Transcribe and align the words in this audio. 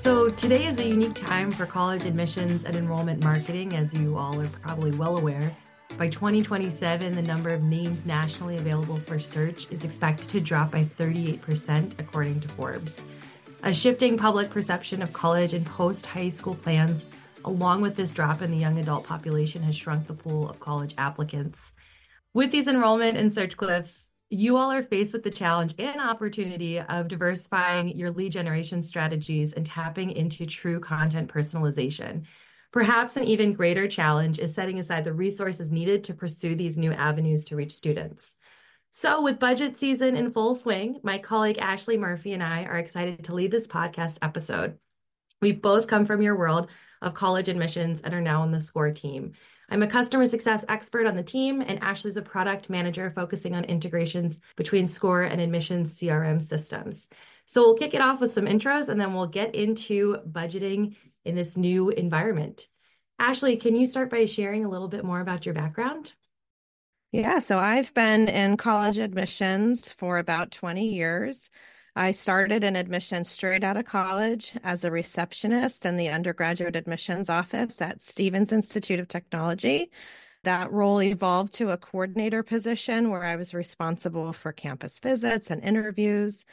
So, 0.00 0.28
today 0.28 0.66
is 0.66 0.78
a 0.78 0.86
unique 0.86 1.14
time 1.14 1.50
for 1.50 1.64
college 1.66 2.04
admissions 2.04 2.64
and 2.64 2.76
enrollment 2.76 3.22
marketing, 3.22 3.74
as 3.74 3.94
you 3.94 4.18
all 4.18 4.38
are 4.38 4.48
probably 4.48 4.90
well 4.90 5.16
aware. 5.16 5.56
By 5.96 6.08
2027, 6.08 7.14
the 7.14 7.22
number 7.22 7.50
of 7.50 7.62
names 7.62 8.04
nationally 8.04 8.58
available 8.58 8.98
for 8.98 9.18
search 9.18 9.66
is 9.70 9.84
expected 9.84 10.28
to 10.30 10.40
drop 10.40 10.72
by 10.72 10.84
38%, 10.84 11.98
according 11.98 12.40
to 12.40 12.48
Forbes. 12.48 13.02
A 13.62 13.72
shifting 13.72 14.18
public 14.18 14.50
perception 14.50 15.00
of 15.00 15.12
college 15.12 15.54
and 15.54 15.64
post 15.64 16.04
high 16.04 16.28
school 16.28 16.56
plans, 16.56 17.06
along 17.44 17.80
with 17.80 17.96
this 17.96 18.10
drop 18.10 18.42
in 18.42 18.50
the 18.50 18.58
young 18.58 18.78
adult 18.78 19.04
population, 19.04 19.62
has 19.62 19.76
shrunk 19.76 20.06
the 20.06 20.12
pool 20.12 20.50
of 20.50 20.60
college 20.60 20.94
applicants. 20.98 21.72
With 22.34 22.50
these 22.50 22.66
enrollment 22.66 23.16
and 23.16 23.32
search 23.32 23.56
cliffs, 23.56 24.10
you 24.34 24.56
all 24.56 24.72
are 24.72 24.82
faced 24.82 25.12
with 25.12 25.22
the 25.22 25.30
challenge 25.30 25.74
and 25.78 26.00
opportunity 26.00 26.80
of 26.80 27.06
diversifying 27.06 27.96
your 27.96 28.10
lead 28.10 28.32
generation 28.32 28.82
strategies 28.82 29.52
and 29.52 29.64
tapping 29.64 30.10
into 30.10 30.44
true 30.44 30.80
content 30.80 31.32
personalization. 31.32 32.24
Perhaps 32.72 33.16
an 33.16 33.24
even 33.24 33.52
greater 33.52 33.86
challenge 33.86 34.40
is 34.40 34.52
setting 34.52 34.80
aside 34.80 35.04
the 35.04 35.12
resources 35.12 35.70
needed 35.70 36.02
to 36.02 36.14
pursue 36.14 36.56
these 36.56 36.76
new 36.76 36.92
avenues 36.92 37.44
to 37.44 37.54
reach 37.54 37.72
students. 37.72 38.34
So, 38.90 39.22
with 39.22 39.38
budget 39.38 39.76
season 39.76 40.16
in 40.16 40.32
full 40.32 40.56
swing, 40.56 40.98
my 41.04 41.18
colleague 41.18 41.58
Ashley 41.58 41.96
Murphy 41.96 42.32
and 42.32 42.42
I 42.42 42.64
are 42.64 42.76
excited 42.76 43.24
to 43.24 43.34
lead 43.34 43.52
this 43.52 43.68
podcast 43.68 44.18
episode. 44.20 44.78
We 45.40 45.52
both 45.52 45.86
come 45.86 46.06
from 46.06 46.22
your 46.22 46.36
world 46.36 46.70
of 47.00 47.14
college 47.14 47.48
admissions 47.48 48.00
and 48.02 48.12
are 48.12 48.20
now 48.20 48.42
on 48.42 48.50
the 48.50 48.60
Scoir 48.60 48.92
team. 48.92 49.34
I'm 49.70 49.82
a 49.82 49.86
customer 49.86 50.26
success 50.26 50.64
expert 50.68 51.06
on 51.06 51.16
the 51.16 51.22
team, 51.22 51.60
and 51.60 51.82
Ashley's 51.82 52.16
a 52.16 52.22
product 52.22 52.68
manager 52.68 53.10
focusing 53.14 53.54
on 53.54 53.64
integrations 53.64 54.40
between 54.56 54.86
Scoir 54.86 55.22
and 55.22 55.40
admissions 55.40 55.94
CRM 55.94 56.42
systems. 56.42 57.08
So 57.46 57.62
we'll 57.62 57.76
kick 57.76 57.94
it 57.94 58.00
off 58.00 58.20
with 58.20 58.34
some 58.34 58.46
intros 58.46 58.88
and 58.88 59.00
then 59.00 59.14
we'll 59.14 59.26
get 59.26 59.54
into 59.54 60.16
budgeting 60.28 60.96
in 61.24 61.34
this 61.34 61.56
new 61.56 61.90
environment. 61.90 62.68
Ashley, 63.18 63.56
can 63.56 63.76
you 63.76 63.86
start 63.86 64.10
by 64.10 64.24
sharing 64.24 64.64
a 64.64 64.68
little 64.68 64.88
bit 64.88 65.04
more 65.04 65.20
about 65.20 65.44
your 65.46 65.54
background? 65.54 66.12
Yeah, 67.12 67.38
so 67.38 67.58
I've 67.58 67.94
been 67.94 68.28
in 68.28 68.56
college 68.56 68.98
admissions 68.98 69.92
for 69.92 70.18
about 70.18 70.50
20 70.50 70.88
years. 70.88 71.48
I 71.96 72.10
started 72.10 72.64
in 72.64 72.74
admissions 72.74 73.30
straight 73.30 73.62
out 73.62 73.76
of 73.76 73.84
college 73.84 74.52
as 74.64 74.82
a 74.82 74.90
receptionist 74.90 75.86
in 75.86 75.96
the 75.96 76.08
undergraduate 76.08 76.74
admissions 76.74 77.30
office 77.30 77.80
at 77.80 78.02
Stevens 78.02 78.50
Institute 78.50 78.98
of 78.98 79.06
Technology. 79.06 79.92
That 80.42 80.72
role 80.72 81.00
evolved 81.00 81.54
to 81.54 81.70
a 81.70 81.76
coordinator 81.76 82.42
position 82.42 83.10
where 83.10 83.22
I 83.22 83.36
was 83.36 83.54
responsible 83.54 84.32
for 84.32 84.52
campus 84.52 84.98
visits 84.98 85.50
and 85.50 85.62
interviews. 85.62 86.44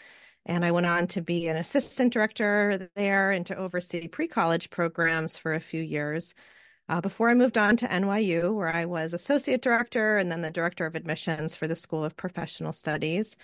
And 0.45 0.63
I 0.63 0.71
went 0.71 0.85
on 0.85 1.07
to 1.07 1.21
be 1.21 1.47
an 1.47 1.57
assistant 1.57 2.13
director 2.13 2.89
there 2.95 3.31
and 3.31 3.45
to 3.47 3.55
oversee 3.55 4.07
pre 4.07 4.27
college 4.27 4.69
programs 4.69 5.39
for 5.39 5.55
a 5.55 5.59
few 5.59 5.81
years. 5.81 6.35
Uh, 6.89 6.99
before 6.99 7.29
I 7.29 7.35
moved 7.35 7.57
on 7.57 7.77
to 7.77 7.87
NYU, 7.87 8.53
where 8.53 8.75
I 8.75 8.85
was 8.85 9.13
associate 9.13 9.61
director 9.61 10.17
and 10.17 10.31
then 10.31 10.41
the 10.41 10.51
director 10.51 10.85
of 10.85 10.95
admissions 10.95 11.55
for 11.55 11.67
the 11.67 11.75
School 11.75 12.03
of 12.03 12.17
Professional 12.17 12.73
Studies. 12.73 13.35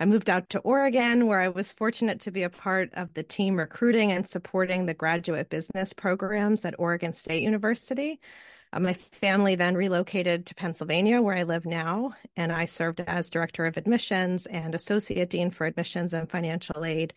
I 0.00 0.06
moved 0.06 0.30
out 0.30 0.48
to 0.50 0.60
Oregon, 0.60 1.26
where 1.26 1.42
I 1.42 1.48
was 1.50 1.72
fortunate 1.72 2.20
to 2.20 2.30
be 2.30 2.42
a 2.42 2.48
part 2.48 2.88
of 2.94 3.12
the 3.12 3.22
team 3.22 3.58
recruiting 3.58 4.12
and 4.12 4.26
supporting 4.26 4.86
the 4.86 4.94
graduate 4.94 5.50
business 5.50 5.92
programs 5.92 6.64
at 6.64 6.74
Oregon 6.78 7.12
State 7.12 7.42
University. 7.42 8.18
Uh, 8.72 8.80
my 8.80 8.94
family 8.94 9.56
then 9.56 9.74
relocated 9.74 10.46
to 10.46 10.54
Pennsylvania, 10.54 11.20
where 11.20 11.36
I 11.36 11.42
live 11.42 11.66
now, 11.66 12.14
and 12.34 12.50
I 12.50 12.64
served 12.64 13.02
as 13.06 13.28
director 13.28 13.66
of 13.66 13.76
admissions 13.76 14.46
and 14.46 14.74
associate 14.74 15.28
dean 15.28 15.50
for 15.50 15.66
admissions 15.66 16.14
and 16.14 16.30
financial 16.30 16.82
aid 16.82 17.12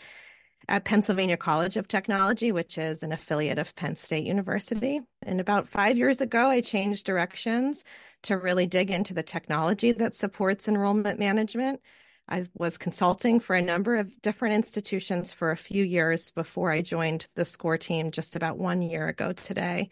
at 0.67 0.83
Pennsylvania 0.83 1.37
College 1.37 1.77
of 1.77 1.87
Technology, 1.87 2.51
which 2.51 2.77
is 2.77 3.01
an 3.01 3.13
affiliate 3.13 3.59
of 3.59 3.73
Penn 3.77 3.95
State 3.95 4.25
University. 4.25 4.99
And 5.21 5.39
about 5.39 5.69
five 5.69 5.97
years 5.97 6.19
ago, 6.19 6.49
I 6.49 6.59
changed 6.59 7.05
directions 7.05 7.85
to 8.23 8.37
really 8.37 8.67
dig 8.67 8.91
into 8.91 9.13
the 9.13 9.23
technology 9.23 9.93
that 9.93 10.15
supports 10.15 10.67
enrollment 10.67 11.17
management 11.17 11.79
I 12.27 12.45
was 12.57 12.77
consulting 12.77 13.39
for 13.39 13.55
a 13.55 13.61
number 13.61 13.97
of 13.97 14.21
different 14.21 14.55
institutions 14.55 15.33
for 15.33 15.51
a 15.51 15.57
few 15.57 15.83
years 15.83 16.31
before 16.31 16.71
I 16.71 16.81
joined 16.81 17.27
the 17.35 17.45
Scoir 17.45 17.77
team 17.77 18.11
just 18.11 18.35
about 18.35 18.57
one 18.57 18.81
year 18.81 19.07
ago 19.07 19.33
today. 19.33 19.89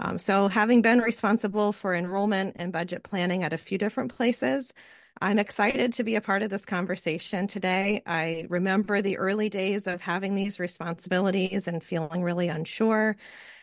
Um, 0.00 0.18
so, 0.18 0.48
having 0.48 0.82
been 0.82 1.00
responsible 1.00 1.72
for 1.72 1.94
enrollment 1.94 2.56
and 2.58 2.72
budget 2.72 3.04
planning 3.04 3.42
at 3.44 3.52
a 3.52 3.58
few 3.58 3.78
different 3.78 4.14
places, 4.14 4.72
I'm 5.20 5.38
excited 5.38 5.92
to 5.94 6.04
be 6.04 6.16
a 6.16 6.20
part 6.20 6.42
of 6.42 6.50
this 6.50 6.64
conversation 6.64 7.46
today. 7.46 8.02
I 8.06 8.46
remember 8.48 9.00
the 9.00 9.18
early 9.18 9.48
days 9.48 9.86
of 9.86 10.00
having 10.00 10.34
these 10.34 10.58
responsibilities 10.58 11.68
and 11.68 11.82
feeling 11.82 12.22
really 12.22 12.48
unsure. 12.48 13.16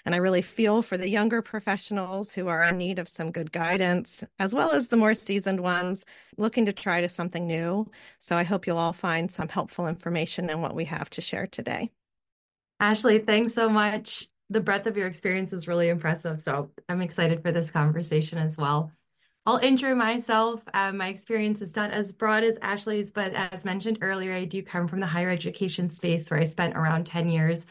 And 0.05 0.15
I 0.15 0.19
really 0.19 0.41
feel 0.41 0.81
for 0.81 0.97
the 0.97 1.09
younger 1.09 1.41
professionals 1.41 2.33
who 2.33 2.47
are 2.47 2.63
in 2.63 2.77
need 2.77 2.99
of 2.99 3.07
some 3.07 3.31
good 3.31 3.51
guidance, 3.51 4.23
as 4.39 4.53
well 4.53 4.71
as 4.71 4.87
the 4.87 4.97
more 4.97 5.13
seasoned 5.13 5.59
ones 5.59 6.05
looking 6.37 6.65
to 6.65 6.73
try 6.73 7.01
to 7.01 7.09
something 7.09 7.47
new. 7.47 7.89
So 8.19 8.35
I 8.35 8.43
hope 8.43 8.67
you'll 8.67 8.77
all 8.77 8.93
find 8.93 9.31
some 9.31 9.47
helpful 9.47 9.87
information 9.87 10.49
in 10.49 10.61
what 10.61 10.75
we 10.75 10.85
have 10.85 11.09
to 11.11 11.21
share 11.21 11.47
today. 11.47 11.91
Ashley, 12.79 13.19
thanks 13.19 13.53
so 13.53 13.69
much. 13.69 14.27
The 14.49 14.59
breadth 14.59 14.87
of 14.87 14.97
your 14.97 15.07
experience 15.07 15.53
is 15.53 15.67
really 15.67 15.89
impressive. 15.89 16.41
So 16.41 16.71
I'm 16.89 17.01
excited 17.01 17.41
for 17.41 17.51
this 17.51 17.71
conversation 17.71 18.37
as 18.37 18.57
well. 18.57 18.91
I'll 19.45 19.57
intro 19.57 19.95
myself. 19.95 20.61
Um, 20.73 20.97
my 20.97 21.07
experience 21.07 21.61
is 21.61 21.75
not 21.75 21.91
as 21.91 22.11
broad 22.11 22.43
as 22.43 22.59
Ashley's, 22.61 23.11
but 23.11 23.33
as 23.33 23.65
mentioned 23.65 23.97
earlier, 24.01 24.33
I 24.33 24.45
do 24.45 24.61
come 24.61 24.87
from 24.87 24.99
the 24.99 25.07
higher 25.07 25.29
education 25.29 25.89
space 25.89 26.29
where 26.29 26.39
I 26.39 26.43
spent 26.43 26.75
around 26.75 27.05
10 27.05 27.29
years 27.29 27.65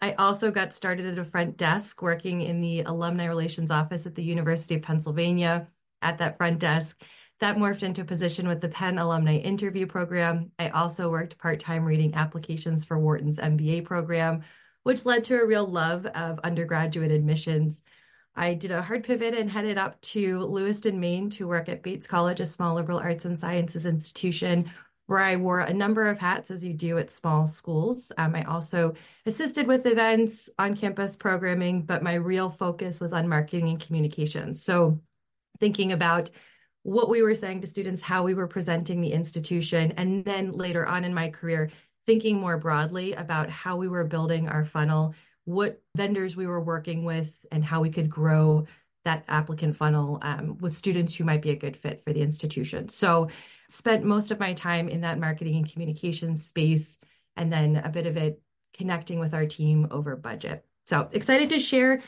I 0.00 0.12
also 0.12 0.50
got 0.50 0.74
started 0.74 1.06
at 1.06 1.18
a 1.18 1.24
front 1.24 1.56
desk 1.56 2.02
working 2.02 2.42
in 2.42 2.60
the 2.60 2.82
alumni 2.82 3.26
relations 3.26 3.70
office 3.70 4.06
at 4.06 4.14
the 4.14 4.22
University 4.22 4.74
of 4.74 4.82
Pennsylvania 4.82 5.68
at 6.02 6.18
that 6.18 6.36
front 6.36 6.58
desk. 6.58 7.02
That 7.40 7.56
morphed 7.56 7.82
into 7.82 8.02
a 8.02 8.04
position 8.04 8.46
with 8.46 8.60
the 8.60 8.68
Penn 8.68 8.98
Alumni 8.98 9.36
Interview 9.36 9.86
Program. 9.86 10.52
I 10.58 10.68
also 10.68 11.10
worked 11.10 11.38
part 11.38 11.58
time 11.60 11.84
reading 11.84 12.14
applications 12.14 12.84
for 12.84 12.98
Wharton's 12.98 13.38
MBA 13.38 13.84
program, 13.84 14.42
which 14.84 15.04
led 15.04 15.24
to 15.24 15.40
a 15.40 15.46
real 15.46 15.66
love 15.66 16.06
of 16.06 16.38
undergraduate 16.40 17.10
admissions. 17.10 17.82
I 18.36 18.54
did 18.54 18.72
a 18.72 18.82
hard 18.82 19.04
pivot 19.04 19.34
and 19.34 19.50
headed 19.50 19.78
up 19.78 20.00
to 20.02 20.40
Lewiston, 20.40 20.98
Maine 20.98 21.30
to 21.30 21.46
work 21.46 21.68
at 21.68 21.82
Bates 21.82 22.06
College, 22.06 22.40
a 22.40 22.46
small 22.46 22.74
liberal 22.74 22.98
arts 22.98 23.24
and 23.24 23.38
sciences 23.38 23.86
institution, 23.86 24.70
where 25.06 25.20
I 25.20 25.36
wore 25.36 25.60
a 25.60 25.72
number 25.72 26.08
of 26.08 26.18
hats 26.18 26.50
as 26.50 26.64
you 26.64 26.72
do 26.72 26.98
at 26.98 27.10
small 27.10 27.46
schools. 27.46 28.10
Um, 28.16 28.34
I 28.34 28.44
also 28.44 28.94
assisted 29.26 29.66
with 29.66 29.86
events, 29.86 30.48
on 30.58 30.76
campus 30.76 31.16
programming, 31.16 31.82
but 31.82 32.02
my 32.02 32.14
real 32.14 32.50
focus 32.50 33.00
was 33.00 33.12
on 33.12 33.28
marketing 33.28 33.68
and 33.68 33.80
communications. 33.80 34.62
So, 34.62 35.00
thinking 35.60 35.92
about 35.92 36.30
what 36.82 37.08
we 37.08 37.22
were 37.22 37.34
saying 37.34 37.60
to 37.60 37.66
students, 37.66 38.02
how 38.02 38.22
we 38.22 38.34
were 38.34 38.48
presenting 38.48 39.00
the 39.00 39.12
institution, 39.12 39.92
and 39.96 40.24
then 40.24 40.52
later 40.52 40.86
on 40.86 41.04
in 41.04 41.14
my 41.14 41.28
career, 41.28 41.70
thinking 42.06 42.38
more 42.38 42.58
broadly 42.58 43.12
about 43.14 43.48
how 43.48 43.76
we 43.76 43.88
were 43.88 44.04
building 44.04 44.48
our 44.48 44.64
funnel, 44.64 45.14
what 45.44 45.80
vendors 45.96 46.36
we 46.36 46.46
were 46.46 46.60
working 46.60 47.04
with, 47.04 47.34
and 47.50 47.64
how 47.64 47.80
we 47.80 47.90
could 47.90 48.10
grow 48.10 48.66
that 49.04 49.24
applicant 49.28 49.76
funnel 49.76 50.18
um, 50.22 50.56
with 50.58 50.76
students 50.76 51.14
who 51.14 51.24
might 51.24 51.42
be 51.42 51.50
a 51.50 51.56
good 51.56 51.76
fit 51.76 52.02
for 52.04 52.12
the 52.12 52.22
institution. 52.22 52.88
So, 52.88 53.28
spent 53.68 54.04
most 54.04 54.30
of 54.30 54.40
my 54.40 54.52
time 54.52 54.88
in 54.88 55.02
that 55.02 55.18
marketing 55.18 55.56
and 55.56 55.70
communications 55.70 56.46
space, 56.46 56.98
and 57.36 57.52
then 57.52 57.76
a 57.76 57.88
bit 57.88 58.06
of 58.06 58.16
it 58.16 58.40
connecting 58.76 59.18
with 59.18 59.34
our 59.34 59.46
team 59.46 59.88
over 59.90 60.16
budget. 60.16 60.64
So 60.86 61.08
excited 61.12 61.50
to 61.50 61.58
share 61.58 62.02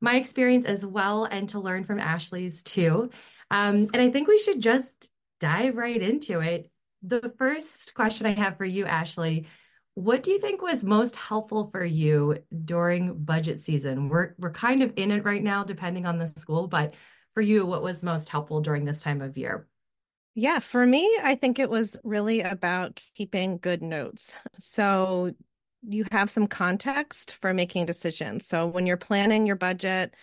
my 0.00 0.16
experience 0.16 0.66
as 0.66 0.84
well 0.84 1.24
and 1.24 1.48
to 1.50 1.60
learn 1.60 1.84
from 1.84 2.00
Ashley's 2.00 2.62
too. 2.62 3.10
Um, 3.50 3.88
and 3.92 4.02
I 4.02 4.10
think 4.10 4.28
we 4.28 4.38
should 4.38 4.60
just 4.60 5.10
dive 5.40 5.76
right 5.76 6.00
into 6.00 6.40
it. 6.40 6.70
The 7.02 7.32
first 7.38 7.94
question 7.94 8.26
I 8.26 8.34
have 8.34 8.56
for 8.56 8.64
you, 8.64 8.84
Ashley, 8.84 9.46
what 9.94 10.22
do 10.22 10.30
you 10.32 10.40
think 10.40 10.60
was 10.60 10.84
most 10.84 11.16
helpful 11.16 11.70
for 11.70 11.84
you 11.84 12.38
during 12.64 13.24
budget 13.24 13.60
season? 13.60 14.08
We're 14.08 14.34
we're 14.38 14.52
kind 14.52 14.82
of 14.82 14.92
in 14.96 15.10
it 15.10 15.24
right 15.24 15.42
now, 15.42 15.64
depending 15.64 16.06
on 16.06 16.18
the 16.18 16.26
school, 16.26 16.68
but 16.68 16.94
for 17.34 17.40
you, 17.40 17.64
what 17.64 17.82
was 17.82 18.02
most 18.02 18.28
helpful 18.28 18.60
during 18.60 18.84
this 18.84 19.00
time 19.00 19.20
of 19.20 19.38
year? 19.38 19.67
Yeah, 20.40 20.60
for 20.60 20.86
me, 20.86 21.18
I 21.20 21.34
think 21.34 21.58
it 21.58 21.68
was 21.68 21.96
really 22.04 22.42
about 22.42 23.02
keeping 23.16 23.58
good 23.58 23.82
notes. 23.82 24.38
So 24.60 25.32
you 25.82 26.04
have 26.12 26.30
some 26.30 26.46
context 26.46 27.32
for 27.40 27.52
making 27.52 27.86
decisions. 27.86 28.46
So 28.46 28.64
when 28.68 28.86
you're 28.86 28.96
planning 28.96 29.46
your 29.46 29.56
budget, 29.56 30.14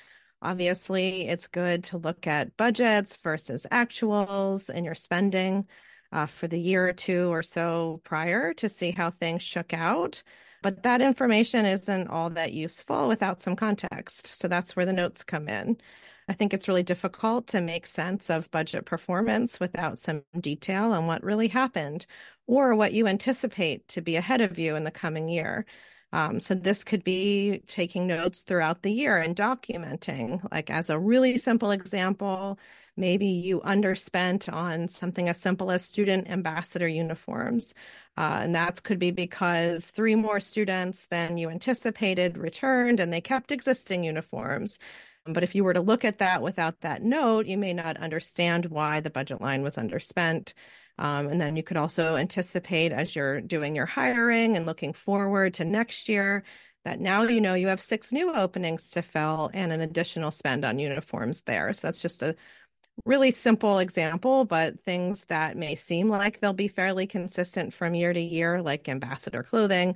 obviously 0.41 1.27
it's 1.27 1.49
good 1.49 1.83
to 1.85 1.97
look 1.97 2.27
at 2.27 2.55
budgets 2.55 3.17
versus 3.25 3.67
actuals 3.73 4.69
and 4.69 4.85
your 4.85 4.95
spending 4.95 5.67
uh, 6.13 6.27
for 6.27 6.47
the 6.47 6.61
year 6.61 6.87
or 6.87 6.93
two 6.93 7.29
or 7.29 7.43
so 7.43 7.99
prior 8.05 8.53
to 8.53 8.69
see 8.69 8.91
how 8.91 9.11
things 9.11 9.43
shook 9.43 9.73
out. 9.73 10.23
But 10.63 10.83
that 10.83 11.01
information 11.01 11.65
isn't 11.65 12.07
all 12.07 12.29
that 12.29 12.53
useful 12.53 13.09
without 13.09 13.41
some 13.41 13.57
context. 13.57 14.27
So 14.39 14.47
that's 14.47 14.77
where 14.77 14.85
the 14.85 14.93
notes 14.93 15.25
come 15.25 15.49
in. 15.49 15.75
I 16.27 16.33
think 16.33 16.53
it's 16.53 16.67
really 16.67 16.83
difficult 16.83 17.47
to 17.47 17.61
make 17.61 17.85
sense 17.85 18.29
of 18.29 18.49
budget 18.51 18.85
performance 18.85 19.59
without 19.59 19.99
some 19.99 20.23
detail 20.39 20.91
on 20.91 21.05
what 21.05 21.23
really 21.23 21.47
happened 21.47 22.05
or 22.47 22.75
what 22.75 22.93
you 22.93 23.07
anticipate 23.07 23.87
to 23.89 24.01
be 24.01 24.15
ahead 24.15 24.41
of 24.41 24.57
you 24.57 24.75
in 24.75 24.83
the 24.83 24.91
coming 24.91 25.29
year. 25.29 25.65
Um, 26.13 26.39
so 26.39 26.55
this 26.55 26.83
could 26.83 27.03
be 27.03 27.61
taking 27.67 28.07
notes 28.07 28.41
throughout 28.41 28.81
the 28.83 28.91
year 28.91 29.17
and 29.17 29.35
documenting. 29.35 30.41
Like 30.51 30.69
as 30.69 30.89
a 30.89 30.97
really 30.99 31.37
simple 31.37 31.71
example, 31.71 32.57
maybe 32.95 33.27
you 33.27 33.59
underspent 33.61 34.51
on 34.51 34.87
something 34.87 35.27
as 35.29 35.37
simple 35.39 35.71
as 35.71 35.83
student 35.83 36.29
ambassador 36.29 36.87
uniforms. 36.87 37.73
Uh, 38.17 38.39
and 38.43 38.55
that 38.55 38.81
could 38.83 38.99
be 38.99 39.11
because 39.11 39.89
three 39.91 40.15
more 40.15 40.39
students 40.39 41.05
than 41.07 41.37
you 41.37 41.49
anticipated 41.49 42.37
returned 42.37 42.99
and 42.99 43.11
they 43.11 43.21
kept 43.21 43.51
existing 43.51 44.03
uniforms. 44.03 44.79
But 45.25 45.43
if 45.43 45.55
you 45.55 45.63
were 45.63 45.73
to 45.73 45.81
look 45.81 46.05
at 46.05 46.19
that 46.19 46.41
without 46.41 46.81
that 46.81 47.01
note, 47.01 47.47
you 47.47 47.57
may 47.57 47.73
not 47.73 47.97
understand 47.97 48.65
why 48.67 48.99
the 48.99 49.09
budget 49.09 49.41
line 49.41 49.63
was 49.63 49.75
underspent. 49.75 50.53
Um, 50.97 51.27
and 51.27 51.41
then 51.41 51.55
you 51.55 51.63
could 51.63 51.77
also 51.77 52.15
anticipate 52.15 52.91
as 52.91 53.15
you're 53.15 53.41
doing 53.41 53.75
your 53.75 53.85
hiring 53.87 54.55
and 54.55 54.65
looking 54.65 54.93
forward 54.93 55.55
to 55.55 55.65
next 55.65 56.07
year 56.07 56.43
that 56.85 56.99
now 56.99 57.23
you 57.23 57.41
know 57.41 57.55
you 57.55 57.67
have 57.67 57.81
six 57.81 58.11
new 58.11 58.31
openings 58.33 58.91
to 58.91 59.01
fill 59.01 59.49
and 59.53 59.73
an 59.73 59.81
additional 59.81 60.31
spend 60.31 60.63
on 60.63 60.79
uniforms 60.79 61.41
there. 61.41 61.73
So 61.73 61.87
that's 61.87 62.01
just 62.01 62.21
a 62.21 62.35
really 63.03 63.31
simple 63.31 63.79
example, 63.79 64.45
but 64.45 64.79
things 64.81 65.25
that 65.25 65.57
may 65.57 65.75
seem 65.75 66.07
like 66.07 66.39
they'll 66.39 66.53
be 66.53 66.67
fairly 66.67 67.07
consistent 67.07 67.73
from 67.73 67.95
year 67.95 68.13
to 68.13 68.21
year, 68.21 68.61
like 68.61 68.87
ambassador 68.87 69.43
clothing, 69.43 69.95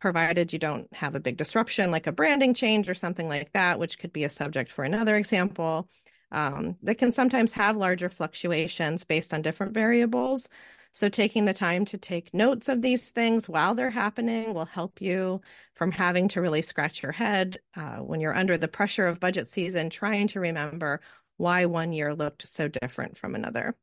provided 0.00 0.52
you 0.52 0.58
don't 0.58 0.92
have 0.94 1.14
a 1.14 1.20
big 1.20 1.36
disruption 1.36 1.90
like 1.90 2.06
a 2.06 2.12
branding 2.12 2.54
change 2.54 2.88
or 2.88 2.94
something 2.94 3.28
like 3.28 3.52
that, 3.52 3.78
which 3.78 3.98
could 3.98 4.12
be 4.12 4.24
a 4.24 4.30
subject 4.30 4.72
for 4.72 4.84
another 4.84 5.16
example. 5.16 5.88
Um, 6.32 6.76
that 6.82 6.98
can 6.98 7.10
sometimes 7.10 7.52
have 7.52 7.76
larger 7.76 8.08
fluctuations 8.08 9.04
based 9.04 9.34
on 9.34 9.42
different 9.42 9.74
variables. 9.74 10.48
So, 10.92 11.08
taking 11.08 11.44
the 11.44 11.52
time 11.52 11.84
to 11.86 11.98
take 11.98 12.34
notes 12.34 12.68
of 12.68 12.82
these 12.82 13.08
things 13.08 13.48
while 13.48 13.74
they're 13.74 13.90
happening 13.90 14.54
will 14.54 14.64
help 14.64 15.00
you 15.00 15.40
from 15.74 15.92
having 15.92 16.28
to 16.28 16.40
really 16.40 16.62
scratch 16.62 17.02
your 17.02 17.12
head 17.12 17.58
uh, 17.76 17.96
when 17.96 18.20
you're 18.20 18.34
under 18.34 18.56
the 18.56 18.68
pressure 18.68 19.06
of 19.06 19.20
budget 19.20 19.48
season, 19.48 19.90
trying 19.90 20.26
to 20.28 20.40
remember 20.40 21.00
why 21.36 21.66
one 21.66 21.92
year 21.92 22.14
looked 22.14 22.46
so 22.48 22.68
different 22.68 23.16
from 23.16 23.34
another. 23.34 23.76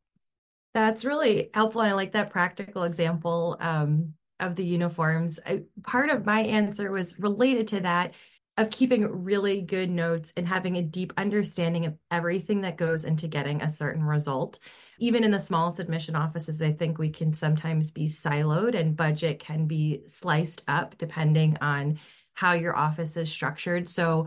That's 0.74 1.06
really 1.06 1.50
helpful. 1.54 1.82
I 1.82 1.94
like 1.94 2.12
that 2.12 2.30
practical 2.30 2.84
example 2.84 3.58
um, 3.60 4.14
of 4.40 4.56
the 4.56 4.66
uniforms. 4.66 5.40
I, 5.46 5.64
part 5.84 6.10
of 6.10 6.26
my 6.26 6.42
answer 6.42 6.92
was 6.92 7.18
related 7.20 7.68
to 7.70 7.80
that 7.82 8.14
of 8.58 8.72
keeping 8.72 9.24
really 9.24 9.62
good 9.62 9.90
notes 9.90 10.34
and 10.36 10.48
having 10.48 10.78
a 10.78 10.82
deep 10.82 11.14
understanding 11.16 11.86
of 11.86 11.96
everything 12.10 12.62
that 12.62 12.78
goes 12.78 13.06
into 13.06 13.28
getting 13.28 13.62
a 13.62 13.70
certain 13.70 14.04
result. 14.04 14.58
Even 15.00 15.24
in 15.24 15.30
the 15.30 15.40
smallest 15.40 15.80
admission 15.80 16.16
offices, 16.16 16.60
I 16.62 16.72
think 16.72 16.98
we 16.98 17.10
can 17.10 17.32
sometimes 17.34 17.92
be 17.92 18.08
siloed 18.08 18.74
and 18.74 18.96
budget 18.96 19.40
can 19.40 19.68
be 19.68 20.02
sliced 20.08 20.64
up 20.68 20.98
depending 20.98 21.58
on 21.62 22.00
how 22.34 22.54
your 22.54 22.76
office 22.76 23.16
is 23.16 23.32
structured. 23.32 23.88
So 23.88 24.26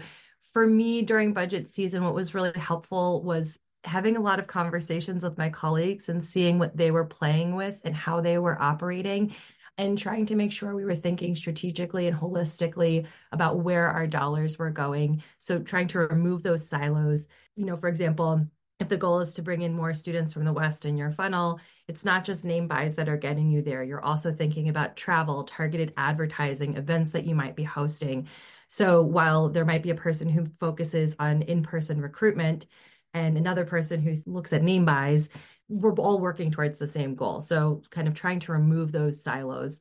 for 0.53 0.65
me 0.65 1.03
during 1.03 1.33
budget 1.33 1.69
season, 1.69 2.05
what 2.05 2.15
was 2.15 2.35
really 2.35 2.59
helpful 2.59 3.25
was 3.25 3.59
having 3.83 4.17
a 4.17 4.21
lot 4.21 4.39
of 4.39 4.47
conversations 4.47 5.25
with 5.25 5.39
my 5.39 5.49
colleagues 5.49 6.09
and 6.09 6.25
seeing 6.25 6.59
what 6.59 6.77
they 6.77 6.91
were 6.91 7.05
playing 7.05 7.57
with 7.57 7.79
and 7.85 7.97
how 7.97 8.21
they 8.21 8.39
were 8.39 8.61
operating 8.61 9.35
and 9.81 9.97
trying 9.97 10.27
to 10.27 10.37
make 10.37 10.53
sure 10.53 10.75
we 10.75 10.85
were 10.85 10.95
thinking 10.95 11.35
strategically 11.35 12.07
and 12.07 12.15
holistically 12.15 13.07
about 13.33 13.61
where 13.61 13.89
our 13.89 14.07
dollars 14.07 14.59
were 14.59 14.69
going. 14.69 15.23
So 15.39 15.59
trying 15.59 15.89
to 15.89 16.01
remove 16.01 16.43
those 16.43 16.69
silos. 16.69 17.27
You 17.57 17.65
know, 17.65 17.79
for 17.79 17.89
example, 17.89 18.47
if 18.79 18.91
the 18.91 18.99
goal 18.99 19.21
is 19.21 19.33
to 19.35 19.43
bring 19.43 19.63
in 19.63 19.73
more 19.73 19.95
students 19.95 20.35
from 20.35 20.45
the 20.45 20.53
West 20.53 20.85
in 20.85 20.99
your 20.99 21.11
funnel, 21.11 21.61
it's 21.89 22.05
not 22.05 22.25
just 22.25 22.45
name 22.45 22.69
buys 22.69 22.95
that 22.97 23.09
are 23.09 23.17
getting 23.17 23.51
you 23.51 23.63
there. 23.63 23.83
You're 23.83 24.05
also 24.05 24.35
thinking 24.35 24.69
about 24.69 24.97
travel, 24.97 25.45
targeted 25.45 25.95
advertising, 25.97 26.77
events 26.77 27.13
that 27.13 27.25
you 27.25 27.35
might 27.35 27.57
be 27.57 27.63
hosting. 27.63 28.29
So 28.69 29.03
while 29.03 29.49
there 29.49 29.65
might 29.65 29.83
be 29.83 29.91
a 29.91 29.95
person 29.95 30.29
who 30.29 30.47
focuses 30.61 31.17
on 31.19 31.41
in 31.41 31.63
person 31.63 32.03
recruitment 32.03 32.67
and 33.15 33.39
another 33.39 33.65
person 33.65 34.03
who 34.03 34.19
looks 34.27 34.53
at 34.53 34.63
name 34.63 34.85
buys, 34.85 35.31
we're 35.71 35.95
all 35.95 36.19
working 36.19 36.51
towards 36.51 36.79
the 36.79 36.87
same 36.87 37.15
goal. 37.15 37.41
So 37.41 37.83
kind 37.91 38.09
of 38.09 38.15
trying 38.15 38.41
to 38.41 38.53
remove 38.53 38.93
those 38.93 39.23
silos. 39.23 39.79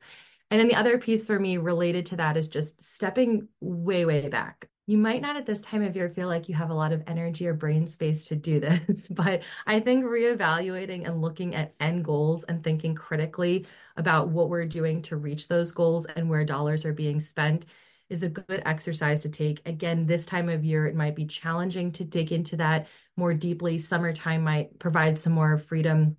And 0.50 0.58
then 0.58 0.68
the 0.68 0.76
other 0.76 0.98
piece 0.98 1.26
for 1.26 1.38
me 1.38 1.58
related 1.58 2.06
to 2.06 2.16
that 2.16 2.36
is 2.36 2.48
just 2.48 2.80
stepping 2.80 3.48
way, 3.60 4.04
way 4.04 4.28
back. 4.28 4.68
You 4.86 4.98
might 4.98 5.22
not 5.22 5.36
at 5.36 5.46
this 5.46 5.62
time 5.62 5.82
of 5.82 5.94
year 5.94 6.08
feel 6.08 6.26
like 6.26 6.48
you 6.48 6.54
have 6.56 6.70
a 6.70 6.74
lot 6.74 6.92
of 6.92 7.02
energy 7.06 7.46
or 7.46 7.54
brain 7.54 7.86
space 7.86 8.26
to 8.26 8.36
do 8.36 8.58
this, 8.88 9.08
but 9.08 9.42
I 9.66 9.80
think 9.80 10.04
reevaluating 10.04 11.06
and 11.06 11.20
looking 11.20 11.54
at 11.54 11.74
end 11.80 12.04
goals 12.04 12.44
and 12.44 12.62
thinking 12.62 12.94
critically 12.94 13.66
about 13.96 14.28
what 14.28 14.48
we're 14.48 14.66
doing 14.66 15.02
to 15.02 15.16
reach 15.16 15.48
those 15.48 15.72
goals 15.72 16.06
and 16.06 16.28
where 16.28 16.44
dollars 16.44 16.84
are 16.84 16.92
being 16.92 17.20
spent 17.20 17.66
is 18.10 18.22
a 18.22 18.28
good 18.28 18.62
exercise 18.66 19.22
to 19.22 19.28
take. 19.28 19.62
Again, 19.64 20.06
this 20.06 20.26
time 20.26 20.48
of 20.48 20.64
year, 20.64 20.86
it 20.86 20.94
might 20.94 21.14
be 21.14 21.26
challenging 21.26 21.92
to 21.92 22.04
dig 22.04 22.32
into 22.32 22.56
that 22.56 22.88
more 23.16 23.32
deeply. 23.32 23.78
Summertime 23.78 24.42
might 24.42 24.78
provide 24.78 25.18
some 25.18 25.32
more 25.32 25.56
freedom 25.56 26.16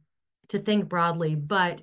to 0.49 0.59
think 0.59 0.89
broadly, 0.89 1.35
but 1.35 1.81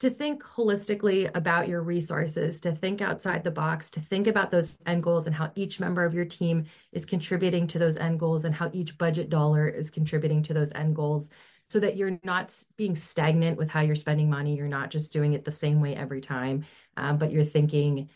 to 0.00 0.10
think 0.10 0.42
holistically 0.42 1.30
about 1.34 1.68
your 1.68 1.82
resources, 1.82 2.60
to 2.60 2.72
think 2.72 3.00
outside 3.00 3.44
the 3.44 3.50
box, 3.50 3.90
to 3.90 4.00
think 4.00 4.26
about 4.26 4.50
those 4.50 4.76
end 4.86 5.02
goals 5.02 5.26
and 5.26 5.34
how 5.34 5.50
each 5.54 5.78
member 5.78 6.04
of 6.04 6.14
your 6.14 6.24
team 6.24 6.64
is 6.92 7.06
contributing 7.06 7.66
to 7.68 7.78
those 7.78 7.96
end 7.96 8.18
goals 8.18 8.44
and 8.44 8.54
how 8.54 8.70
each 8.72 8.98
budget 8.98 9.30
dollar 9.30 9.68
is 9.68 9.90
contributing 9.90 10.42
to 10.42 10.54
those 10.54 10.72
end 10.72 10.96
goals 10.96 11.30
so 11.68 11.80
that 11.80 11.96
you're 11.96 12.18
not 12.24 12.54
being 12.76 12.94
stagnant 12.94 13.56
with 13.56 13.70
how 13.70 13.80
you're 13.80 13.94
spending 13.94 14.28
money. 14.28 14.56
You're 14.56 14.68
not 14.68 14.90
just 14.90 15.12
doing 15.12 15.32
it 15.32 15.44
the 15.44 15.50
same 15.50 15.80
way 15.80 15.96
every 15.96 16.20
time, 16.20 16.66
um, 16.96 17.16
but 17.16 17.32
you're 17.32 17.44
thinking 17.44 18.10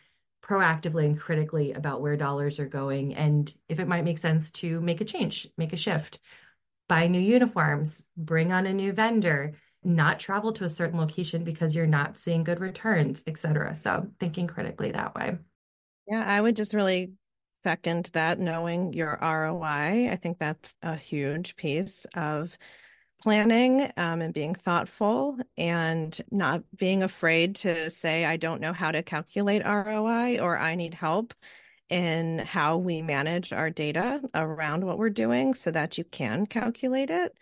proactively 0.49 1.05
and 1.05 1.21
critically 1.21 1.73
about 1.73 2.01
where 2.01 2.17
dollars 2.17 2.59
are 2.59 2.67
going 2.67 3.15
and 3.15 3.53
if 3.69 3.79
it 3.79 3.89
might 3.89 4.05
make 4.05 4.19
sense 4.19 4.51
to 4.51 4.81
make 4.81 5.01
a 5.01 5.05
change, 5.05 5.49
make 5.57 5.73
a 5.73 5.77
shift, 5.77 6.19
buy 6.89 7.07
new 7.07 7.21
uniforms, 7.21 8.03
bring 8.17 8.51
on 8.53 8.67
a 8.67 8.73
new 8.73 8.93
vendor, 8.93 9.55
not 9.85 10.19
travel 10.19 10.53
to 10.53 10.65
a 10.65 10.69
certain 10.69 10.99
location 10.99 11.45
because 11.45 11.75
you're 11.75 11.87
not 11.87 12.17
seeing 12.17 12.45
good 12.45 12.61
returns, 12.61 13.23
etc. 13.27 13.75
So 13.75 14.09
thinking 14.19 14.47
critically 14.47 14.93
that 14.93 15.15
way. 15.15 15.39
Yeah, 16.09 16.25
I 16.27 16.41
would 16.41 16.57
just 16.57 16.73
really 16.73 17.13
second 17.63 18.11
that 18.15 18.39
knowing 18.39 18.95
your 18.95 19.19
ROI. 19.21 20.09
I 20.11 20.19
think 20.21 20.39
that's 20.39 20.75
a 20.83 20.97
huge 20.97 21.57
piece 21.57 22.07
of 22.15 22.57
planning 23.23 23.93
um, 23.97 24.21
and 24.23 24.33
being 24.35 24.55
thoughtful 24.55 25.39
and 25.57 26.21
not 26.31 26.63
being 26.77 27.03
afraid 27.03 27.57
to 27.57 27.91
say, 27.91 28.25
I 28.25 28.37
don't 28.37 28.61
know 28.61 28.73
how 28.73 28.93
to 28.93 29.03
calculate 29.03 29.65
ROI 29.65 30.39
or 30.41 30.59
I 30.59 30.75
need 30.75 30.95
help 30.95 31.35
in 31.91 32.39
how 32.41 32.77
we 32.79 33.03
manage 33.03 33.53
our 33.53 33.71
data 33.71 34.21
around 34.35 34.85
what 34.85 34.99
we're 34.99 35.11
doing 35.11 35.55
so 35.55 35.71
that 35.71 35.99
you 35.99 36.05
can 36.05 36.47
calculate 36.47 37.11
it. 37.11 37.39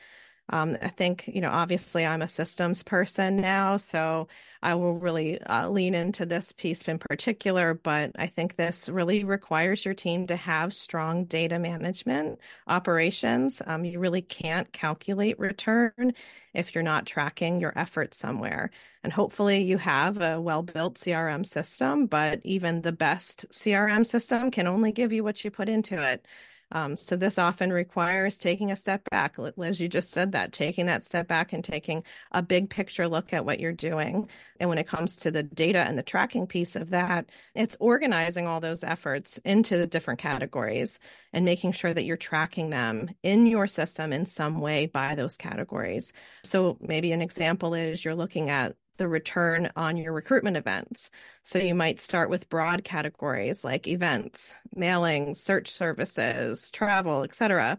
Um, 0.51 0.77
I 0.81 0.89
think, 0.89 1.27
you 1.29 1.41
know, 1.41 1.51
obviously 1.51 2.07
I'm 2.07 2.23
a 2.23 2.29
systems 2.29 2.83
person 2.83 3.37
now, 3.37 3.77
so 3.77 4.29
I 4.63 4.75
will 4.75 4.95
really 4.95 5.41
uh, 5.43 5.69
lean 5.69 5.95
into 5.95 6.25
this 6.25 6.53
piece 6.53 6.83
in 6.83 6.99
particular. 6.99 7.75
But 7.75 8.13
I 8.17 8.27
think 8.29 8.57
this 8.57 8.89
really 8.89 9.25
requires 9.25 9.85
your 9.85 9.95
team 9.95 10.27
to 10.29 10.37
have 10.37 10.73
strong 10.73 11.25
data 11.25 11.59
management 11.59 12.39
operations. 12.69 13.61
Um, 13.67 13.85
you 13.85 13.99
really 13.99 14.23
can't 14.23 14.73
calculate 14.73 15.39
return 15.39 16.13
if 16.55 16.75
you're 16.75 16.85
not 16.85 17.07
tracking 17.07 17.61
your 17.61 17.73
efforts 17.77 18.17
somewhere. 18.17 18.71
And 19.03 19.13
hopefully 19.13 19.63
you 19.63 19.79
have 19.79 20.21
a 20.21 20.41
well 20.41 20.63
built 20.63 20.95
CRM 20.97 21.45
system, 21.47 22.07
but 22.07 22.41
even 22.45 22.83
the 22.83 22.93
best 22.93 23.47
CRM 23.51 24.07
system 24.07 24.51
can 24.51 24.67
only 24.67 24.93
give 24.93 25.13
you 25.13 25.25
what 25.25 25.45
you 25.45 25.51
put 25.51 25.69
into 25.69 26.01
it. 26.01 26.25
Um, 26.73 26.97
so 26.97 27.15
this 27.15 27.39
often 27.39 27.73
requires 27.73 28.37
taking 28.37 28.73
a 28.73 28.77
step 28.77 29.09
back, 29.11 29.37
as 29.63 29.81
you 29.81 29.89
just 29.89 30.11
said 30.11 30.33
that, 30.33 30.53
taking 30.53 30.87
that 30.87 31.05
step 31.05 31.29
back 31.29 31.53
and 31.53 31.63
taking 31.63 32.03
a 32.33 32.43
big 32.43 32.71
picture 32.71 33.07
look 33.07 33.33
at 33.33 33.45
what 33.45 33.61
you're 33.61 33.73
doing. 33.73 34.29
And 34.59 34.69
when 34.69 34.79
it 34.79 34.89
comes 34.89 35.17
to 35.17 35.31
the 35.31 35.45
data 35.45 35.79
and 35.79 35.97
the 35.97 36.03
tracking 36.03 36.47
piece 36.47 36.75
of 36.75 36.91
that, 36.91 37.31
it's 37.55 37.77
organizing 37.79 38.49
all 38.49 38.61
those 38.61 38.83
efforts 38.83 39.39
into 39.45 39.77
the 39.79 39.87
different 39.87 40.19
categories 40.19 40.99
and 41.33 41.45
making 41.45 41.73
sure 41.73 41.95
that 41.95 42.05
you're 42.05 42.17
tracking 42.17 42.71
them 42.71 43.11
in 43.23 43.47
your 43.47 43.69
system 43.69 44.13
in 44.13 44.27
some 44.27 44.59
way 44.59 44.87
by 44.87 45.15
those 45.15 45.37
categories. 45.37 46.13
So 46.43 46.79
maybe 46.81 47.13
an 47.13 47.23
example 47.23 47.75
is 47.75 48.05
you're 48.05 48.15
looking 48.15 48.51
at 48.51 48.75
the 48.97 49.09
return 49.09 49.71
on 49.77 49.97
your 49.97 50.13
recruitment 50.13 50.57
events. 50.57 51.11
So 51.43 51.59
you 51.59 51.75
might 51.75 52.01
start 52.01 52.31
with 52.31 52.49
broad 52.49 52.85
categories 52.85 53.65
like 53.65 53.87
events, 53.87 54.55
mailing, 54.75 55.35
search 55.35 55.71
services, 55.71 56.71
travel, 56.71 57.23
etc. 57.23 57.79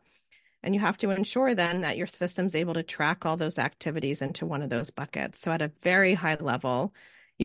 And 0.64 0.74
you 0.74 0.82
have 0.82 0.98
to 1.00 1.12
ensure 1.12 1.56
then 1.56 1.82
that 1.82 1.98
your 1.98 2.08
system's 2.08 2.56
able 2.56 2.74
to 2.74 2.84
track 2.84 3.26
all 3.26 3.38
those 3.38 3.60
activities 3.60 4.22
into 4.22 4.46
one 4.46 4.62
of 4.62 4.70
those 4.70 4.90
buckets. 4.90 5.42
So 5.42 5.52
at 5.52 5.62
a 5.62 5.72
very 5.84 6.14
high 6.14 6.38
level, 6.40 6.94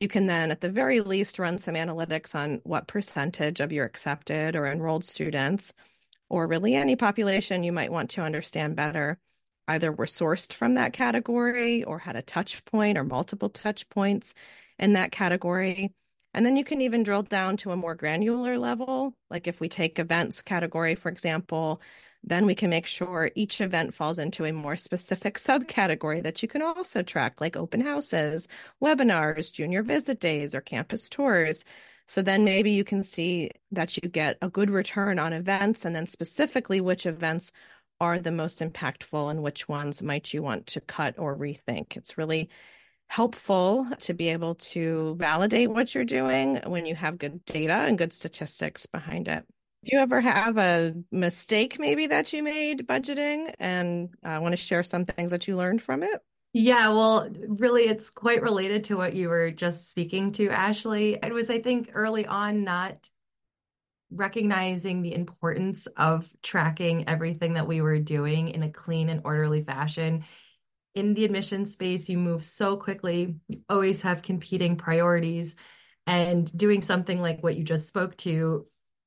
you 0.01 0.09
can 0.09 0.27
then 0.27 0.51
at 0.51 0.61
the 0.61 0.71
very 0.71 1.01
least 1.01 1.39
run 1.39 1.59
some 1.59 1.75
analytics 1.75 2.35
on 2.35 2.61
what 2.65 2.87
percentage 2.89 3.61
of 3.61 3.73
your 3.73 3.85
accepted 3.85 4.57
or 4.57 4.67
enrolled 4.67 5.05
students 5.05 5.75
or 6.31 6.47
really 6.47 6.75
any 6.75 6.97
population 6.97 7.63
you 7.63 7.73
might 7.73 7.93
want 7.93 8.11
to 8.11 8.23
understand 8.23 8.75
better 8.75 9.19
either 9.69 9.93
were 9.93 10.07
sourced 10.07 10.53
from 10.53 10.75
that 10.75 10.93
category 10.93 11.85
or 11.85 11.99
had 11.99 12.17
a 12.17 12.23
touch 12.23 12.65
point 12.65 12.99
or 12.99 13.05
multiple 13.05 13.49
touch 13.49 13.89
points 13.89 14.35
in 14.79 14.95
that 14.95 15.13
category. 15.13 15.93
And 16.35 16.47
then 16.47 16.57
you 16.57 16.65
can 16.65 16.81
even 16.81 17.03
drill 17.03 17.23
down 17.23 17.57
to 17.59 17.73
a 17.73 17.77
more 17.77 17.95
granular 17.95 18.59
level. 18.59 19.15
Like 19.31 19.47
if 19.47 19.61
we 19.61 19.69
take 19.69 19.99
events 19.99 20.43
category, 20.43 20.95
for 20.95 21.11
example, 21.11 21.81
then 22.25 22.47
we 22.47 22.55
can 22.55 22.71
make 22.71 22.87
sure 22.87 23.31
each 23.35 23.61
event 23.61 23.95
falls 23.95 24.19
into 24.19 24.45
a 24.45 24.53
more 24.53 24.77
specific 24.77 25.39
subcategory 25.39 26.23
that 26.23 26.43
you 26.43 26.49
can 26.49 26.63
also 26.63 27.03
track, 27.03 27.41
like 27.41 27.57
open 27.57 27.81
houses, 27.81 28.49
webinars, 28.83 29.53
junior 29.53 29.83
visit 29.83 30.21
days, 30.21 30.55
or 30.55 30.61
campus 30.61 31.09
tours. 31.09 31.65
So 32.07 32.23
then 32.23 32.45
maybe 32.45 32.71
you 32.73 32.85
can 32.85 33.03
see 33.03 33.51
that 33.73 33.97
you 33.97 34.09
get 34.09 34.37
a 34.43 34.49
good 34.49 34.71
return 34.71 35.19
on 35.19 35.33
events 35.33 35.85
and 35.85 35.95
then 35.97 36.07
specifically 36.07 36.81
which 36.81 37.07
events 37.07 37.53
are 38.03 38.19
the 38.19 38.33
most 38.33 38.59
impactful 38.59 39.31
and 39.31 39.45
which 39.45 39.69
ones 39.69 40.03
might 40.03 40.35
you 40.35 40.43
want 40.43 40.67
to 40.67 40.81
cut 40.81 41.21
or 41.21 41.37
rethink. 41.37 41.97
It's 41.97 42.19
really 42.19 42.51
helpful 43.07 43.87
to 44.01 44.13
be 44.13 44.31
able 44.31 44.57
to 44.57 45.15
validate 45.21 45.71
what 45.71 45.95
you're 45.95 46.05
doing 46.05 46.61
when 46.67 46.85
you 46.85 46.97
have 46.97 47.17
good 47.17 47.45
data 47.45 47.75
and 47.75 47.97
good 47.97 48.13
statistics 48.13 48.87
behind 48.87 49.29
it. 49.29 49.47
Do 49.85 49.97
you 49.97 50.03
ever 50.03 50.21
have 50.21 50.59
a 50.59 50.95
mistake 51.13 51.79
maybe 51.79 52.09
that 52.09 52.33
you 52.33 52.43
made 52.43 52.89
budgeting 52.89 53.55
and 53.61 54.09
I 54.25 54.35
uh, 54.35 54.41
want 54.41 54.53
to 54.55 54.57
share 54.57 54.83
some 54.83 55.05
things 55.05 55.31
that 55.31 55.47
you 55.47 55.57
learned 55.57 55.81
from 55.81 56.03
it? 56.03 56.21
Yeah, 56.53 56.89
well, 56.89 57.31
really, 57.47 57.85
it's 57.85 58.11
quite 58.11 58.43
related 58.43 58.85
to 58.85 58.97
what 58.97 59.15
you 59.15 59.29
were 59.29 59.53
just 59.53 59.91
speaking 59.91 60.33
to, 60.33 60.49
Ashley. 60.49 61.19
It 61.23 61.33
was, 61.33 61.51
I 61.51 61.63
think, 61.63 61.91
early 61.95 62.27
on 62.27 62.65
not 62.65 63.09
recognizing 64.15 65.03
the 65.03 65.15
importance 65.15 65.87
of 65.97 66.29
tracking 66.43 67.09
everything 67.09 67.55
that 67.55 67.67
we 67.67 67.81
were 67.81 67.99
doing 67.99 68.49
in 68.49 68.63
a 68.63 68.71
clean 68.71 69.09
and 69.09 69.23
orderly 69.25 69.63
fashion. 69.63 70.25
In 70.95 71.15
the 71.15 71.25
admission 71.25 71.67
space, 71.67 72.09
you 72.09 72.19
move 72.19 72.45
so 72.45 72.77
quickly, 72.77 73.37
you 73.49 73.61
always 73.69 74.03
have 74.03 74.23
competing 74.23 74.77
priorities. 74.77 75.57
And 76.07 76.51
doing 76.57 76.83
something 76.83 77.21
like 77.21 77.43
what 77.43 77.57
you 77.57 77.63
just 77.63 77.87
spoke 77.87 78.17
to, 78.19 78.67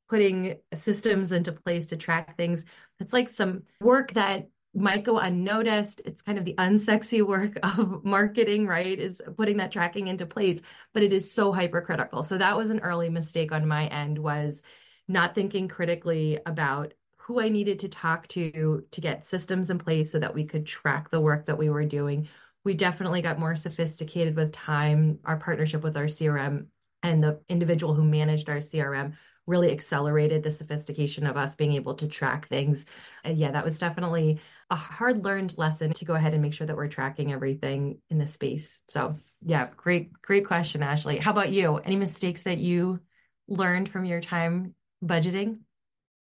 putting 0.10 0.56
systems 0.74 1.34
into 1.34 1.52
place 1.52 1.88
to 1.88 1.98
track 1.98 2.38
things, 2.38 2.64
it's 3.00 3.12
like 3.12 3.28
some 3.28 3.64
work 3.82 4.14
that 4.14 4.48
might 4.76 5.04
go 5.04 5.18
unnoticed. 5.18 6.02
It's 6.06 6.22
kind 6.22 6.38
of 6.38 6.46
the 6.46 6.56
unsexy 6.56 7.26
work 7.26 7.58
of 7.64 8.04
marketing, 8.04 8.68
right? 8.68 8.98
Is 9.00 9.22
putting 9.38 9.58
that 9.58 9.72
tracking 9.72 10.08
into 10.08 10.26
place, 10.26 10.62
but 10.94 11.04
it 11.04 11.14
is 11.14 11.32
so 11.32 11.52
hypercritical. 11.52 12.24
So 12.24 12.38
that 12.38 12.58
was 12.58 12.70
an 12.70 12.82
early 12.82 13.10
mistake 13.10 13.52
on 13.52 13.68
my 13.68 13.88
end 13.88 14.20
was 14.20 14.62
not 15.08 15.36
thinking 15.36 15.68
critically 15.68 16.40
about 16.46 16.94
who 17.18 17.40
I 17.40 17.50
needed 17.50 17.80
to 17.80 17.90
talk 17.90 18.28
to 18.30 18.84
to 18.92 19.02
get 19.02 19.26
systems 19.26 19.70
in 19.70 19.80
place 19.80 20.12
so 20.12 20.20
that 20.20 20.36
we 20.36 20.46
could 20.46 20.66
track 20.66 21.10
the 21.10 21.20
work 21.22 21.48
that 21.48 21.58
we 21.58 21.70
were 21.70 21.86
doing. 21.86 22.28
We 22.64 22.76
definitely 22.76 23.22
got 23.22 23.40
more 23.40 23.56
sophisticated 23.56 24.36
with 24.36 24.52
time. 24.52 25.20
Our 25.26 25.38
partnership 25.38 25.84
with 25.84 25.98
our 25.98 26.06
CRM 26.06 26.68
and 27.02 27.24
the 27.24 27.42
individual 27.50 27.94
who 27.94 28.04
managed 28.04 28.50
our 28.50 28.58
CRM 28.58 29.14
really 29.48 29.72
accelerated 29.72 30.44
the 30.44 30.52
sophistication 30.52 31.26
of 31.26 31.38
us 31.38 31.56
being 31.56 31.74
able 31.74 31.94
to 31.96 32.08
track 32.08 32.48
things. 32.48 32.86
And 33.24 33.38
yeah, 33.38 33.52
that 33.52 33.66
was 33.66 33.80
definitely 33.80 34.40
a 34.70 34.76
hard 34.76 35.24
learned 35.24 35.56
lesson 35.58 35.94
to 35.94 36.06
go 36.06 36.16
ahead 36.16 36.34
and 36.34 36.42
make 36.42 36.54
sure 36.54 36.66
that 36.66 36.76
we're 36.76 36.88
tracking 36.88 37.32
everything 37.32 38.00
in 38.10 38.18
the 38.18 38.26
space. 38.26 38.80
So, 38.88 39.16
yeah, 39.44 39.68
great, 39.78 40.12
great 40.22 40.48
question, 40.48 40.82
Ashley. 40.82 41.18
How 41.18 41.32
about 41.32 41.52
you? 41.52 41.78
Any 41.78 41.96
mistakes 41.96 42.42
that 42.44 42.58
you 42.58 43.00
learned 43.48 43.90
from 43.90 44.06
your 44.06 44.22
time 44.22 44.74
budgeting? 45.04 45.60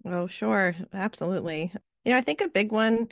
Oh, 0.04 0.26
sure. 0.26 0.74
Absolutely. 0.92 1.72
You 2.04 2.12
know, 2.12 2.18
I 2.18 2.20
think 2.22 2.40
a 2.40 2.48
big 2.48 2.72
one 2.72 3.08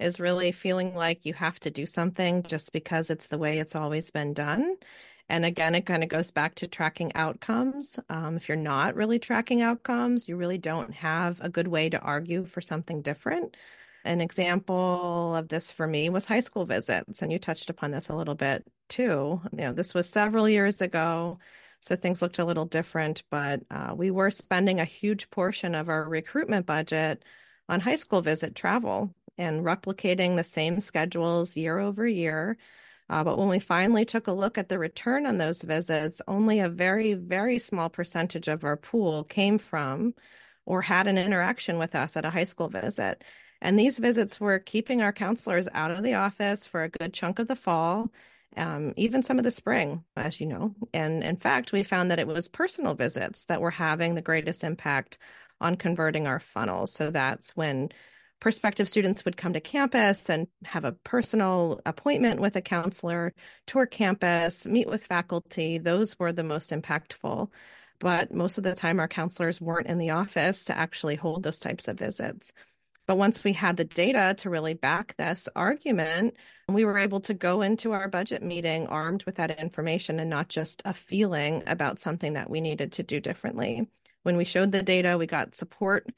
is 0.00 0.20
really 0.20 0.52
feeling 0.52 0.94
like 0.94 1.24
you 1.24 1.34
have 1.34 1.60
to 1.60 1.70
do 1.70 1.86
something 1.86 2.42
just 2.42 2.72
because 2.72 3.10
it's 3.10 3.28
the 3.28 3.38
way 3.38 3.58
it's 3.58 3.76
always 3.76 4.10
been 4.10 4.34
done. 4.34 4.76
And 5.28 5.44
again, 5.46 5.74
it 5.74 5.86
kind 5.86 6.02
of 6.02 6.08
goes 6.10 6.30
back 6.30 6.54
to 6.56 6.68
tracking 6.68 7.12
outcomes. 7.14 7.98
Um, 8.10 8.36
if 8.36 8.48
you're 8.48 8.56
not 8.58 8.94
really 8.96 9.18
tracking 9.18 9.62
outcomes, 9.62 10.28
you 10.28 10.36
really 10.36 10.58
don't 10.58 10.92
have 10.94 11.40
a 11.40 11.48
good 11.48 11.68
way 11.68 11.88
to 11.88 12.00
argue 12.00 12.44
for 12.44 12.60
something 12.60 13.00
different. 13.02 13.56
An 14.04 14.20
example 14.20 15.34
of 15.34 15.48
this 15.48 15.70
for 15.70 15.86
me 15.86 16.10
was 16.10 16.26
high 16.26 16.40
school 16.40 16.66
visits, 16.66 17.22
and 17.22 17.32
you 17.32 17.38
touched 17.38 17.70
upon 17.70 17.90
this 17.90 18.10
a 18.10 18.14
little 18.14 18.34
bit 18.34 18.66
too. 18.88 19.40
You 19.52 19.58
know, 19.58 19.72
this 19.72 19.94
was 19.94 20.08
several 20.10 20.46
years 20.48 20.82
ago. 20.82 21.38
So 21.84 21.96
things 21.96 22.22
looked 22.22 22.38
a 22.38 22.46
little 22.46 22.64
different, 22.64 23.24
but 23.28 23.60
uh, 23.70 23.92
we 23.94 24.10
were 24.10 24.30
spending 24.30 24.80
a 24.80 24.86
huge 24.86 25.28
portion 25.28 25.74
of 25.74 25.90
our 25.90 26.08
recruitment 26.08 26.64
budget 26.64 27.22
on 27.68 27.80
high 27.80 27.96
school 27.96 28.22
visit 28.22 28.54
travel 28.54 29.14
and 29.36 29.62
replicating 29.66 30.34
the 30.34 30.44
same 30.44 30.80
schedules 30.80 31.58
year 31.58 31.78
over 31.78 32.08
year. 32.08 32.56
Uh, 33.10 33.22
but 33.22 33.36
when 33.36 33.48
we 33.48 33.58
finally 33.58 34.06
took 34.06 34.28
a 34.28 34.32
look 34.32 34.56
at 34.56 34.70
the 34.70 34.78
return 34.78 35.26
on 35.26 35.36
those 35.36 35.60
visits, 35.60 36.22
only 36.26 36.60
a 36.60 36.70
very, 36.70 37.12
very 37.12 37.58
small 37.58 37.90
percentage 37.90 38.48
of 38.48 38.64
our 38.64 38.78
pool 38.78 39.22
came 39.22 39.58
from 39.58 40.14
or 40.64 40.80
had 40.80 41.06
an 41.06 41.18
interaction 41.18 41.76
with 41.76 41.94
us 41.94 42.16
at 42.16 42.24
a 42.24 42.30
high 42.30 42.44
school 42.44 42.70
visit. 42.70 43.22
And 43.60 43.78
these 43.78 43.98
visits 43.98 44.40
were 44.40 44.58
keeping 44.58 45.02
our 45.02 45.12
counselors 45.12 45.68
out 45.74 45.90
of 45.90 46.02
the 46.02 46.14
office 46.14 46.66
for 46.66 46.82
a 46.82 46.88
good 46.88 47.12
chunk 47.12 47.38
of 47.38 47.46
the 47.46 47.56
fall 47.56 48.10
um, 48.56 48.94
even 48.96 49.22
some 49.22 49.38
of 49.38 49.44
the 49.44 49.50
spring, 49.50 50.04
as 50.16 50.40
you 50.40 50.46
know. 50.46 50.74
And 50.92 51.22
in 51.22 51.36
fact, 51.36 51.72
we 51.72 51.82
found 51.82 52.10
that 52.10 52.18
it 52.18 52.26
was 52.26 52.48
personal 52.48 52.94
visits 52.94 53.44
that 53.46 53.60
were 53.60 53.70
having 53.70 54.14
the 54.14 54.22
greatest 54.22 54.64
impact 54.64 55.18
on 55.60 55.76
converting 55.76 56.26
our 56.26 56.40
funnels. 56.40 56.92
So 56.92 57.10
that's 57.10 57.56
when 57.56 57.90
prospective 58.40 58.88
students 58.88 59.24
would 59.24 59.36
come 59.36 59.54
to 59.54 59.60
campus 59.60 60.28
and 60.28 60.48
have 60.64 60.84
a 60.84 60.92
personal 60.92 61.80
appointment 61.86 62.40
with 62.40 62.56
a 62.56 62.60
counselor, 62.60 63.32
tour 63.66 63.86
campus, 63.86 64.66
meet 64.66 64.88
with 64.88 65.04
faculty. 65.06 65.78
Those 65.78 66.18
were 66.18 66.32
the 66.32 66.44
most 66.44 66.70
impactful. 66.70 67.48
But 68.00 68.34
most 68.34 68.58
of 68.58 68.64
the 68.64 68.74
time, 68.74 69.00
our 69.00 69.08
counselors 69.08 69.60
weren't 69.60 69.86
in 69.86 69.98
the 69.98 70.10
office 70.10 70.66
to 70.66 70.76
actually 70.76 71.14
hold 71.14 71.42
those 71.42 71.58
types 71.58 71.88
of 71.88 71.98
visits. 71.98 72.52
But 73.06 73.16
once 73.16 73.44
we 73.44 73.52
had 73.52 73.76
the 73.76 73.84
data 73.84 74.34
to 74.38 74.50
really 74.50 74.74
back 74.74 75.14
this 75.16 75.48
argument, 75.54 76.36
we 76.68 76.84
were 76.84 76.98
able 76.98 77.20
to 77.20 77.34
go 77.34 77.62
into 77.62 77.92
our 77.92 78.08
budget 78.08 78.42
meeting 78.42 78.86
armed 78.86 79.22
with 79.24 79.36
that 79.36 79.58
information 79.60 80.18
and 80.18 80.30
not 80.30 80.48
just 80.48 80.82
a 80.84 80.94
feeling 80.94 81.62
about 81.66 81.98
something 81.98 82.32
that 82.34 82.48
we 82.48 82.60
needed 82.60 82.92
to 82.92 83.02
do 83.02 83.20
differently. 83.20 83.88
When 84.22 84.36
we 84.36 84.44
showed 84.44 84.72
the 84.72 84.82
data, 84.82 85.18
we 85.18 85.26
got 85.26 85.54
support 85.54 86.08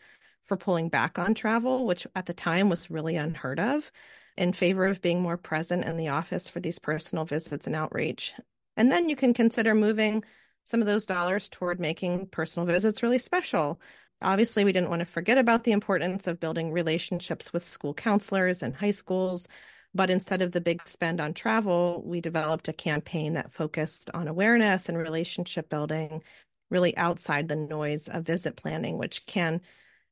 for 0.45 0.57
pulling 0.57 0.89
back 0.89 1.19
on 1.19 1.35
travel, 1.35 1.87
which 1.87 2.07
at 2.15 2.27
the 2.27 2.35
time 2.35 2.69
was 2.69 2.91
really 2.91 3.17
unheard 3.17 3.59
of, 3.59 3.91
in 4.37 4.53
favor 4.53 4.87
of 4.87 5.03
being 5.03 5.21
more 5.21 5.37
present 5.37 5.85
in 5.85 5.97
the 5.97 6.09
office 6.09 6.49
for 6.49 6.61
these 6.61 6.79
personal 6.79 7.25
visits 7.25 7.67
and 7.67 7.75
outreach. 7.75 8.33
And 8.77 8.93
then 8.93 9.09
you 9.09 9.17
can 9.17 9.35
consider 9.35 9.75
moving 9.75 10.23
some 10.65 10.81
of 10.81 10.87
those 10.87 11.07
dollars 11.07 11.49
toward 11.49 11.81
making 11.81 12.27
personal 12.27 12.67
visits 12.67 13.03
really 13.03 13.19
special. 13.19 13.81
Obviously, 14.23 14.65
we 14.65 14.73
didn't 14.73 14.91
want 14.91 15.01
to 15.01 15.07
forget 15.07 15.39
about 15.39 15.65
the 15.65 15.73
importance 15.73 16.27
of 16.27 16.41
building 16.41 16.73
relationships 16.73 17.53
with 17.53 17.65
school 17.65 17.95
counselors 17.95 18.63
and 18.63 18.75
high 18.75 18.91
schools. 18.91 19.49
But 19.95 20.11
instead 20.11 20.43
of 20.43 20.53
the 20.53 20.61
big 20.61 20.87
spend 20.87 21.21
on 21.21 21.33
travel, 21.33 22.03
we 22.05 22.21
developed 22.21 22.69
a 22.69 22.73
campaign 22.73 23.35
that 23.35 23.53
focused 23.53 24.11
on 24.13 24.29
awareness 24.29 24.89
and 24.89 24.99
relationship 24.99 25.69
building, 25.69 26.23
really 26.71 26.97
outside 26.97 27.49
the 27.49 27.57
noise 27.57 28.09
of 28.09 28.25
visit 28.25 28.57
planning, 28.57 28.99
which 28.99 29.25
can 29.27 29.61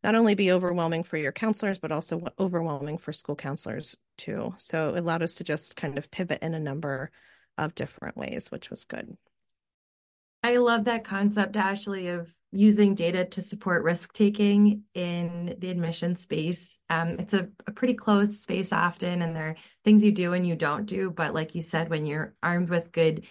not 0.03 0.15
only 0.15 0.35
be 0.35 0.53
overwhelming 0.53 1.03
for 1.03 1.17
your 1.17 1.33
counselors, 1.33 1.79
but 1.79 1.93
also 1.93 2.23
overwhelming 2.39 2.99
for 2.99 3.13
school 3.13 3.37
counselors 3.37 3.97
too. 4.19 4.55
So 4.59 4.91
it 4.91 4.99
allowed 4.99 5.23
us 5.23 5.35
to 5.37 5.45
just 5.45 5.77
kind 5.77 5.99
of 5.99 6.11
pivot 6.11 6.43
in 6.43 6.55
a 6.55 6.61
number 6.61 7.11
of 7.57 7.75
different 7.75 8.17
ways, 8.17 8.51
which 8.51 8.71
was 8.71 8.85
good. 8.85 9.17
I 10.43 10.57
love 10.57 10.85
that 10.85 11.05
concept, 11.05 11.57
Ashley, 11.57 12.09
of 12.09 12.35
using 12.55 12.95
data 12.95 13.25
to 13.25 13.43
support 13.43 13.83
risk 13.83 14.13
taking 14.13 14.85
in 14.95 15.57
the 15.59 15.71
admission 15.71 16.15
space. 16.15 16.79
Um, 16.89 17.17
it's 17.19 17.35
a, 17.35 17.49
a, 17.67 17.73
pretty 17.73 17.95
closed 17.95 18.43
space 18.43 18.73
often, 18.73 19.23
and 19.23 19.35
there 19.35 19.49
are 19.49 19.57
things 19.85 20.05
you 20.05 20.13
do 20.13 20.33
and 20.33 20.47
you 20.47 20.55
don't 20.55 20.87
do. 20.87 21.11
But 21.11 21.35
like 21.35 21.55
you 21.55 21.63
said, 21.63 21.91
when 21.91 22.07
you're 22.07 22.35
armed 22.43 22.71
with 22.71 22.93
good 22.93 23.27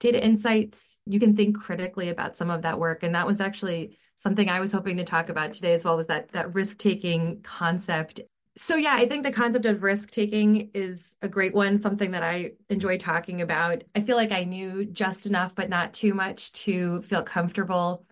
data 0.00 0.22
insights, 0.22 0.98
you 1.06 1.20
can 1.20 1.36
think 1.36 1.60
critically 1.60 2.08
about 2.08 2.36
some 2.36 2.50
of 2.50 2.62
that 2.62 2.80
work. 2.80 3.04
And 3.04 3.14
that 3.14 3.26
was 3.26 3.40
actually 3.40 3.98
something 4.16 4.48
I 4.48 4.60
was 4.60 4.72
hoping 4.72 4.96
to 4.96 5.04
talk 5.04 5.28
about 5.28 5.52
today 5.52 5.74
as 5.74 5.84
well 5.84 5.96
was 5.96 6.08
that 6.08 6.32
that 6.32 6.54
risk 6.54 6.78
taking 6.78 7.42
concept 7.42 8.20
so 8.54 8.76
yeah, 8.76 8.94
I 8.94 9.08
think 9.08 9.22
the 9.22 9.32
concept 9.32 9.64
of 9.64 9.82
risk 9.82 10.10
taking 10.10 10.70
is 10.74 11.16
a 11.22 11.28
great 11.28 11.54
one, 11.54 11.80
something 11.80 12.10
that 12.10 12.22
I 12.22 12.52
enjoy 12.68 12.98
talking 12.98 13.40
about. 13.40 13.82
I 13.94 14.02
feel 14.02 14.16
like 14.16 14.30
I 14.30 14.44
knew 14.44 14.84
just 14.84 15.24
enough, 15.24 15.54
but 15.54 15.70
not 15.70 15.94
too 15.94 16.12
much 16.12 16.52
to 16.52 17.00
feel 17.00 17.22
comfortable 17.22 18.04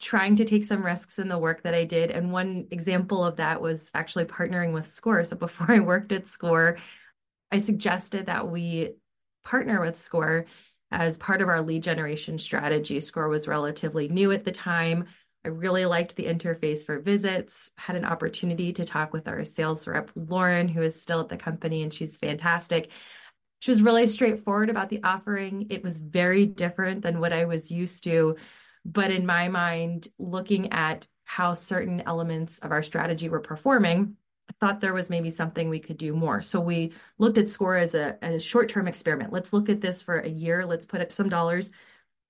trying 0.00 0.36
to 0.36 0.44
take 0.44 0.64
some 0.64 0.84
risks 0.84 1.18
in 1.18 1.28
the 1.28 1.38
work 1.38 1.62
that 1.62 1.74
I 1.74 1.84
did. 1.84 2.10
And 2.10 2.32
one 2.32 2.68
example 2.70 3.24
of 3.24 3.36
that 3.36 3.60
was 3.60 3.90
actually 3.94 4.26
partnering 4.26 4.72
with 4.72 4.90
Scoir. 4.90 5.24
So 5.24 5.36
before 5.36 5.70
I 5.74 5.80
worked 5.80 6.12
at 6.12 6.26
Scoir, 6.26 6.78
I 7.50 7.58
suggested 7.58 8.26
that 8.26 8.48
we 8.48 8.92
partner 9.44 9.80
with 9.80 9.98
Scoir 9.98 10.46
as 10.90 11.18
part 11.18 11.42
of 11.42 11.48
our 11.48 11.60
lead 11.60 11.82
generation 11.82 12.38
strategy. 12.38 13.00
Scoir 13.00 13.28
was 13.28 13.48
relatively 13.48 14.08
new 14.08 14.32
at 14.32 14.44
the 14.44 14.52
time. 14.52 15.06
I 15.44 15.48
really 15.48 15.84
liked 15.84 16.16
the 16.16 16.26
interface 16.26 16.84
for 16.84 16.98
visits, 16.98 17.72
had 17.76 17.96
an 17.96 18.04
opportunity 18.04 18.72
to 18.72 18.84
talk 18.84 19.12
with 19.12 19.28
our 19.28 19.44
sales 19.44 19.86
rep, 19.86 20.10
Lauren, 20.14 20.68
who 20.68 20.82
is 20.82 21.00
still 21.00 21.20
at 21.20 21.28
the 21.28 21.36
company 21.36 21.82
and 21.82 21.92
she's 21.92 22.18
fantastic. 22.18 22.90
she 23.60 23.70
was 23.70 23.82
really 23.82 24.06
straightforward 24.06 24.70
about 24.70 24.88
the 24.88 25.02
offering. 25.02 25.66
It 25.70 25.82
was 25.82 25.98
very 25.98 26.46
different 26.46 27.02
than 27.02 27.20
what 27.20 27.32
I 27.32 27.44
was 27.44 27.70
used 27.70 28.04
to. 28.04 28.36
But 28.84 29.10
in 29.10 29.26
my 29.26 29.48
mind, 29.48 30.08
looking 30.18 30.72
at 30.72 31.06
how 31.24 31.54
certain 31.54 32.02
elements 32.06 32.58
of 32.60 32.72
our 32.72 32.82
strategy 32.82 33.28
were 33.28 33.40
performing, 33.40 34.16
I 34.48 34.54
thought 34.60 34.80
there 34.80 34.94
was 34.94 35.10
maybe 35.10 35.30
something 35.30 35.68
we 35.68 35.78
could 35.78 35.98
do 35.98 36.14
more. 36.14 36.40
So 36.40 36.60
we 36.60 36.92
looked 37.18 37.38
at 37.38 37.48
Scoir 37.48 37.76
as 37.76 37.94
a, 37.94 38.16
a 38.22 38.38
short 38.38 38.68
term 38.68 38.88
experiment. 38.88 39.32
Let's 39.32 39.52
look 39.52 39.68
at 39.68 39.80
this 39.80 40.00
for 40.00 40.20
a 40.20 40.28
year. 40.28 40.64
Let's 40.64 40.86
put 40.86 41.00
up 41.00 41.12
some 41.12 41.28
dollars 41.28 41.70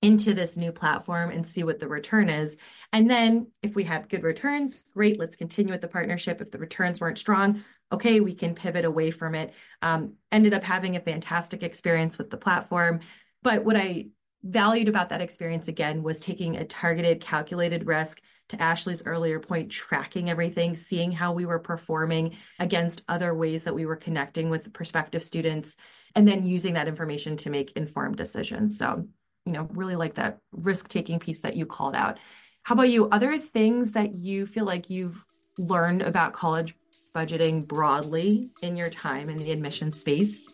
into 0.01 0.33
this 0.33 0.57
new 0.57 0.71
platform 0.73 1.31
and 1.31 1.47
see 1.47 1.65
what 1.65 1.79
the 1.79 1.89
return 1.89 2.29
is. 2.29 2.57
And 2.93 3.11
then 3.11 3.49
if 3.63 3.75
we 3.75 3.85
had 3.85 4.09
good 4.09 4.23
returns, 4.23 4.85
great, 4.95 5.19
let's 5.19 5.37
continue 5.37 5.73
with 5.73 5.81
the 5.81 5.89
partnership. 5.89 6.41
If 6.41 6.51
the 6.51 6.59
returns 6.59 7.01
weren't 7.01 7.19
strong, 7.19 7.65
okay, 7.93 8.21
we 8.21 8.35
can 8.35 8.55
pivot 8.55 8.85
away 8.85 9.11
from 9.11 9.35
it. 9.35 9.53
Um, 9.83 10.15
ended 10.31 10.55
up 10.55 10.63
having 10.63 10.97
a 10.97 11.01
fantastic 11.01 11.63
experience 11.63 12.17
with 12.17 12.31
the 12.31 12.37
platform. 12.37 13.01
But 13.43 13.65
what 13.65 13.77
I 13.77 14.09
valued 14.43 14.89
about 14.89 15.09
that 15.11 15.21
experience 15.21 15.69
again 15.69 16.03
was 16.03 16.19
taking 16.19 16.57
a 16.57 16.65
targeted, 16.65 17.21
calculated 17.21 17.87
risk. 17.87 18.21
To 18.49 18.63
Ashley's 18.63 19.05
earlier 19.05 19.39
point, 19.41 19.71
tracking 19.71 20.31
everything, 20.31 20.75
seeing 20.75 21.13
how 21.13 21.35
we 21.35 21.45
were 21.45 21.59
performing 21.59 22.35
against 22.59 23.03
other 23.07 23.35
ways 23.35 23.65
that 23.65 23.75
we 23.75 23.85
were 23.85 23.95
connecting 23.95 24.49
with 24.49 24.73
prospective 24.73 25.23
students, 25.23 25.77
and 26.15 26.27
then 26.27 26.47
using 26.47 26.73
that 26.73 26.89
information 26.89 27.37
to 27.37 27.51
make 27.51 27.73
informed 27.73 28.17
decisions. 28.17 28.79
So 28.79 29.07
you 29.49 29.53
know, 29.53 29.69
really 29.73 29.97
like 29.97 30.15
that 30.15 30.39
risk 30.53 30.89
taking 30.89 31.19
piece 31.19 31.41
that 31.41 31.57
you 31.57 31.67
called 31.67 31.95
out. 31.95 32.19
How 32.63 32.75
about 32.75 32.91
you? 32.91 33.09
Other 33.09 33.39
things 33.39 33.93
that 33.93 34.15
you 34.15 34.47
feel 34.47 34.67
like 34.67 34.91
you've 34.91 35.25
learned 35.57 36.03
about 36.03 36.35
college 36.35 36.75
budgeting 37.15 37.67
broadly 37.67 38.51
in 38.63 38.77
your 38.77 38.91
time 38.91 39.31
in 39.31 39.39
the 39.39 39.51
admission 39.51 39.93
space? 39.93 40.48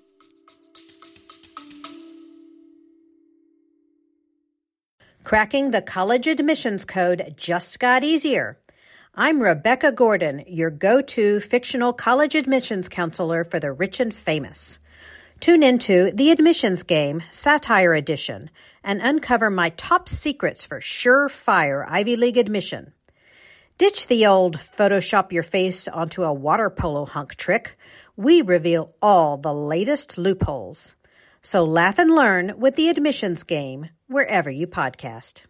Cracking 5.24 5.70
the 5.70 5.80
college 5.80 6.26
admissions 6.26 6.84
code 6.84 7.32
just 7.34 7.80
got 7.80 8.04
easier. 8.04 8.58
I'm 9.14 9.40
Rebecca 9.40 9.90
Gordon, 9.90 10.44
your 10.46 10.68
go 10.68 11.00
to 11.00 11.40
fictional 11.40 11.94
college 11.94 12.34
admissions 12.34 12.90
counselor 12.90 13.42
for 13.42 13.58
the 13.58 13.72
rich 13.72 14.00
and 14.00 14.12
famous. 14.12 14.80
Tune 15.40 15.62
into 15.62 16.12
The 16.12 16.30
Admissions 16.30 16.82
Game 16.82 17.22
Satire 17.30 17.94
Edition 17.94 18.50
and 18.84 19.00
uncover 19.00 19.48
my 19.48 19.70
top 19.70 20.10
secrets 20.10 20.66
for 20.66 20.78
surefire 20.78 21.86
Ivy 21.88 22.16
League 22.16 22.36
admission. 22.36 22.92
Ditch 23.78 24.08
the 24.08 24.26
old 24.26 24.58
Photoshop 24.58 25.32
your 25.32 25.42
face 25.42 25.88
onto 25.88 26.22
a 26.22 26.34
water 26.34 26.68
polo 26.68 27.06
hunk 27.06 27.36
trick. 27.36 27.78
We 28.14 28.42
reveal 28.42 28.94
all 29.00 29.38
the 29.38 29.54
latest 29.54 30.18
loopholes. 30.18 30.96
So 31.44 31.62
laugh 31.62 31.98
and 31.98 32.14
learn 32.14 32.54
with 32.56 32.74
The 32.74 32.88
Admissions 32.88 33.42
Game 33.42 33.90
wherever 34.06 34.50
you 34.50 34.66
podcast. 34.66 35.42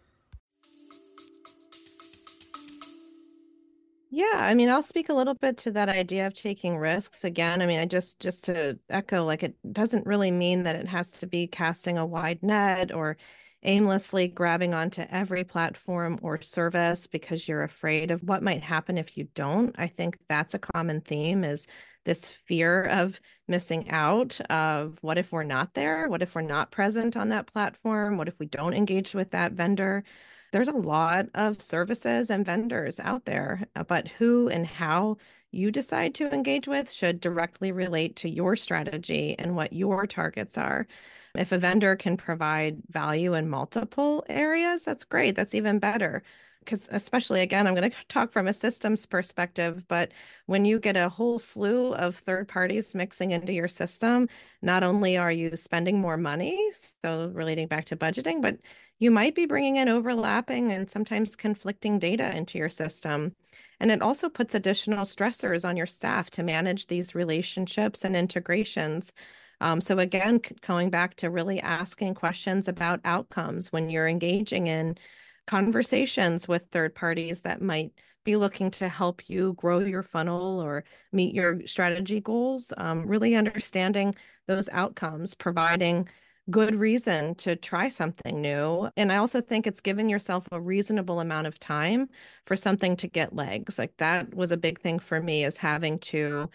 Yeah, 4.11 4.33
I 4.33 4.55
mean, 4.55 4.69
I'll 4.69 4.83
speak 4.83 5.07
a 5.07 5.13
little 5.13 5.35
bit 5.35 5.55
to 5.59 5.71
that 5.71 5.87
idea 5.87 6.27
of 6.27 6.33
taking 6.33 6.77
risks 6.77 7.23
again. 7.23 7.61
I 7.61 7.65
mean, 7.65 7.79
I 7.79 7.85
just 7.85 8.19
just 8.19 8.43
to 8.45 8.77
echo, 8.89 9.23
like 9.23 9.41
it 9.41 9.55
doesn't 9.71 10.05
really 10.05 10.31
mean 10.31 10.63
that 10.63 10.75
it 10.75 10.87
has 10.89 11.11
to 11.21 11.27
be 11.27 11.47
casting 11.47 11.97
a 11.97 12.05
wide 12.05 12.43
net 12.43 12.93
or 12.93 13.15
aimlessly 13.63 14.27
grabbing 14.27 14.73
onto 14.73 15.05
every 15.09 15.45
platform 15.45 16.19
or 16.21 16.41
service 16.41 17.07
because 17.07 17.47
you're 17.47 17.63
afraid 17.63 18.11
of 18.11 18.21
what 18.21 18.43
might 18.43 18.63
happen 18.63 18.97
if 18.97 19.17
you 19.17 19.29
don't. 19.33 19.73
I 19.79 19.87
think 19.87 20.17
that's 20.27 20.53
a 20.53 20.59
common 20.59 20.99
theme 20.99 21.45
is 21.45 21.67
this 22.05 22.31
fear 22.31 22.83
of 22.85 23.19
missing 23.47 23.89
out 23.89 24.39
of 24.49 24.97
what 25.01 25.17
if 25.17 25.31
we're 25.31 25.43
not 25.43 25.73
there? 25.73 26.07
What 26.07 26.21
if 26.21 26.35
we're 26.35 26.41
not 26.41 26.71
present 26.71 27.17
on 27.17 27.29
that 27.29 27.47
platform? 27.47 28.17
What 28.17 28.27
if 28.27 28.39
we 28.39 28.45
don't 28.45 28.73
engage 28.73 29.13
with 29.13 29.31
that 29.31 29.51
vendor? 29.51 30.03
there's 30.55 30.67
a 30.69 30.71
lot 30.71 31.27
of 31.35 31.61
services 31.61 32.29
and 32.29 32.45
vendors 32.45 32.97
out 33.01 33.25
there, 33.25 33.67
uh, 33.75 33.83
but 33.83 34.07
who 34.07 34.47
and 34.47 34.65
how 34.65 35.17
you 35.51 35.69
decide 35.69 36.15
to 36.15 36.33
engage 36.33 36.65
with 36.65 36.89
should 36.89 37.19
directly 37.19 37.73
relate 37.73 38.15
to 38.15 38.29
your 38.29 38.55
strategy 38.55 39.35
and 39.37 39.57
what 39.57 39.73
your 39.73 40.07
targets 40.07 40.57
are. 40.57 40.87
If 41.35 41.51
a 41.51 41.57
vendor 41.57 41.97
can 41.97 42.15
provide 42.15 42.81
value 42.89 43.33
in 43.33 43.49
multiple 43.49 44.23
areas, 44.29 44.83
that's 44.83 45.03
great. 45.03 45.35
That's 45.35 45.55
even 45.55 45.77
better. 45.79 46.23
Because, 46.65 46.89
especially 46.91 47.41
again, 47.41 47.67
I'm 47.67 47.75
going 47.75 47.89
to 47.89 47.97
talk 48.07 48.31
from 48.31 48.47
a 48.47 48.53
systems 48.53 49.05
perspective, 49.05 49.87
but 49.87 50.11
when 50.47 50.65
you 50.65 50.79
get 50.79 50.97
a 50.97 51.09
whole 51.09 51.39
slew 51.39 51.93
of 51.93 52.15
third 52.15 52.47
parties 52.47 52.95
mixing 52.95 53.31
into 53.31 53.53
your 53.53 53.67
system, 53.67 54.27
not 54.61 54.83
only 54.83 55.17
are 55.17 55.31
you 55.31 55.55
spending 55.55 56.01
more 56.01 56.17
money, 56.17 56.71
so 56.73 57.29
relating 57.33 57.67
back 57.67 57.85
to 57.85 57.95
budgeting, 57.95 58.41
but 58.41 58.57
you 58.99 59.11
might 59.11 59.35
be 59.35 59.45
bringing 59.45 59.75
in 59.75 59.89
overlapping 59.89 60.71
and 60.71 60.89
sometimes 60.89 61.35
conflicting 61.35 61.99
data 61.99 62.35
into 62.35 62.57
your 62.57 62.69
system. 62.69 63.35
And 63.79 63.91
it 63.91 64.01
also 64.01 64.29
puts 64.29 64.55
additional 64.55 65.05
stressors 65.05 65.67
on 65.67 65.77
your 65.77 65.85
staff 65.85 66.29
to 66.31 66.43
manage 66.43 66.87
these 66.87 67.13
relationships 67.13 68.03
and 68.03 68.15
integrations. 68.15 69.11
Um, 69.61 69.81
so, 69.81 69.99
again, 69.99 70.41
going 70.61 70.89
back 70.89 71.15
to 71.17 71.29
really 71.29 71.61
asking 71.61 72.15
questions 72.15 72.67
about 72.67 72.99
outcomes 73.05 73.71
when 73.71 73.89
you're 73.89 74.07
engaging 74.07 74.67
in 74.67 74.97
conversations 75.47 76.47
with 76.47 76.67
third 76.71 76.95
parties 76.95 77.41
that 77.41 77.61
might 77.61 77.91
be 78.23 78.35
looking 78.35 78.71
to 78.71 78.89
help 78.89 79.29
you 79.29 79.53
grow 79.53 79.79
your 79.79 80.03
funnel 80.03 80.59
or 80.59 80.83
meet 81.11 81.33
your 81.33 81.65
strategy 81.67 82.19
goals, 82.19 82.73
um, 82.77 83.05
really 83.05 83.35
understanding 83.35 84.15
those 84.47 84.67
outcomes, 84.71 85.35
providing 85.35 86.07
good 86.49 86.75
reason 86.75 87.33
to 87.35 87.55
try 87.55 87.87
something 87.87 88.41
new. 88.41 88.89
And 88.97 89.11
I 89.11 89.17
also 89.17 89.41
think 89.41 89.65
it's 89.65 89.81
giving 89.81 90.09
yourself 90.09 90.47
a 90.51 90.61
reasonable 90.61 91.19
amount 91.19 91.47
of 91.47 91.59
time 91.59 92.09
for 92.45 92.55
something 92.55 92.95
to 92.97 93.07
get 93.07 93.35
legs. 93.35 93.79
Like 93.79 93.95
that 93.97 94.33
was 94.33 94.51
a 94.51 94.57
big 94.57 94.79
thing 94.79 94.99
for 94.99 95.21
me 95.21 95.43
is 95.43 95.57
having 95.57 95.99
to 95.99 96.49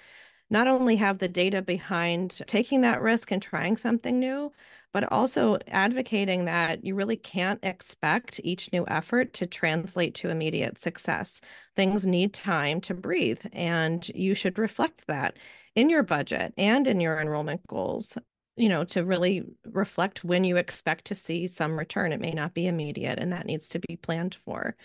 not 0.51 0.67
only 0.69 0.97
have 0.97 1.19
the 1.19 1.29
data 1.29 1.63
behind 1.63 2.41
taking 2.47 2.81
that 2.83 3.01
risk 3.01 3.31
and 3.31 3.41
trying 3.41 3.77
something 3.77 4.19
new, 4.19 4.53
but 4.93 5.11
also 5.13 5.59
advocating 5.69 6.45
that 6.47 6.85
you 6.85 6.95
really 6.95 7.17
can't 7.17 7.61
expect 7.63 8.41
each 8.45 8.73
new 8.73 8.85
effort 8.89 9.33
to 9.35 9.47
translate 9.47 10.15
to 10.17 10.31
immediate 10.31 10.79
success. 10.79 11.41
Things 11.77 12.07
need 12.07 12.35
time 12.35 12.81
to 12.83 12.95
breathe, 12.95 13.45
and 13.53 14.09
you 14.11 14.35
should 14.35 14.59
reflect 14.59 15.07
that 15.07 15.39
in 15.75 15.91
your 15.91 16.03
budget 16.03 16.53
and 16.59 16.87
in 16.87 17.01
your 17.01 17.21
enrollment 17.21 17.67
goals 17.67 18.19
you 18.57 18.69
know, 18.69 18.85
to 18.85 19.05
really 19.05 19.43
reflect 19.65 20.23
when 20.23 20.45
you 20.45 20.57
expect 20.57 21.07
to 21.07 21.15
see 21.15 21.47
some 21.47 21.79
return. 21.79 22.13
It 22.13 22.21
may 22.21 22.33
not 22.33 22.53
be 22.53 22.67
immediate, 22.67 23.19
and 23.19 23.33
that 23.33 23.47
needs 23.47 23.71
to 23.71 23.79
be 23.79 23.97
planned 23.97 24.37
for. 24.45 24.77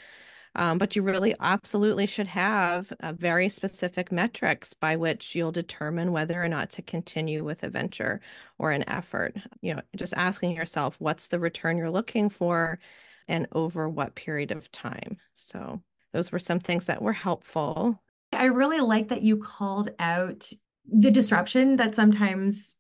Um, 0.56 0.78
but 0.78 0.96
you 0.96 1.02
really 1.02 1.36
absolutely 1.40 2.06
should 2.06 2.28
have 2.28 2.92
uh, 3.02 3.14
very 3.14 3.50
specific 3.50 4.12
metrics 4.12 4.74
by 4.74 4.96
which 4.96 5.36
you'll 5.36 5.52
determine 5.52 6.12
whether 6.12 6.42
or 6.42 6.48
not 6.48 6.70
to 6.72 6.82
continue 6.82 7.44
with 7.44 7.64
a 7.64 7.70
venture 7.70 8.22
or 8.58 8.72
an 8.72 8.88
effort. 8.90 9.36
You 9.62 9.76
know, 9.76 9.82
just 9.96 10.14
asking 10.16 10.56
yourself, 10.56 10.96
what's 11.00 11.28
the 11.28 11.40
return 11.40 11.78
you're 11.78 11.92
looking 11.92 12.30
for 12.30 12.80
and 13.28 13.48
over 13.52 13.90
what 13.90 14.16
period 14.16 14.52
of 14.52 14.72
time? 14.72 15.18
So, 15.34 15.82
those 16.14 16.32
were 16.32 16.40
some 16.40 16.62
things 16.62 16.86
that 16.86 17.02
were 17.02 17.14
helpful. 17.14 18.02
I 18.32 18.46
really 18.46 18.80
like 18.80 19.10
that 19.10 19.22
you 19.22 19.38
called 19.38 19.90
out 20.00 20.50
the 20.90 21.12
disruption 21.12 21.76
that 21.78 21.96
sometimes 21.96 22.76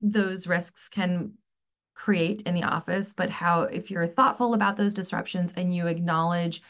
those 0.00 0.46
risks 0.46 0.88
can 0.88 1.32
create 1.94 2.42
in 2.42 2.54
the 2.54 2.62
office, 2.62 3.12
but 3.12 3.28
how 3.28 3.62
if 3.62 3.90
you're 3.90 4.06
thoughtful 4.06 4.54
about 4.54 4.76
those 4.76 4.94
disruptions 4.94 5.52
and 5.54 5.74
you 5.74 5.86
acknowledge 5.86 6.62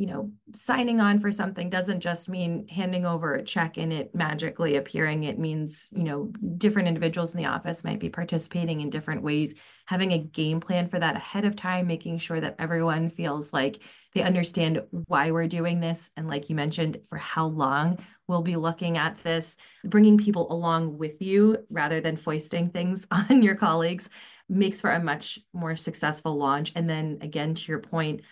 you 0.00 0.06
know, 0.06 0.32
signing 0.54 0.98
on 0.98 1.20
for 1.20 1.30
something 1.30 1.68
doesn't 1.68 2.00
just 2.00 2.26
mean 2.30 2.66
handing 2.68 3.04
over 3.04 3.34
a 3.34 3.42
check 3.42 3.76
and 3.76 3.92
it 3.92 4.14
magically 4.14 4.76
appearing. 4.76 5.24
It 5.24 5.38
means, 5.38 5.92
you 5.94 6.04
know, 6.04 6.32
different 6.56 6.88
individuals 6.88 7.32
in 7.32 7.36
the 7.36 7.50
office 7.50 7.84
might 7.84 8.00
be 8.00 8.08
participating 8.08 8.80
in 8.80 8.88
different 8.88 9.22
ways, 9.22 9.52
having 9.84 10.12
a 10.12 10.18
game 10.18 10.58
plan 10.58 10.88
for 10.88 10.98
that 10.98 11.16
ahead 11.16 11.44
of 11.44 11.54
time, 11.54 11.86
making 11.86 12.16
sure 12.16 12.40
that 12.40 12.56
everyone 12.58 13.10
feels 13.10 13.52
like 13.52 13.82
they 14.14 14.22
understand 14.22 14.80
why 14.90 15.32
we're 15.32 15.46
doing 15.46 15.80
this. 15.80 16.10
And 16.16 16.26
like 16.26 16.48
you 16.48 16.56
mentioned, 16.56 17.00
for 17.10 17.18
how 17.18 17.48
long 17.48 17.98
we'll 18.26 18.40
be 18.40 18.56
looking 18.56 18.96
at 18.96 19.22
this, 19.22 19.58
bringing 19.84 20.16
people 20.16 20.50
along 20.50 20.96
with 20.96 21.20
you 21.20 21.58
rather 21.68 22.00
than 22.00 22.16
foisting 22.16 22.70
things 22.70 23.06
on 23.10 23.42
your 23.42 23.54
colleagues 23.54 24.08
makes 24.48 24.80
for 24.80 24.90
a 24.90 25.02
much 25.02 25.38
more 25.52 25.76
successful 25.76 26.36
launch. 26.36 26.72
And 26.74 26.88
then 26.88 27.18
again, 27.20 27.54
to 27.54 27.70
your 27.70 27.80
point, 27.80 28.22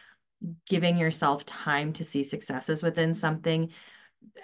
giving 0.68 0.98
yourself 0.98 1.44
time 1.44 1.92
to 1.94 2.04
see 2.04 2.22
successes 2.22 2.82
within 2.82 3.14
something. 3.14 3.70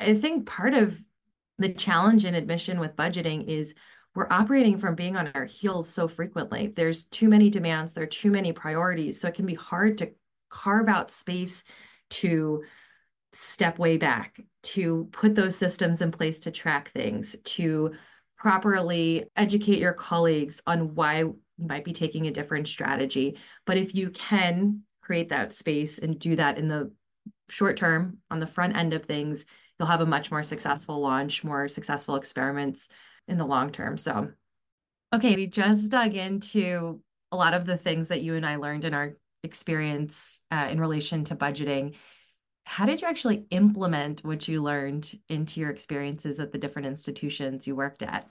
I 0.00 0.14
think 0.14 0.46
part 0.46 0.74
of 0.74 1.00
the 1.59 1.72
challenge 1.72 2.24
in 2.24 2.35
admission 2.35 2.80
with 2.80 2.96
budgeting 2.96 3.46
is 3.46 3.74
we're 4.14 4.30
operating 4.30 4.78
from 4.78 4.94
being 4.94 5.16
on 5.16 5.30
our 5.35 5.44
heels 5.44 5.88
so 5.88 6.07
frequently. 6.07 6.68
There's 6.68 7.04
too 7.07 7.28
many 7.28 7.50
demands, 7.50 7.92
there 7.92 8.04
are 8.04 8.09
too 8.09 8.30
many 8.30 8.52
priorities. 8.52 9.20
So 9.20 9.28
it 9.28 9.35
can 9.35 9.46
be 9.46 9.54
hard 9.54 9.98
to 9.98 10.11
carve 10.50 10.88
out 10.88 11.11
space 11.11 11.64
to 12.11 12.62
step 13.33 13.78
way 13.78 13.96
back, 13.96 14.40
to 14.62 15.09
put 15.11 15.35
those 15.35 15.57
systems 15.57 16.00
in 16.00 16.12
place 16.12 16.40
to 16.40 16.52
track 16.52 16.90
things, 16.90 17.37
to 17.44 17.92
properly 18.38 19.24
educate 19.37 19.80
your 19.80 19.92
colleagues 19.92 20.61
on 20.66 20.94
why 20.94 21.18
you 21.18 21.38
might 21.59 21.85
be 21.85 21.92
taking 21.92 22.26
a 22.26 22.33
different 22.33 22.68
strategy. 22.68 23.38
But 23.64 23.78
if 23.78 23.94
you 23.94 24.11
can 24.11 24.83
create 25.05 25.29
that 25.29 25.55
space 25.55 25.99
and 25.99 26.19
do 26.19 26.37
that 26.37 26.59
in 26.59 26.69
the 26.69 26.90
short 27.49 27.77
term 27.77 28.19
on 28.31 28.40
the 28.40 28.47
front 28.47 28.77
end 28.77 28.95
of 28.95 29.05
things, 29.05 29.45
you'll 29.79 29.88
have 29.88 30.01
a 30.01 30.07
much 30.07 30.31
more 30.31 30.43
successful 30.43 31.01
launch, 31.01 31.45
more 31.45 31.69
successful 31.69 32.17
experiments 32.17 32.88
in 33.29 33.38
the 33.38 33.45
long 33.45 33.71
term. 33.71 33.99
So, 33.99 34.31
okay, 35.14 35.37
we 35.37 35.47
just 35.47 35.90
dug 35.90 36.14
into 36.14 37.01
a 37.33 37.37
lot 37.37 37.55
of 37.55 37.67
the 37.67 37.77
things 37.77 38.09
that 38.09 38.23
you 38.23 38.35
and 38.35 38.47
I 38.47 38.57
learned 38.57 38.85
in 38.85 38.95
our 38.95 39.17
experience 39.43 40.40
uh, 40.51 40.69
in 40.71 40.81
relation 40.81 41.25
to 41.25 41.37
budgeting. 41.37 41.95
How 42.64 42.87
did 42.87 43.03
you 43.03 43.09
actually 43.09 43.45
implement 43.51 44.25
what 44.25 44.49
you 44.49 44.62
learned 44.62 45.19
into 45.29 45.61
your 45.61 45.71
experiences 45.71 46.40
at 46.40 46.51
the 46.51 46.59
different 46.59 46.87
institutions 46.87 47.67
you 47.67 47.77
worked 47.77 48.03
at? 48.03 48.27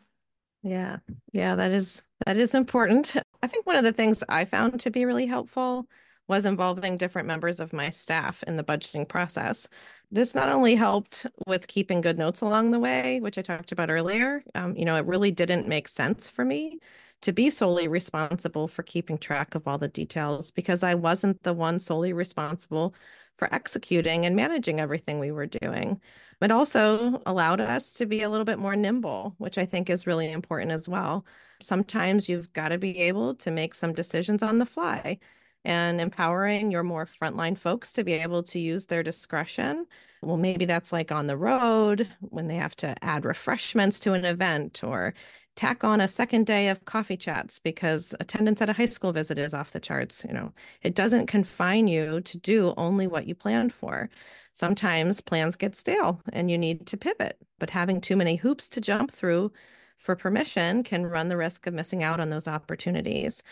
Yeah. 0.64 0.98
Yeah, 1.34 1.56
that 1.56 1.72
is 1.72 2.04
that 2.26 2.38
is 2.38 2.56
important. 2.56 3.16
I 3.44 3.48
think 3.48 3.68
one 3.68 3.76
of 3.76 3.84
the 3.84 3.92
things 3.92 4.24
I 4.30 4.46
found 4.46 4.80
to 4.80 4.90
be 4.90 5.06
really 5.06 5.28
helpful 5.28 5.88
was 6.28 6.46
involving 6.46 6.98
different 6.98 7.28
members 7.28 7.60
of 7.60 7.74
my 7.74 7.90
staff 7.90 8.44
in 8.44 8.56
the 8.56 8.64
budgeting 8.64 9.08
process. 9.08 9.68
This 10.12 10.36
not 10.36 10.50
only 10.50 10.76
helped 10.76 11.26
with 11.48 11.68
keeping 11.68 12.02
good 12.02 12.18
notes 12.18 12.42
along 12.42 12.72
the 12.72 12.80
way, 12.80 13.20
which 13.20 13.38
I 13.38 13.42
talked 13.42 13.72
about 13.72 13.90
earlier, 13.90 14.44
um, 14.56 14.76
you 14.76 14.86
know, 14.86 14.96
it 14.96 15.06
really 15.06 15.32
didn't 15.32 15.68
make 15.68 15.88
sense 15.88 16.30
for 16.30 16.46
me 16.46 16.80
to 17.22 17.32
be 17.32 17.50
solely 17.50 17.88
responsible 17.88 18.68
for 18.68 18.84
keeping 18.84 19.18
track 19.18 19.56
of 19.56 19.68
all 19.68 19.78
the 19.78 19.88
details 19.88 20.52
because 20.52 20.84
I 20.84 20.94
wasn't 20.96 21.42
the 21.44 21.54
one 21.54 21.80
solely 21.80 22.14
responsible 22.14 22.94
for 23.38 23.54
executing 23.54 24.26
and 24.26 24.36
managing 24.36 24.80
everything 24.80 25.20
we 25.20 25.32
were 25.32 25.48
doing. 25.48 26.02
It 26.42 26.52
also 26.52 27.22
allowed 27.26 27.62
us 27.62 27.94
to 27.94 28.06
be 28.06 28.22
a 28.22 28.30
little 28.30 28.46
bit 28.46 28.60
more 28.60 28.76
nimble, 28.76 29.36
which 29.38 29.58
I 29.58 29.66
think 29.66 29.90
is 29.90 30.06
really 30.06 30.32
important 30.32 30.72
as 30.72 30.90
well. 30.90 31.26
Sometimes 31.62 32.28
you've 32.28 32.52
got 32.54 32.70
to 32.70 32.78
be 32.78 33.00
able 33.00 33.36
to 33.36 33.52
make 33.52 33.74
some 33.74 33.94
decisions 33.94 34.44
on 34.44 34.60
the 34.60 34.66
fly 34.66 35.18
and 35.65 36.02
empowering 36.02 36.71
your 36.71 36.84
more 36.84 37.06
frontline 37.06 37.58
folks 37.58 37.93
to 37.93 38.04
be 38.04 38.13
able 38.13 38.43
to 38.43 38.60
use 38.60 38.86
their 38.88 39.04
discretion. 39.04 39.86
Well, 40.21 40.38
maybe 40.38 40.65
that's 40.65 40.91
like 40.93 41.12
on 41.12 41.28
the 41.28 41.38
road 41.38 42.08
when 42.21 42.47
they 42.47 42.56
have 42.56 42.76
to 42.78 42.95
add 43.04 43.26
refreshments 43.26 43.99
to 44.02 44.13
an 44.13 44.26
event 44.26 44.84
or 44.84 45.13
tack 45.56 45.84
on 45.84 46.02
a 46.02 46.08
second 46.08 46.45
day 46.45 46.69
of 46.69 46.86
coffee 46.86 47.17
chats 47.17 47.60
because 47.60 48.15
attendance 48.19 48.62
at 48.62 48.69
a 48.69 48.73
high 48.73 48.88
school 48.88 49.12
visit 49.12 49.38
is 49.38 49.54
off 49.54 49.71
the 49.71 49.80
charts. 49.80 50.23
You 50.28 50.34
know, 50.34 50.54
it 50.82 50.95
doesn't 50.95 51.28
confine 51.28 51.88
you 51.88 52.21
to 52.21 52.38
do 52.38 52.73
only 52.78 53.08
what 53.08 53.28
you 53.28 53.36
planned 53.36 53.73
for. 53.73 54.10
Sometimes 54.54 55.21
plans 55.21 55.56
get 55.56 55.76
stale 55.76 56.21
and 56.32 56.49
you 56.49 56.58
need 56.58 56.88
to 56.88 56.97
pivot, 56.97 57.38
but 57.60 57.69
having 57.69 58.02
too 58.02 58.15
many 58.15 58.36
hoops 58.36 58.67
to 58.69 58.82
jump 58.82 59.12
through 59.12 59.52
for 59.97 60.15
permission 60.15 60.84
can 60.84 61.06
run 61.06 61.30
the 61.30 61.38
risk 61.38 61.67
of 61.67 61.73
missing 61.73 62.04
out 62.04 62.19
on 62.19 62.30
those 62.30 62.47
opportunities. 62.47 63.43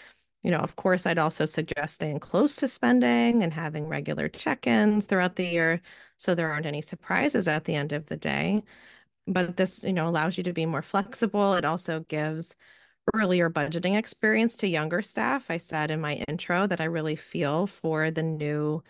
You 0.43 0.51
know, 0.51 0.57
of 0.59 0.75
course, 0.75 1.05
I'd 1.05 1.19
also 1.19 1.45
suggest 1.45 1.95
staying 1.95 2.19
close 2.19 2.55
to 2.57 2.67
spending 2.67 3.43
and 3.43 3.53
having 3.53 3.87
regular 3.87 4.27
check 4.27 4.65
ins 4.67 5.05
throughout 5.05 5.35
the 5.35 5.45
year 5.45 5.81
so 6.17 6.33
there 6.35 6.51
aren't 6.51 6.65
any 6.65 6.81
surprises 6.81 7.47
at 7.47 7.65
the 7.65 7.75
end 7.75 7.91
of 7.91 8.07
the 8.07 8.17
day. 8.17 8.63
But 9.27 9.57
this, 9.57 9.83
you 9.83 9.93
know, 9.93 10.07
allows 10.07 10.37
you 10.37 10.43
to 10.45 10.53
be 10.53 10.65
more 10.65 10.81
flexible. 10.81 11.53
It 11.53 11.65
also 11.65 12.01
gives 12.01 12.55
earlier 13.15 13.49
budgeting 13.49 13.97
experience 13.97 14.57
to 14.57 14.67
younger 14.67 15.01
staff. 15.01 15.51
I 15.51 15.57
said 15.57 15.91
in 15.91 16.01
my 16.01 16.15
intro 16.27 16.67
that 16.67 16.81
I 16.81 16.85
really 16.85 17.15
feel 17.15 17.67
for 17.67 18.11
the 18.11 18.23
new 18.23 18.83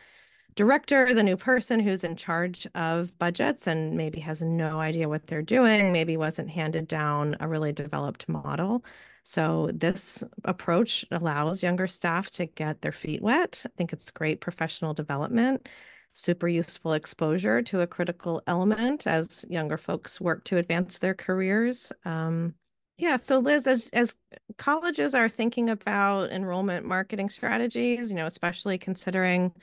director, 0.56 1.14
the 1.14 1.24
new 1.24 1.38
person 1.38 1.80
who's 1.80 2.04
in 2.04 2.16
charge 2.16 2.68
of 2.76 3.18
budgets 3.20 3.68
and 3.68 3.96
maybe 3.98 4.20
has 4.22 4.42
no 4.42 4.80
idea 4.80 5.10
what 5.10 5.28
they're 5.28 5.42
doing, 5.42 5.92
maybe 5.92 6.18
wasn't 6.18 6.50
handed 6.50 6.88
down 6.88 7.36
a 7.40 7.48
really 7.48 7.72
developed 7.74 8.28
model. 8.30 8.84
So 9.24 9.70
this 9.74 10.24
approach 10.46 11.06
allows 11.12 11.62
younger 11.62 11.88
staff 11.88 12.30
to 12.32 12.46
get 12.46 12.82
their 12.82 12.92
feet 12.92 13.22
wet. 13.22 13.62
I 13.66 13.70
think 13.78 13.94
it's 13.94 14.10
great 14.12 14.42
professional 14.42 14.94
development, 14.94 15.70
super 16.14 16.48
useful 16.48 16.94
exposure 16.94 17.62
to 17.62 17.82
a 17.82 17.88
critical 17.88 18.42
element 18.48 19.08
as 19.08 19.46
younger 19.50 19.78
folks 19.78 20.20
work 20.20 20.44
to 20.46 20.58
advance 20.58 20.98
their 20.98 21.14
careers. 21.14 21.92
Um, 22.04 22.56
yeah, 22.98 23.16
so 23.16 23.40
Liz, 23.40 23.66
as 23.66 23.90
as 23.94 24.16
colleges 24.58 25.16
are 25.16 25.30
thinking 25.30 25.70
about 25.70 26.32
enrollment 26.32 26.86
marketing 26.86 27.30
strategies, 27.30 28.10
you 28.10 28.16
know, 28.16 28.28
especially 28.28 28.78
considering 28.78 29.54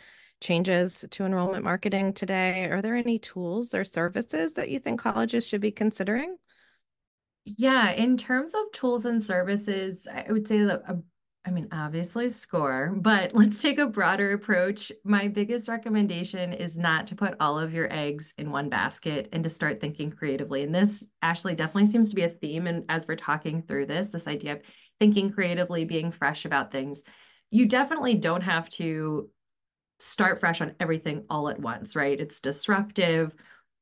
changes 0.41 1.05
to 1.11 1.25
enrollment 1.25 1.65
marketing 1.65 2.13
today, 2.15 2.65
are 2.65 2.83
there 2.83 2.97
any 2.97 3.19
tools 3.19 3.75
or 3.75 3.85
services 3.85 4.55
that 4.55 4.71
you 4.71 4.79
think 4.79 5.01
colleges 5.01 5.47
should 5.47 5.61
be 5.61 5.71
considering? 5.71 6.37
Yeah, 7.57 7.91
in 7.93 8.17
terms 8.17 8.55
of 8.55 8.73
tools 8.73 9.05
and 9.05 9.23
services, 9.23 10.07
I 10.13 10.31
would 10.31 10.47
say 10.47 10.65
that, 10.65 10.83
uh, 10.89 10.95
I 11.47 11.51
mean, 11.51 11.69
obviously 11.73 12.29
Scoir, 12.29 12.93
but 12.95 13.35
let's 13.35 13.63
take 13.63 13.79
a 13.79 13.87
broader 13.87 14.33
approach. 14.33 14.93
My 15.05 15.29
biggest 15.29 15.69
recommendation 15.69 16.53
is 16.53 16.77
not 16.77 17.07
to 17.09 17.17
put 17.17 17.37
all 17.41 17.59
of 17.59 17.73
your 17.73 17.91
eggs 17.93 18.35
in 18.37 18.51
one 18.51 18.69
basket 18.69 19.29
and 19.33 19.43
to 19.45 19.51
start 19.51 19.81
thinking 19.81 20.11
creatively. 20.11 20.63
And 20.63 20.75
this 20.75 21.11
actually 21.23 21.55
definitely 21.55 21.91
seems 21.91 22.11
to 22.11 22.17
be 22.17 22.25
a 22.25 22.29
theme. 22.29 22.67
And 22.67 22.85
as 22.89 23.09
we're 23.09 23.17
talking 23.17 23.63
through 23.63 23.87
this, 23.87 24.09
this 24.09 24.27
idea 24.27 24.53
of 24.55 24.63
thinking 25.01 25.31
creatively, 25.31 25.85
being 25.85 26.11
fresh 26.11 26.45
about 26.45 26.71
things, 26.71 27.03
you 27.51 27.67
definitely 27.67 28.15
don't 28.15 28.43
have 28.43 28.69
to 28.71 29.31
start 30.01 30.39
fresh 30.39 30.61
on 30.61 30.75
everything 30.81 31.25
all 31.31 31.49
at 31.49 31.59
once, 31.59 31.97
right? 31.97 32.21
It's 32.21 32.41
disruptive 32.41 33.35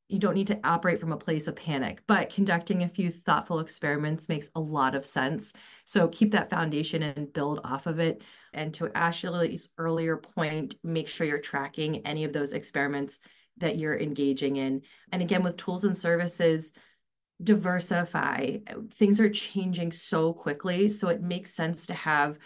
you 0.08 0.18
don't 0.18 0.34
need 0.34 0.46
to 0.46 0.60
operate 0.62 1.00
from 1.00 1.12
a 1.12 1.16
place 1.16 1.48
of 1.48 1.56
panic, 1.56 2.00
but 2.06 2.30
conducting 2.30 2.82
a 2.82 2.88
few 2.88 3.10
thoughtful 3.10 3.58
experiments 3.58 4.28
makes 4.28 4.48
a 4.54 4.60
lot 4.60 4.94
of 4.94 5.04
sense. 5.04 5.52
So 5.84 6.06
keep 6.08 6.30
that 6.30 6.50
foundation 6.50 7.02
and 7.02 7.32
build 7.32 7.60
off 7.64 7.86
of 7.86 7.98
it. 7.98 8.22
And 8.52 8.72
to 8.74 8.96
Ashley's 8.96 9.68
earlier 9.78 10.16
point, 10.16 10.76
make 10.84 11.08
sure 11.08 11.26
you're 11.26 11.38
tracking 11.38 12.06
any 12.06 12.24
of 12.24 12.32
those 12.32 12.52
experiments 12.52 13.18
that 13.58 13.78
you're 13.78 13.98
engaging 13.98 14.56
in. 14.56 14.82
And 15.10 15.22
again, 15.22 15.42
with 15.42 15.56
tools 15.56 15.84
and 15.84 15.96
services, 15.96 16.72
diversify. 17.42 18.58
Things 18.94 19.18
are 19.18 19.30
changing 19.30 19.92
so 19.92 20.32
quickly. 20.32 20.88
So 20.88 21.08
it 21.08 21.20
makes 21.20 21.52
sense 21.52 21.86
to 21.88 21.94
have 21.94 22.38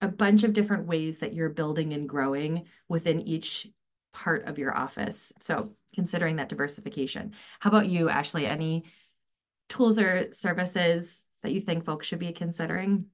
a 0.00 0.08
bunch 0.08 0.42
of 0.42 0.52
different 0.52 0.86
ways 0.86 1.18
that 1.18 1.32
you're 1.32 1.48
building 1.48 1.92
and 1.92 2.08
growing 2.08 2.64
within 2.88 3.20
each 3.20 3.68
part 4.12 4.44
of 4.46 4.58
your 4.58 4.76
office. 4.76 5.32
So 5.40 5.72
considering 5.94 6.36
that 6.36 6.48
diversification. 6.48 7.32
How 7.60 7.70
about 7.70 7.88
you, 7.88 8.08
Ashley? 8.08 8.46
Any 8.46 8.84
tools 9.68 9.98
or 9.98 10.32
services 10.32 11.26
that 11.42 11.52
you 11.52 11.60
think 11.60 11.84
folks 11.84 12.06
should 12.06 12.18
be 12.18 12.32
considering? 12.32 13.06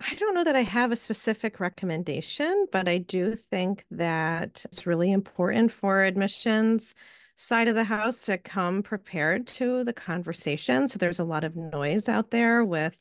I 0.00 0.14
don't 0.14 0.34
know 0.34 0.44
that 0.44 0.56
I 0.56 0.62
have 0.62 0.92
a 0.92 0.96
specific 0.96 1.60
recommendation, 1.60 2.66
but 2.72 2.88
I 2.88 2.98
do 2.98 3.34
think 3.34 3.84
that 3.90 4.64
it's 4.64 4.86
really 4.86 5.12
important 5.12 5.70
for 5.72 6.02
admissions 6.02 6.94
side 7.36 7.68
of 7.68 7.74
the 7.74 7.84
house 7.84 8.24
to 8.26 8.38
come 8.38 8.82
prepared 8.82 9.46
to 9.46 9.84
the 9.84 9.92
conversation. 9.92 10.88
So 10.88 10.98
there's 10.98 11.18
a 11.18 11.24
lot 11.24 11.44
of 11.44 11.56
noise 11.56 12.08
out 12.08 12.30
there 12.30 12.64
with 12.64 12.96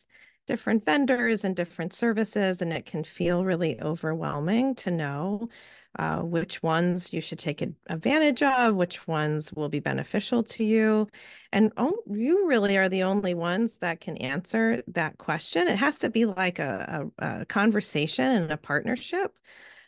different 0.45 0.83
vendors 0.85 1.45
and 1.45 1.55
different 1.55 1.93
services, 1.93 2.61
and 2.61 2.73
it 2.73 2.85
can 2.85 3.03
feel 3.03 3.45
really 3.45 3.79
overwhelming 3.81 4.75
to 4.75 4.91
know 4.91 5.47
uh, 5.99 6.21
which 6.21 6.63
ones 6.63 7.11
you 7.11 7.19
should 7.19 7.37
take 7.37 7.61
advantage 7.61 8.41
of, 8.41 8.73
which 8.73 9.05
ones 9.05 9.51
will 9.51 9.67
be 9.67 9.81
beneficial 9.81 10.41
to 10.41 10.63
you. 10.63 11.09
And 11.51 11.73
oh, 11.75 11.97
you 12.09 12.47
really 12.47 12.77
are 12.77 12.87
the 12.87 13.03
only 13.03 13.33
ones 13.33 13.79
that 13.79 13.99
can 13.99 14.15
answer 14.17 14.81
that 14.87 15.17
question. 15.17 15.67
It 15.67 15.77
has 15.77 15.99
to 15.99 16.09
be 16.09 16.25
like 16.25 16.57
a, 16.57 17.11
a, 17.19 17.41
a 17.41 17.45
conversation 17.45 18.31
and 18.31 18.49
a 18.49 18.55
partnership. 18.55 19.37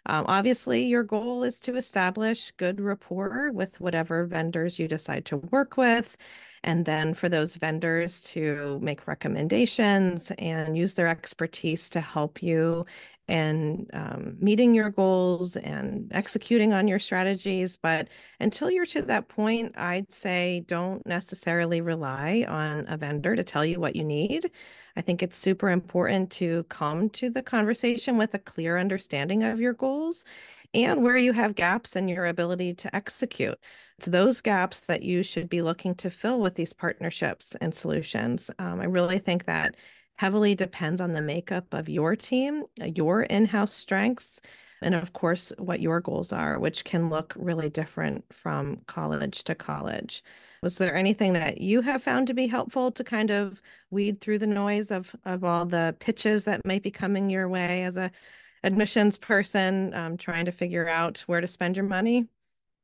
Um, 0.07 0.25
obviously, 0.27 0.83
your 0.83 1.03
goal 1.03 1.45
is 1.45 1.59
to 1.61 1.77
establish 1.77 2.51
good 2.57 2.81
rapport 2.81 3.49
with 3.53 3.79
whatever 3.79 4.25
vendors 4.25 4.79
you 4.79 4.89
decide 4.89 5.23
to 5.27 5.37
work 5.37 5.77
with. 5.77 6.17
And 6.65 6.83
then 6.85 7.13
for 7.13 7.29
those 7.29 7.55
vendors 7.55 8.21
to 8.33 8.79
make 8.81 9.07
recommendations 9.07 10.31
and 10.37 10.77
use 10.77 10.93
their 10.93 11.07
expertise 11.07 11.89
to 11.91 12.01
help 12.01 12.43
you 12.43 12.85
and 13.31 13.89
um, 13.93 14.35
meeting 14.41 14.75
your 14.75 14.89
goals 14.89 15.55
and 15.55 16.11
executing 16.13 16.73
on 16.73 16.85
your 16.85 16.99
strategies. 16.99 17.77
But 17.77 18.09
until 18.41 18.69
you're 18.69 18.85
to 18.87 19.01
that 19.03 19.29
point, 19.29 19.73
I'd 19.77 20.11
say 20.11 20.65
don't 20.67 21.05
necessarily 21.07 21.79
rely 21.79 22.45
on 22.49 22.85
a 22.89 22.97
vendor 22.97 23.37
to 23.37 23.43
tell 23.43 23.63
you 23.63 23.79
what 23.79 23.95
you 23.95 24.03
need. 24.03 24.51
I 24.97 25.01
think 25.01 25.23
it's 25.23 25.37
super 25.37 25.69
important 25.69 26.29
to 26.31 26.63
come 26.65 27.09
to 27.11 27.29
the 27.29 27.41
conversation 27.41 28.17
with 28.17 28.33
a 28.33 28.39
clear 28.39 28.77
understanding 28.77 29.43
of 29.43 29.61
your 29.61 29.73
goals 29.73 30.25
and 30.73 31.01
where 31.01 31.17
you 31.17 31.31
have 31.31 31.55
gaps 31.55 31.95
in 31.95 32.09
your 32.09 32.25
ability 32.25 32.73
to 32.73 32.93
execute. 32.93 33.57
It's 33.97 34.07
those 34.07 34.41
gaps 34.41 34.81
that 34.81 35.03
you 35.03 35.23
should 35.23 35.47
be 35.47 35.61
looking 35.61 35.95
to 35.95 36.09
fill 36.09 36.41
with 36.41 36.55
these 36.55 36.73
partnerships 36.73 37.55
and 37.61 37.73
solutions. 37.73 38.51
Um, 38.59 38.81
I 38.81 38.85
really 38.85 39.19
think 39.19 39.45
that 39.45 39.75
heavily 40.21 40.53
depends 40.53 41.01
on 41.01 41.13
the 41.13 41.21
makeup 41.21 41.73
of 41.73 41.89
your 41.89 42.15
team, 42.15 42.63
uh, 42.79 42.85
your 42.85 43.23
in 43.23 43.45
house 43.45 43.73
strengths. 43.73 44.39
and 44.83 44.93
of 44.95 45.13
course, 45.13 45.51
what 45.57 45.79
your 45.81 45.99
goals 46.01 46.31
are, 46.33 46.59
which 46.59 46.83
can 46.85 47.09
look 47.09 47.33
really 47.37 47.69
different 47.69 48.23
from 48.31 48.77
college 48.87 49.43
to 49.43 49.55
college. 49.55 50.23
Was 50.63 50.77
there 50.77 50.95
anything 50.95 51.33
that 51.33 51.59
you 51.61 51.81
have 51.81 52.03
found 52.03 52.27
to 52.27 52.33
be 52.35 52.47
helpful 52.47 52.91
to 52.91 53.03
kind 53.03 53.31
of 53.31 53.61
weed 53.91 54.21
through 54.21 54.39
the 54.39 54.47
noise 54.47 54.91
of 54.91 55.15
of 55.25 55.43
all 55.43 55.65
the 55.65 55.95
pitches 55.99 56.43
that 56.45 56.65
might 56.65 56.83
be 56.83 56.91
coming 56.91 57.29
your 57.29 57.49
way 57.49 57.83
as 57.83 57.95
a 57.95 58.11
admissions 58.63 59.17
person, 59.17 59.93
um, 59.95 60.17
trying 60.17 60.45
to 60.45 60.51
figure 60.51 60.87
out 60.87 61.19
where 61.21 61.41
to 61.41 61.47
spend 61.47 61.75
your 61.75 61.85
money? 61.85 62.27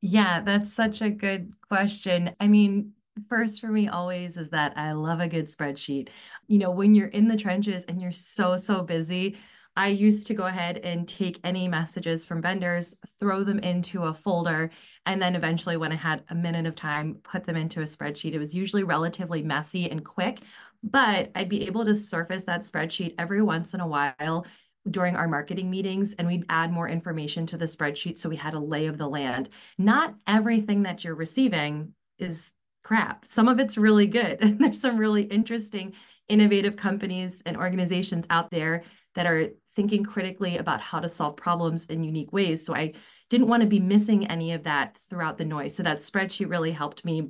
Yeah, 0.00 0.40
that's 0.40 0.72
such 0.72 1.02
a 1.02 1.10
good 1.10 1.52
question. 1.68 2.34
I 2.40 2.48
mean, 2.48 2.94
first 3.28 3.60
for 3.60 3.68
me 3.68 3.88
always 3.88 4.36
is 4.36 4.50
that 4.50 4.76
I 4.76 4.92
love 4.92 5.20
a 5.20 5.28
good 5.28 5.46
spreadsheet. 5.46 6.08
You 6.46 6.58
know, 6.58 6.70
when 6.70 6.94
you're 6.94 7.08
in 7.08 7.28
the 7.28 7.36
trenches 7.36 7.84
and 7.84 8.00
you're 8.00 8.12
so, 8.12 8.56
so 8.56 8.82
busy, 8.82 9.38
I 9.76 9.88
used 9.88 10.26
to 10.26 10.34
go 10.34 10.46
ahead 10.46 10.78
and 10.78 11.06
take 11.06 11.38
any 11.44 11.68
messages 11.68 12.24
from 12.24 12.42
vendors, 12.42 12.96
throw 13.20 13.44
them 13.44 13.60
into 13.60 14.02
a 14.02 14.12
folder, 14.12 14.70
and 15.06 15.22
then 15.22 15.36
eventually, 15.36 15.76
when 15.76 15.92
I 15.92 15.94
had 15.94 16.24
a 16.30 16.34
minute 16.34 16.66
of 16.66 16.74
time, 16.74 17.18
put 17.22 17.44
them 17.44 17.54
into 17.54 17.80
a 17.80 17.84
spreadsheet. 17.84 18.32
It 18.32 18.40
was 18.40 18.54
usually 18.54 18.82
relatively 18.82 19.40
messy 19.40 19.88
and 19.88 20.04
quick, 20.04 20.40
but 20.82 21.30
I'd 21.36 21.48
be 21.48 21.66
able 21.66 21.84
to 21.84 21.94
surface 21.94 22.42
that 22.44 22.62
spreadsheet 22.62 23.14
every 23.18 23.40
once 23.40 23.72
in 23.72 23.80
a 23.80 23.86
while 23.86 24.46
during 24.90 25.16
our 25.16 25.28
marketing 25.28 25.70
meetings 25.70 26.14
and 26.18 26.26
we'd 26.26 26.46
add 26.48 26.72
more 26.72 26.88
information 26.88 27.46
to 27.46 27.58
the 27.58 27.66
spreadsheet 27.66 28.18
so 28.18 28.28
we 28.28 28.36
had 28.36 28.54
a 28.54 28.60
lay 28.60 28.86
of 28.86 28.98
the 28.98 29.08
land. 29.08 29.48
Not 29.76 30.14
everything 30.26 30.82
that 30.82 31.04
you're 31.04 31.14
receiving 31.14 31.94
is 32.18 32.52
crap. 32.88 33.26
Some 33.28 33.48
of 33.48 33.60
it's 33.60 33.76
really 33.76 34.06
good. 34.06 34.38
And 34.42 34.58
there's 34.58 34.80
some 34.80 34.96
really 34.96 35.24
interesting, 35.24 35.92
innovative 36.26 36.76
companies 36.76 37.42
and 37.44 37.54
organizations 37.54 38.24
out 38.30 38.50
there 38.50 38.82
that 39.14 39.26
are 39.26 39.50
thinking 39.76 40.04
critically 40.04 40.56
about 40.56 40.80
how 40.80 41.00
to 41.00 41.08
solve 41.08 41.36
problems 41.36 41.84
in 41.86 42.02
unique 42.02 42.32
ways. 42.32 42.64
So 42.64 42.74
I 42.74 42.94
didn't 43.28 43.48
want 43.48 43.60
to 43.60 43.68
be 43.68 43.78
missing 43.78 44.26
any 44.28 44.52
of 44.52 44.64
that 44.64 44.96
throughout 45.10 45.36
the 45.36 45.44
noise. 45.44 45.76
So 45.76 45.82
that 45.82 45.98
spreadsheet 45.98 46.48
really 46.48 46.70
helped 46.70 47.04
me 47.04 47.28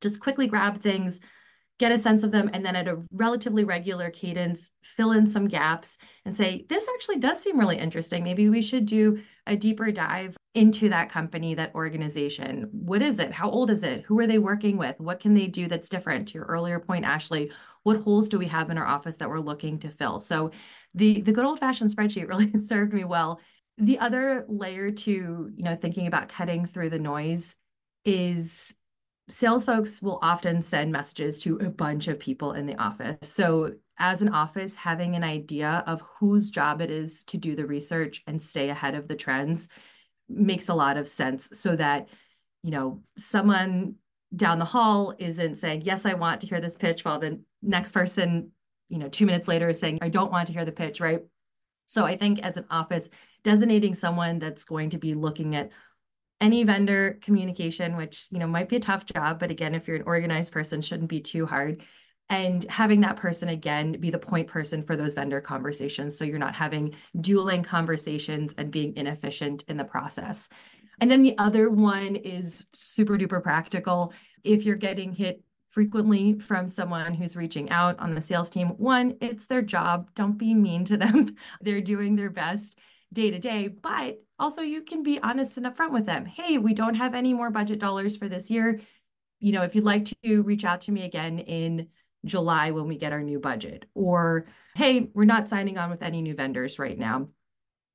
just 0.00 0.18
quickly 0.18 0.46
grab 0.46 0.80
things, 0.80 1.20
get 1.78 1.92
a 1.92 1.98
sense 1.98 2.22
of 2.22 2.30
them, 2.30 2.48
and 2.54 2.64
then 2.64 2.74
at 2.74 2.88
a 2.88 3.02
relatively 3.12 3.64
regular 3.64 4.08
cadence, 4.08 4.70
fill 4.82 5.12
in 5.12 5.30
some 5.30 5.46
gaps 5.46 5.98
and 6.24 6.34
say, 6.34 6.64
this 6.70 6.88
actually 6.88 7.18
does 7.18 7.38
seem 7.42 7.60
really 7.60 7.76
interesting. 7.76 8.24
Maybe 8.24 8.48
we 8.48 8.62
should 8.62 8.86
do 8.86 9.20
a 9.46 9.56
deeper 9.56 9.90
dive 9.92 10.36
into 10.54 10.88
that 10.88 11.10
company, 11.10 11.54
that 11.54 11.74
organization. 11.74 12.68
What 12.72 13.02
is 13.02 13.18
it? 13.18 13.32
How 13.32 13.50
old 13.50 13.70
is 13.70 13.82
it? 13.82 14.04
Who 14.04 14.18
are 14.20 14.26
they 14.26 14.38
working 14.38 14.76
with? 14.76 14.98
What 14.98 15.20
can 15.20 15.34
they 15.34 15.46
do 15.46 15.68
that's 15.68 15.88
different? 15.88 16.28
To 16.28 16.34
your 16.34 16.46
earlier 16.46 16.80
point, 16.80 17.04
Ashley, 17.04 17.50
what 17.82 18.00
holes 18.00 18.28
do 18.28 18.38
we 18.38 18.46
have 18.46 18.70
in 18.70 18.78
our 18.78 18.86
office 18.86 19.16
that 19.16 19.28
we're 19.28 19.38
looking 19.38 19.78
to 19.80 19.90
fill? 19.90 20.18
So 20.18 20.50
the, 20.94 21.20
the 21.20 21.32
good 21.32 21.44
old 21.44 21.60
fashioned 21.60 21.94
spreadsheet 21.94 22.28
really 22.28 22.50
served 22.60 22.92
me 22.92 23.04
well. 23.04 23.40
The 23.78 23.98
other 23.98 24.46
layer 24.48 24.90
to, 24.90 25.12
you 25.12 25.62
know, 25.62 25.76
thinking 25.76 26.06
about 26.06 26.30
cutting 26.30 26.64
through 26.64 26.90
the 26.90 26.98
noise 26.98 27.56
is 28.04 28.74
sales 29.28 29.64
folks 29.64 30.00
will 30.00 30.18
often 30.22 30.62
send 30.62 30.92
messages 30.92 31.40
to 31.42 31.56
a 31.58 31.68
bunch 31.68 32.08
of 32.08 32.18
people 32.18 32.52
in 32.52 32.66
the 32.66 32.76
office. 32.76 33.18
So, 33.28 33.74
as 33.98 34.22
an 34.22 34.28
office, 34.28 34.74
having 34.74 35.14
an 35.14 35.24
idea 35.24 35.82
of 35.86 36.02
whose 36.18 36.50
job 36.50 36.80
it 36.80 36.90
is 36.90 37.24
to 37.24 37.38
do 37.38 37.56
the 37.56 37.66
research 37.66 38.22
and 38.26 38.40
stay 38.40 38.68
ahead 38.68 38.94
of 38.94 39.08
the 39.08 39.16
trends 39.16 39.68
makes 40.28 40.68
a 40.68 40.74
lot 40.74 40.96
of 40.96 41.08
sense 41.08 41.48
so 41.52 41.76
that, 41.76 42.08
you 42.62 42.70
know, 42.70 43.02
someone 43.16 43.94
down 44.34 44.58
the 44.58 44.64
hall 44.64 45.14
isn't 45.18 45.56
saying, 45.56 45.82
Yes, 45.82 46.04
I 46.04 46.14
want 46.14 46.40
to 46.40 46.46
hear 46.46 46.60
this 46.60 46.76
pitch, 46.76 47.04
while 47.04 47.18
the 47.18 47.40
next 47.62 47.92
person, 47.92 48.50
you 48.88 48.98
know, 48.98 49.08
two 49.08 49.26
minutes 49.26 49.48
later 49.48 49.68
is 49.68 49.78
saying, 49.78 49.98
I 50.02 50.08
don't 50.08 50.32
want 50.32 50.48
to 50.48 50.52
hear 50.52 50.64
the 50.64 50.72
pitch, 50.72 51.00
right? 51.00 51.20
So, 51.86 52.04
I 52.04 52.16
think 52.16 52.40
as 52.40 52.56
an 52.56 52.66
office, 52.70 53.08
designating 53.44 53.94
someone 53.94 54.38
that's 54.38 54.64
going 54.64 54.90
to 54.90 54.98
be 54.98 55.14
looking 55.14 55.54
at 55.54 55.70
any 56.40 56.64
vendor 56.64 57.18
communication, 57.22 57.96
which 57.96 58.26
you 58.30 58.38
know 58.38 58.46
might 58.46 58.68
be 58.68 58.76
a 58.76 58.80
tough 58.80 59.06
job, 59.06 59.38
but 59.38 59.50
again, 59.50 59.74
if 59.74 59.86
you're 59.86 59.96
an 59.96 60.02
organized 60.06 60.52
person, 60.52 60.82
shouldn't 60.82 61.08
be 61.08 61.20
too 61.20 61.46
hard. 61.46 61.82
And 62.28 62.64
having 62.64 63.00
that 63.02 63.16
person 63.16 63.48
again 63.48 63.92
be 63.92 64.10
the 64.10 64.18
point 64.18 64.48
person 64.48 64.82
for 64.82 64.96
those 64.96 65.14
vendor 65.14 65.40
conversations, 65.40 66.18
so 66.18 66.24
you're 66.24 66.38
not 66.38 66.56
having 66.56 66.94
dueling 67.20 67.62
conversations 67.62 68.52
and 68.58 68.70
being 68.70 68.96
inefficient 68.96 69.64
in 69.68 69.76
the 69.76 69.84
process. 69.84 70.48
And 71.00 71.10
then 71.10 71.22
the 71.22 71.36
other 71.38 71.70
one 71.70 72.16
is 72.16 72.64
super 72.72 73.16
duper 73.16 73.42
practical. 73.42 74.12
If 74.42 74.64
you're 74.64 74.76
getting 74.76 75.12
hit 75.12 75.42
frequently 75.68 76.38
from 76.38 76.68
someone 76.68 77.12
who's 77.14 77.36
reaching 77.36 77.70
out 77.70 77.98
on 78.00 78.14
the 78.14 78.20
sales 78.20 78.50
team, 78.50 78.68
one, 78.70 79.16
it's 79.20 79.46
their 79.46 79.62
job. 79.62 80.08
Don't 80.14 80.38
be 80.38 80.54
mean 80.54 80.84
to 80.86 80.96
them. 80.96 81.36
They're 81.60 81.82
doing 81.82 82.16
their 82.16 82.30
best 82.30 82.78
day 83.12 83.30
to 83.30 83.38
day, 83.38 83.68
but 83.68 84.18
also 84.38 84.62
you 84.62 84.82
can 84.82 85.02
be 85.02 85.20
honest 85.20 85.58
and 85.58 85.66
upfront 85.66 85.92
with 85.92 86.06
them. 86.06 86.26
Hey, 86.26 86.58
we 86.58 86.74
don't 86.74 86.94
have 86.94 87.14
any 87.14 87.34
more 87.34 87.50
budget 87.50 87.78
dollars 87.78 88.16
for 88.16 88.28
this 88.28 88.50
year. 88.50 88.80
You 89.38 89.52
know, 89.52 89.62
if 89.62 89.74
you'd 89.74 89.84
like 89.84 90.12
to 90.24 90.42
reach 90.42 90.64
out 90.64 90.80
to 90.82 90.92
me 90.92 91.04
again 91.04 91.38
in 91.38 91.88
July 92.24 92.70
when 92.72 92.88
we 92.88 92.96
get 92.96 93.12
our 93.12 93.22
new 93.22 93.38
budget, 93.38 93.86
or 93.94 94.46
hey, 94.74 95.08
we're 95.14 95.24
not 95.24 95.48
signing 95.48 95.78
on 95.78 95.90
with 95.90 96.02
any 96.02 96.22
new 96.22 96.34
vendors 96.34 96.78
right 96.78 96.98
now. 96.98 97.28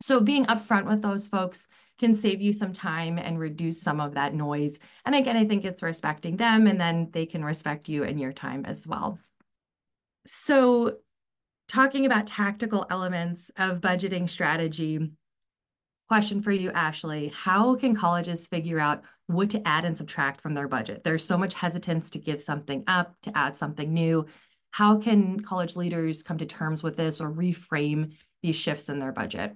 So 0.01 0.19
being 0.19 0.45
upfront 0.45 0.88
with 0.88 1.01
those 1.01 1.27
folks 1.27 1.67
can 1.99 2.15
save 2.15 2.41
you 2.41 2.53
some 2.53 2.73
time 2.73 3.19
and 3.19 3.38
reduce 3.38 3.81
some 3.81 3.99
of 3.99 4.15
that 4.15 4.34
noise. 4.34 4.79
And 5.05 5.13
again, 5.13 5.38
I 5.38 5.45
think 5.45 5.63
it's 5.63 5.84
respecting 5.84 6.38
them 6.38 6.65
and 6.65 6.81
then 6.81 7.10
they 7.12 7.27
can 7.27 7.45
respect 7.45 7.88
you 7.89 8.03
and 8.03 8.19
your 8.19 8.34
time 8.34 8.65
as 8.65 8.88
well. 8.88 9.19
So 10.25 10.97
talking 11.67 12.05
about 12.05 12.27
tactical 12.27 12.88
elements 12.89 13.51
of 13.57 13.81
budgeting 13.81 14.27
strategy, 14.27 15.12
question 16.12 16.41
for 16.41 16.52
you, 16.52 16.69
Ashley. 16.71 17.32
How 17.34 17.74
can 17.74 17.95
colleges 17.95 18.45
figure 18.45 18.82
out 18.82 19.02
what 19.28 19.50
to 19.52 19.65
add 19.65 19.86
and 19.86 19.97
subtract 19.97 20.41
from 20.41 20.54
their 20.54 20.67
budget? 20.67 21.06
There's 21.06 21.24
so 21.24 21.38
much 21.38 21.54
hesitance 21.54 22.10
to 22.10 22.19
give 22.19 22.41
something 22.41 22.84
up, 22.86 23.15
to 23.21 23.38
add 23.38 23.56
something 23.56 23.93
new. 23.93 24.26
How 24.71 24.97
can 24.97 25.39
college 25.39 25.78
leaders 25.78 26.21
come 26.21 26.38
to 26.39 26.45
terms 26.45 26.84
with 26.84 26.97
this 26.97 27.21
or 27.21 27.32
reframe 27.32 28.12
these 28.43 28.58
shifts 28.58 28.89
in 28.89 29.00
their 29.00 29.13
budget? 29.13 29.56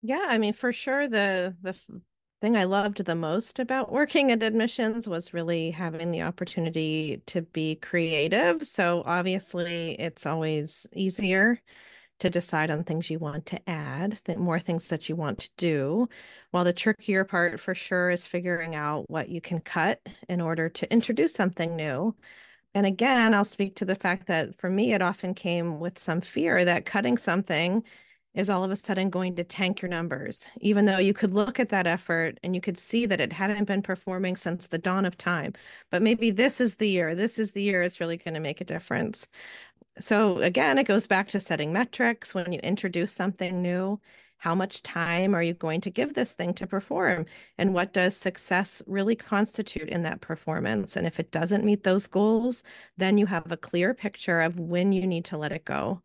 Yeah, 0.00 0.24
I 0.26 0.38
mean, 0.38 0.54
for 0.54 0.72
sure, 0.72 1.06
the 1.06 1.54
the 1.60 1.78
thing 2.40 2.56
I 2.56 2.64
loved 2.64 3.04
the 3.04 3.14
most 3.14 3.58
about 3.58 3.92
working 3.92 4.32
at 4.32 4.42
admissions 4.42 5.06
was 5.06 5.34
really 5.34 5.70
having 5.70 6.12
the 6.12 6.22
opportunity 6.22 7.20
to 7.26 7.42
be 7.42 7.74
creative. 7.74 8.64
So 8.64 9.02
obviously, 9.04 10.00
it's 10.00 10.24
always 10.24 10.86
easier 10.94 11.60
to 12.20 12.30
decide 12.30 12.70
on 12.70 12.84
things 12.84 13.10
you 13.10 13.18
want 13.18 13.46
to 13.46 13.68
add, 13.68 14.20
that 14.24 14.38
more 14.38 14.58
things 14.58 14.88
that 14.88 15.08
you 15.08 15.16
want 15.16 15.38
to 15.40 15.50
do. 15.56 16.08
While 16.50 16.64
the 16.64 16.72
trickier 16.72 17.24
part 17.24 17.60
for 17.60 17.74
sure 17.74 18.10
is 18.10 18.26
figuring 18.26 18.74
out 18.74 19.10
what 19.10 19.28
you 19.28 19.40
can 19.40 19.60
cut 19.60 20.00
in 20.28 20.40
order 20.40 20.68
to 20.68 20.92
introduce 20.92 21.34
something 21.34 21.76
new. 21.76 22.14
And 22.74 22.86
again, 22.86 23.34
I'll 23.34 23.44
speak 23.44 23.76
to 23.76 23.84
the 23.84 23.94
fact 23.94 24.26
that 24.26 24.56
for 24.56 24.68
me, 24.68 24.92
it 24.92 25.02
often 25.02 25.34
came 25.34 25.78
with 25.78 25.98
some 25.98 26.20
fear 26.20 26.64
that 26.64 26.86
cutting 26.86 27.16
something 27.16 27.84
is 28.34 28.50
all 28.50 28.64
of 28.64 28.70
a 28.70 28.76
sudden 28.76 29.10
going 29.10 29.36
to 29.36 29.44
tank 29.44 29.80
your 29.80 29.88
numbers, 29.88 30.48
even 30.60 30.84
though 30.84 30.98
you 30.98 31.14
could 31.14 31.32
look 31.32 31.60
at 31.60 31.68
that 31.68 31.86
effort 31.86 32.38
and 32.42 32.54
you 32.54 32.60
could 32.60 32.76
see 32.76 33.06
that 33.06 33.20
it 33.20 33.32
hadn't 33.32 33.64
been 33.66 33.82
performing 33.82 34.34
since 34.34 34.66
the 34.66 34.78
dawn 34.78 35.04
of 35.04 35.16
time. 35.16 35.52
But 35.90 36.02
maybe 36.02 36.32
this 36.32 36.60
is 36.60 36.76
the 36.76 36.88
year, 36.88 37.14
this 37.14 37.38
is 37.38 37.52
the 37.52 37.62
year 37.62 37.82
it's 37.82 38.00
really 38.00 38.16
going 38.16 38.34
to 38.34 38.40
make 38.40 38.60
a 38.60 38.64
difference. 38.64 39.28
So, 40.00 40.38
again, 40.38 40.78
it 40.78 40.84
goes 40.88 41.06
back 41.08 41.28
to 41.28 41.40
setting 41.40 41.72
metrics 41.72 42.32
when 42.34 42.52
you 42.52 42.58
introduce 42.60 43.12
something 43.12 43.60
new. 43.62 44.00
How 44.38 44.54
much 44.54 44.82
time 44.82 45.34
are 45.34 45.42
you 45.42 45.54
going 45.54 45.80
to 45.82 45.90
give 45.90 46.14
this 46.14 46.32
thing 46.32 46.52
to 46.54 46.66
perform? 46.66 47.26
And 47.58 47.72
what 47.74 47.92
does 47.92 48.16
success 48.16 48.82
really 48.86 49.16
constitute 49.16 49.88
in 49.88 50.02
that 50.02 50.20
performance? 50.20 50.96
And 50.96 51.06
if 51.06 51.18
it 51.20 51.30
doesn't 51.30 51.64
meet 51.64 51.82
those 51.84 52.06
goals, 52.08 52.62
then 52.96 53.18
you 53.18 53.26
have 53.26 53.50
a 53.52 53.56
clear 53.56 53.94
picture 53.94 54.40
of 54.40 54.58
when 54.60 54.92
you 54.92 55.06
need 55.06 55.24
to 55.26 55.38
let 55.38 55.52
it 55.52 55.64
go. 55.64 56.02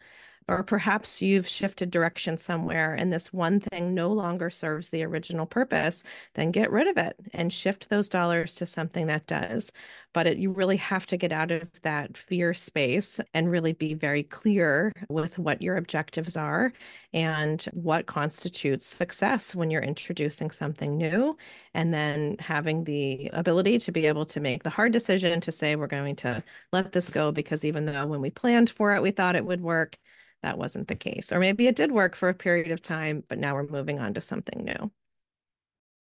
Or 0.50 0.64
perhaps 0.64 1.22
you've 1.22 1.48
shifted 1.48 1.92
direction 1.92 2.36
somewhere 2.36 2.96
and 2.96 3.14
this 3.14 3.32
one 3.32 3.60
thing 3.60 3.94
no 3.94 4.10
longer 4.10 4.50
serves 4.50 4.90
the 4.90 5.04
original 5.04 5.46
purpose, 5.46 6.04
then 6.34 6.50
get 6.50 6.72
rid 6.72 6.88
of 6.88 6.98
it 6.98 7.16
and 7.34 7.54
shift 7.54 7.90
those 7.90 8.10
dollars 8.10 8.56
to 8.56 8.66
something 8.66 9.06
that 9.06 9.28
does. 9.28 9.72
But 10.12 10.26
it, 10.26 10.40
you 10.40 10.52
really 10.52 10.78
have 10.78 11.06
to 11.08 11.18
get 11.18 11.32
out 11.32 11.52
of 11.52 11.70
that 11.84 12.18
fear 12.18 12.56
space 12.56 13.20
and 13.36 13.52
really 13.52 13.74
be 13.74 13.94
very 13.94 14.24
clear 14.24 14.92
with 15.08 15.38
what 15.38 15.62
your 15.62 15.78
objectives 15.78 16.36
are 16.36 16.74
and 17.14 17.64
what 17.74 18.08
constitutes 18.08 18.88
success 18.88 19.56
when 19.56 19.70
you're 19.70 19.84
introducing 19.84 20.50
something 20.50 20.98
new. 20.98 21.38
And 21.76 21.94
then 21.94 22.38
having 22.40 22.86
the 22.86 23.30
ability 23.34 23.78
to 23.78 23.92
be 23.92 24.08
able 24.08 24.26
to 24.26 24.40
make 24.40 24.64
the 24.64 24.72
hard 24.72 24.94
decision 24.94 25.42
to 25.42 25.52
say, 25.52 25.76
we're 25.76 25.86
going 25.86 26.16
to 26.18 26.44
let 26.74 26.92
this 26.92 27.12
go 27.12 27.32
because 27.32 27.64
even 27.64 27.86
though 27.86 28.08
when 28.08 28.20
we 28.20 28.32
planned 28.32 28.72
for 28.72 28.96
it, 28.96 29.04
we 29.04 29.12
thought 29.12 29.36
it 29.36 29.46
would 29.46 29.62
work 29.62 30.00
that 30.44 30.58
wasn't 30.58 30.88
the 30.88 30.96
case. 30.96 31.32
Or 31.32 31.40
maybe 31.40 31.68
it 31.68 31.76
did 31.76 31.92
work 31.92 32.16
for 32.16 32.30
a 32.30 32.34
period 32.34 32.72
of 32.72 32.82
time, 32.82 33.24
but 33.28 33.38
now 33.38 33.56
we're 33.56 33.68
moving 33.68 34.00
on 34.00 34.14
to 34.14 34.22
something 34.22 34.64
new. 34.64 34.92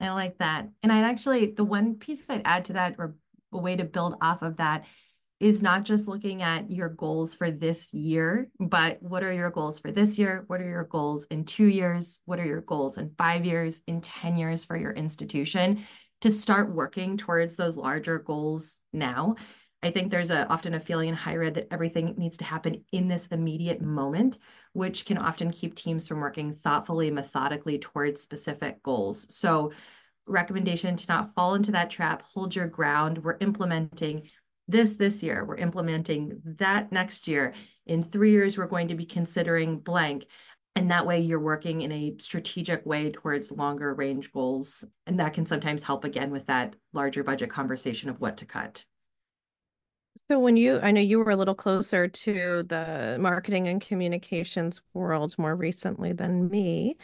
I 0.02 0.12
like 0.12 0.38
that. 0.38 0.69
And 0.82 0.91
I'd 0.91 1.04
actually, 1.04 1.52
the 1.52 1.63
one 1.63 1.95
piece 1.95 2.23
I'd 2.30 2.43
add 2.45 2.65
to 2.65 2.73
that, 2.73 2.95
or 2.97 3.15
a 3.52 3.58
way 3.58 3.75
to 3.75 3.84
build 3.84 4.15
off 4.21 4.41
of 4.41 4.58
that, 4.58 4.86
is 5.39 5.63
not 5.63 5.84
just 5.84 6.08
looking 6.08 6.41
at 6.41 6.69
your 6.69 6.89
goals 6.89 7.34
for 7.34 7.49
this 7.49 7.93
year, 7.93 8.49
but 8.60 9.02
what 9.02 9.23
are 9.23 9.32
your 9.32 9.49
goals 9.49 9.80
for 9.80 9.91
this 9.91 10.17
year? 10.17 10.43
What 10.47 10.60
are 10.60 10.67
your 10.67 10.84
goals 10.84 11.25
in 11.32 11.45
two 11.45 11.67
years? 11.67 12.19
What 12.25 12.39
are 12.39 12.45
your 12.45 12.62
goals 12.62 12.97
in 12.97 13.13
five 13.17 13.45
years, 13.45 13.82
in 13.88 14.02
10 14.02 14.36
years 14.36 14.65
for 14.65 14.78
your 14.78 14.91
institution? 14.91 15.86
To 16.21 16.30
start 16.30 16.73
working 16.75 17.15
towards 17.15 17.56
those 17.56 17.78
larger 17.78 18.19
goals 18.19 18.82
now. 18.91 19.36
I 19.82 19.92
think 19.92 20.12
there's 20.12 20.30
a, 20.30 20.46
often 20.48 20.74
a 20.74 20.80
feeling 20.80 21.10
in 21.10 21.15
higher 21.15 21.44
ed 21.44 21.54
that 21.54 21.68
everything 21.72 22.15
needs 22.18 22.38
to 22.38 22.44
happen 22.44 22.84
in 22.92 23.08
this 23.08 23.28
immediate 23.28 23.82
moment, 23.82 24.38
which 24.74 25.06
can 25.06 25.18
often 25.18 25.52
keep 25.52 25.74
teams 25.74 26.08
from 26.08 26.20
working 26.20 26.56
thoughtfully, 26.56 27.10
methodically 27.12 27.80
towards 27.80 28.22
specific 28.22 28.84
goals. 28.84 29.34
So, 29.34 29.72
recommendation 30.28 30.96
to 30.96 31.06
not 31.08 31.34
fall 31.34 31.56
into 31.56 31.72
that 31.72 31.89
trap, 31.89 32.24
hold 32.24 32.56
your 32.56 32.68
ground. 32.68 33.24
We're 33.24 33.38
implementing 33.39 34.30
this 34.68 34.94
this 34.94 35.24
year, 35.24 35.44
we're 35.44 35.58
implementing 35.58 36.42
that 36.60 36.92
next 36.92 37.28
year. 37.28 37.54
In 37.88 38.04
three 38.04 38.32
years, 38.32 38.58
we're 38.58 38.68
going 38.68 38.89
to 38.89 38.96
be 38.96 39.06
considering 39.06 39.80
blank. 39.80 40.28
And 40.76 40.92
that 40.92 41.08
way, 41.08 41.22
you're 41.22 41.39
working 41.39 41.82
in 41.82 41.92
a 41.92 42.15
strategic 42.20 42.86
way 42.86 43.10
towards 43.10 43.52
longer 43.52 43.94
range 43.96 44.32
goals. 44.32 44.86
And 45.08 45.20
that 45.20 45.34
can 45.34 45.48
sometimes 45.48 45.82
help 45.82 46.04
again 46.04 46.30
with 46.30 46.46
that 46.48 46.76
larger 46.94 47.24
budget 47.24 47.50
conversation 47.50 48.10
of 48.10 48.20
what 48.20 48.38
to 48.38 48.46
cut. 48.46 48.86
So 50.27 50.39
when 50.39 50.58
you, 50.58 50.79
I 50.82 50.91
know 50.91 51.01
you 51.01 51.17
were 51.19 51.32
a 51.32 51.36
little 51.36 51.55
closer 51.55 52.08
to 52.08 52.63
the 52.63 53.17
marketing 53.19 53.67
and 53.67 53.82
communications 53.82 54.82
world 54.93 55.36
more 55.39 55.55
recently 55.55 56.13
than 56.13 56.49
me. 56.49 56.95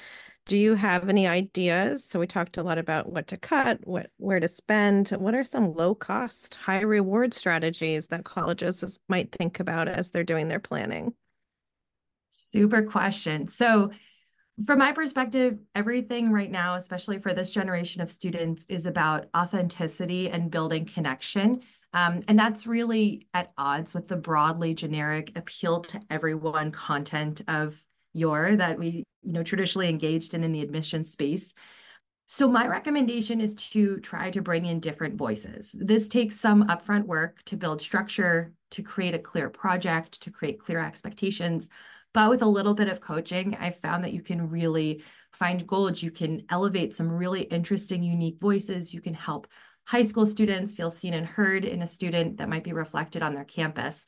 Do 0.45 0.58
you 0.58 0.75
have 0.75 1.10
any 1.10 1.28
ideas? 1.28 2.06
So 2.06 2.19
we 2.19 2.28
talked 2.28 2.58
a 2.58 2.63
lot 2.63 2.78
about 2.78 3.12
what 3.12 3.25
to 3.28 3.38
cut, 3.38 3.80
what 3.88 4.12
where 4.17 4.39
to 4.39 4.47
spend. 4.47 5.10
What 5.10 5.34
are 5.34 5.43
some 5.43 5.73
low 5.73 5.95
cost, 5.95 6.54
high 6.54 6.82
reward 6.82 7.34
strategies 7.34 8.08
that 8.08 8.25
colleges 8.25 8.99
might 9.10 9.32
think 9.32 9.60
about 9.60 9.88
as 9.88 10.12
they're 10.12 10.23
doing 10.23 10.47
their 10.47 10.60
planning? 10.60 11.15
Super 12.28 12.84
question. 12.84 13.47
So 13.47 13.89
from 14.65 14.78
my 14.78 14.91
perspective, 14.91 15.58
everything 15.73 16.32
right 16.32 16.51
now, 16.51 16.75
especially 16.75 17.17
for 17.19 17.34
this 17.34 17.49
generation 17.49 18.01
of 18.01 18.12
students, 18.12 18.65
is 18.69 18.86
about 18.86 19.30
authenticity 19.36 20.30
and 20.30 20.51
building 20.51 20.86
connection. 20.86 21.62
Um, 21.96 22.22
and 22.28 22.38
that's 22.38 22.68
really 22.68 23.26
at 23.34 23.54
odds 23.58 23.94
with 23.94 24.10
the 24.10 24.18
broadly 24.18 24.74
generic 24.74 25.32
appeal 25.38 25.80
to 25.84 26.02
everyone 26.10 26.72
content 26.72 27.42
of 27.48 27.82
your 28.14 28.58
that 28.58 28.78
we 28.78 29.06
you 29.24 29.32
know 29.32 29.44
traditionally 29.44 29.90
engaged 29.90 30.34
in 30.34 30.44
in 30.44 30.52
the 30.52 30.62
admission 30.62 31.06
space. 31.06 31.54
So 32.28 32.50
my 32.50 32.68
recommendation 32.68 33.40
is 33.40 33.56
to 33.56 34.00
try 34.00 34.30
to 34.32 34.42
bring 34.42 34.66
in 34.66 34.80
different 34.80 35.16
voices. 35.16 35.74
This 35.78 36.10
takes 36.10 36.40
some 36.40 36.68
upfront 36.68 37.06
work 37.06 37.42
to 37.46 37.56
build 37.56 37.82
structure, 37.82 38.52
to 38.72 38.84
create 38.84 39.16
a 39.16 39.20
clear 39.20 39.50
project, 39.50 40.22
to 40.24 40.32
create 40.32 40.60
clear 40.60 40.80
expectations. 40.80 41.70
But 42.14 42.30
with 42.30 42.42
a 42.42 42.48
little 42.48 42.74
bit 42.74 42.90
of 42.90 43.00
coaching, 43.00 43.56
I've 43.56 43.80
found 43.80 44.04
that 44.04 44.14
you 44.14 44.22
can 44.22 44.50
really 44.50 45.04
find 45.32 45.66
gold. 45.68 46.02
You 46.02 46.12
can 46.12 46.44
elevate 46.50 46.96
some 46.96 47.10
really 47.10 47.42
interesting, 47.44 48.04
unique 48.04 48.40
voices. 48.40 48.94
You 48.94 49.02
can 49.02 49.14
help 49.14 49.48
high 49.86 50.04
school 50.04 50.26
students 50.26 50.74
feel 50.74 50.89
seen 50.89 51.13
and 51.13 51.26
heard 51.26 51.63
in 51.63 51.82
a 51.82 51.88
student 51.88 52.38
that 52.38 52.50
might 52.50 52.63
be 52.63 52.74
reflected 52.74 53.21
on 53.21 53.34
their 53.34 53.45
campus. 53.45 54.06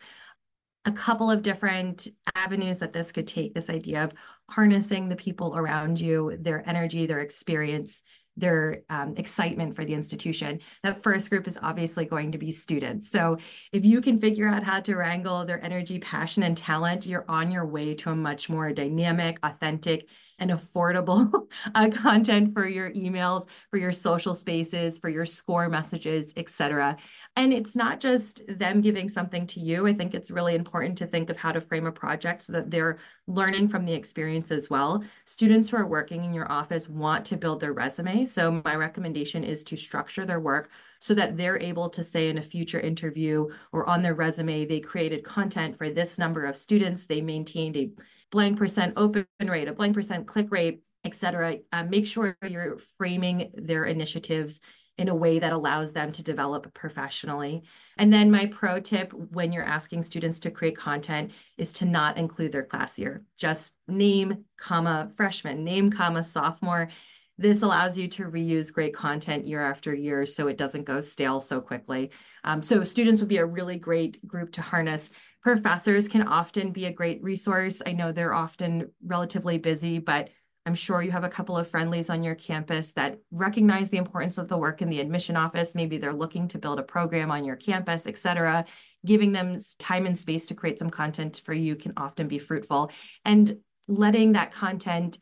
A 0.85 0.91
couple 0.91 1.29
of 1.29 1.41
different 1.41 2.07
avenues 2.35 2.79
that 2.79 2.93
this 2.93 3.11
could 3.11 3.27
take 3.27 3.53
this 3.53 3.69
idea 3.69 4.03
of 4.03 4.13
harnessing 4.49 5.09
the 5.09 5.15
people 5.15 5.55
around 5.55 5.99
you, 5.99 6.37
their 6.39 6.67
energy, 6.67 7.05
their 7.05 7.19
experience, 7.19 8.01
their 8.37 8.83
um, 8.89 9.15
excitement 9.17 9.75
for 9.75 9.83
the 9.83 9.93
institution. 9.93 10.59
That 10.83 11.03
first 11.03 11.29
group 11.29 11.47
is 11.47 11.57
obviously 11.61 12.05
going 12.05 12.31
to 12.31 12.37
be 12.37 12.51
students. 12.51 13.11
So 13.11 13.37
if 13.71 13.83
you 13.83 13.99
can 13.99 14.19
figure 14.19 14.47
out 14.47 14.63
how 14.63 14.79
to 14.81 14.95
wrangle 14.95 15.45
their 15.45 15.63
energy, 15.63 15.99
passion, 15.99 16.43
and 16.43 16.55
talent, 16.55 17.05
you're 17.05 17.25
on 17.27 17.51
your 17.51 17.65
way 17.65 17.95
to 17.95 18.11
a 18.11 18.15
much 18.15 18.47
more 18.47 18.71
dynamic, 18.71 19.39
authentic, 19.43 20.07
and 20.39 20.51
affordable 20.51 21.49
uh, 21.75 21.89
content 21.89 22.53
for 22.53 22.67
your 22.67 22.91
emails, 22.91 23.47
for 23.69 23.77
your 23.77 23.91
social 23.91 24.33
spaces, 24.33 24.99
for 24.99 25.09
your 25.09 25.25
Scoir 25.25 25.69
messages, 25.69 26.33
etc. 26.37 26.97
And 27.35 27.53
it's 27.53 27.75
not 27.75 27.99
just 27.99 28.41
them 28.47 28.81
giving 28.81 29.09
something 29.09 29.47
to 29.47 29.59
you. 29.59 29.87
I 29.87 29.93
think 29.93 30.13
it's 30.13 30.31
really 30.31 30.55
important 30.55 30.97
to 30.99 31.07
think 31.07 31.29
of 31.29 31.37
how 31.37 31.51
to 31.51 31.61
frame 31.61 31.87
a 31.87 31.91
project 31.91 32.43
so 32.43 32.53
that 32.53 32.71
they're 32.71 32.97
learning 33.27 33.67
from 33.67 33.85
the 33.85 33.93
experience 33.93 34.51
as 34.51 34.69
well. 34.69 35.03
Students 35.25 35.69
who 35.69 35.77
are 35.77 35.87
working 35.87 36.23
in 36.23 36.33
your 36.33 36.51
office 36.51 36.87
want 36.87 37.25
to 37.25 37.37
build 37.37 37.59
their 37.59 37.73
resume. 37.73 38.25
So 38.25 38.61
my 38.63 38.75
recommendation 38.75 39.43
is 39.43 39.63
to 39.65 39.75
structure 39.75 40.25
their 40.25 40.39
work 40.39 40.69
so 40.99 41.13
that 41.13 41.37
they're 41.37 41.61
able 41.61 41.89
to 41.89 42.03
say 42.03 42.29
in 42.29 42.37
a 42.37 42.41
future 42.41 42.79
interview 42.79 43.47
or 43.71 43.87
on 43.89 44.01
their 44.01 44.15
resume, 44.15 44.65
they 44.65 44.79
created 44.79 45.23
content 45.23 45.77
for 45.77 45.89
this 45.89 46.17
number 46.17 46.45
of 46.45 46.57
students, 46.57 47.05
they 47.05 47.21
maintained 47.21 47.77
a 47.77 47.91
blank 48.31 48.57
percent 48.57 48.93
open 48.97 49.25
rate, 49.41 49.67
a 49.67 49.73
blank 49.73 49.95
percent 49.95 50.27
click 50.27 50.47
rate, 50.51 50.81
et 51.03 51.15
cetera. 51.15 51.57
Uh, 51.71 51.83
make 51.83 52.07
sure 52.07 52.37
you're 52.47 52.77
framing 52.97 53.51
their 53.55 53.85
initiatives 53.85 54.59
in 54.97 55.09
a 55.09 55.15
way 55.15 55.37
that 55.37 55.53
allows 55.53 55.91
them 55.93 56.11
to 56.11 56.23
develop 56.23 56.73
professionally. 56.73 57.61
And 57.97 58.11
then 58.11 58.31
my 58.31 58.47
pro 58.47 58.79
tip 58.79 59.13
when 59.13 59.51
you're 59.51 59.63
asking 59.63 60.01
students 60.01 60.39
to 60.39 60.51
create 60.51 60.75
content 60.75 61.33
is 61.57 61.71
to 61.73 61.85
not 61.85 62.17
include 62.17 62.51
their 62.51 62.65
class 62.65 62.97
year. 62.97 63.23
Just 63.37 63.75
name, 63.87 64.45
comma, 64.59 65.11
freshman, 65.15 65.63
name, 65.63 65.91
comma, 65.91 66.23
sophomore. 66.23 66.89
This 67.37 67.61
allows 67.61 67.95
you 67.95 68.07
to 68.07 68.23
reuse 68.23 68.73
great 68.73 68.95
content 68.95 69.45
year 69.45 69.61
after 69.61 69.93
year 69.93 70.25
so 70.25 70.47
it 70.47 70.57
doesn't 70.57 70.85
go 70.85 70.99
stale 71.01 71.41
so 71.41 71.61
quickly. 71.61 72.09
Um, 72.43 72.63
so 72.63 72.83
students 72.83 73.21
would 73.21 73.29
be 73.29 73.37
a 73.37 73.45
really 73.45 73.77
great 73.77 74.27
group 74.27 74.51
to 74.53 74.63
harness. 74.63 75.11
Professors 75.41 76.07
can 76.07 76.27
often 76.27 76.71
be 76.71 76.85
a 76.85 76.91
great 76.91 77.23
resource. 77.23 77.81
I 77.85 77.93
know 77.93 78.11
they're 78.11 78.33
often 78.33 78.91
relatively 79.05 79.57
busy, 79.57 79.99
but 79.99 80.29
I'm 80.65 80.75
sure 80.75 81.01
you 81.01 81.11
have 81.11 81.23
a 81.23 81.29
couple 81.29 81.55
of 81.55 81.69
friendlies 81.69 82.09
on 82.09 82.23
your 82.23 82.35
campus 82.35 82.91
that 82.93 83.19
recognize 83.31 83.89
the 83.89 83.97
importance 83.97 84.37
of 84.37 84.49
the 84.49 84.57
work 84.57 84.81
in 84.81 84.89
the 84.89 84.99
admission 84.99 85.37
office. 85.37 85.73
Maybe 85.73 85.97
they're 85.97 86.11
looking 86.11 86.49
to 86.49 86.57
build 86.57 86.79
a 86.79 86.83
program 86.83 87.31
on 87.31 87.45
your 87.45 87.55
campus, 87.55 88.05
et 88.05 88.17
cetera. 88.17 88.65
Giving 89.05 89.31
them 89.31 89.59
time 89.79 90.05
and 90.05 90.19
space 90.19 90.47
to 90.47 90.55
create 90.55 90.79
some 90.79 90.89
content 90.89 91.41
for 91.45 91.53
you 91.53 91.77
can 91.77 91.93
often 91.95 92.27
be 92.27 92.39
fruitful. 92.39 92.91
And 93.23 93.59
letting 93.87 94.33
that 94.33 94.51
content 94.51 95.17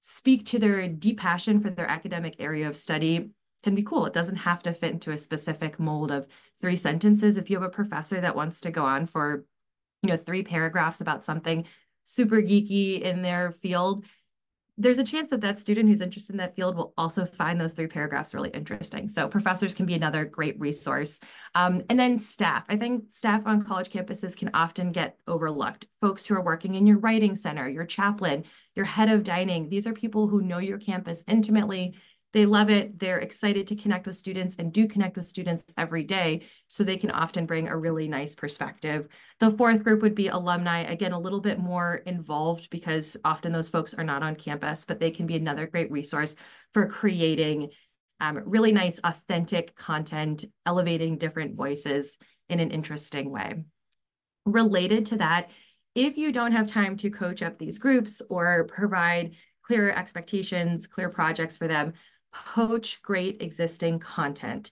speak 0.00 0.46
to 0.46 0.58
their 0.58 0.88
deep 0.88 1.20
passion 1.20 1.60
for 1.60 1.70
their 1.70 1.88
academic 1.88 2.34
area 2.40 2.66
of 2.66 2.76
study 2.76 3.30
can 3.62 3.76
be 3.76 3.84
cool. 3.84 4.06
It 4.06 4.12
doesn't 4.12 4.36
have 4.36 4.62
to 4.64 4.72
fit 4.72 4.92
into 4.92 5.12
a 5.12 5.18
specific 5.18 5.78
mold 5.78 6.10
of 6.10 6.26
three 6.60 6.76
sentences. 6.76 7.36
If 7.36 7.50
you 7.50 7.56
have 7.56 7.66
a 7.66 7.70
professor 7.70 8.20
that 8.20 8.34
wants 8.34 8.60
to 8.62 8.72
go 8.72 8.84
on 8.84 9.06
for 9.06 9.44
you 10.02 10.10
know, 10.10 10.16
three 10.16 10.42
paragraphs 10.42 11.00
about 11.00 11.24
something 11.24 11.66
super 12.04 12.36
geeky 12.36 13.00
in 13.00 13.22
their 13.22 13.52
field, 13.52 14.04
there's 14.80 15.00
a 15.00 15.04
chance 15.04 15.28
that 15.30 15.40
that 15.40 15.58
student 15.58 15.88
who's 15.88 16.00
interested 16.00 16.32
in 16.32 16.38
that 16.38 16.54
field 16.54 16.76
will 16.76 16.94
also 16.96 17.26
find 17.26 17.60
those 17.60 17.72
three 17.72 17.88
paragraphs 17.88 18.32
really 18.32 18.50
interesting. 18.50 19.08
So 19.08 19.26
professors 19.26 19.74
can 19.74 19.86
be 19.86 19.94
another 19.94 20.24
great 20.24 20.58
resource. 20.60 21.18
Um, 21.56 21.82
and 21.90 21.98
then 21.98 22.20
staff. 22.20 22.64
I 22.68 22.76
think 22.76 23.10
staff 23.10 23.42
on 23.44 23.64
college 23.64 23.90
campuses 23.90 24.36
can 24.36 24.50
often 24.54 24.92
get 24.92 25.18
overlooked. 25.26 25.86
Folks 26.00 26.24
who 26.24 26.36
are 26.36 26.44
working 26.44 26.76
in 26.76 26.86
your 26.86 26.98
writing 26.98 27.34
center, 27.34 27.68
your 27.68 27.86
chaplain, 27.86 28.44
your 28.76 28.86
head 28.86 29.10
of 29.10 29.24
dining. 29.24 29.68
These 29.68 29.88
are 29.88 29.92
people 29.92 30.28
who 30.28 30.42
know 30.42 30.58
your 30.58 30.78
campus 30.78 31.24
intimately 31.26 31.96
they 32.34 32.44
love 32.44 32.68
it. 32.68 32.98
They're 32.98 33.18
excited 33.18 33.66
to 33.68 33.76
connect 33.76 34.06
with 34.06 34.16
students 34.16 34.56
and 34.58 34.72
do 34.72 34.86
connect 34.86 35.16
with 35.16 35.26
students 35.26 35.64
every 35.78 36.04
day. 36.04 36.42
So 36.68 36.84
they 36.84 36.98
can 36.98 37.10
often 37.10 37.46
bring 37.46 37.68
a 37.68 37.76
really 37.76 38.06
nice 38.06 38.34
perspective. 38.34 39.08
The 39.40 39.50
fourth 39.50 39.82
group 39.82 40.02
would 40.02 40.14
be 40.14 40.28
alumni, 40.28 40.80
again, 40.80 41.12
a 41.12 41.18
little 41.18 41.40
bit 41.40 41.58
more 41.58 42.02
involved 42.06 42.68
because 42.68 43.16
often 43.24 43.52
those 43.52 43.70
folks 43.70 43.94
are 43.94 44.04
not 44.04 44.22
on 44.22 44.34
campus, 44.34 44.84
but 44.84 45.00
they 45.00 45.10
can 45.10 45.26
be 45.26 45.36
another 45.36 45.66
great 45.66 45.90
resource 45.90 46.34
for 46.74 46.86
creating 46.86 47.70
um, 48.20 48.42
really 48.44 48.72
nice, 48.72 49.00
authentic 49.04 49.74
content, 49.74 50.44
elevating 50.66 51.18
different 51.18 51.56
voices 51.56 52.18
in 52.48 52.60
an 52.60 52.72
interesting 52.72 53.30
way. 53.30 53.62
Related 54.44 55.06
to 55.06 55.16
that, 55.18 55.50
if 55.94 56.16
you 56.16 56.32
don't 56.32 56.52
have 56.52 56.66
time 56.66 56.96
to 56.98 57.10
coach 57.10 57.42
up 57.42 57.58
these 57.58 57.78
groups 57.78 58.20
or 58.28 58.64
provide 58.64 59.34
clear 59.62 59.90
expectations, 59.90 60.86
clear 60.86 61.10
projects 61.10 61.56
for 61.56 61.68
them, 61.68 61.92
poach 62.32 63.00
great 63.02 63.42
existing 63.42 63.98
content. 63.98 64.70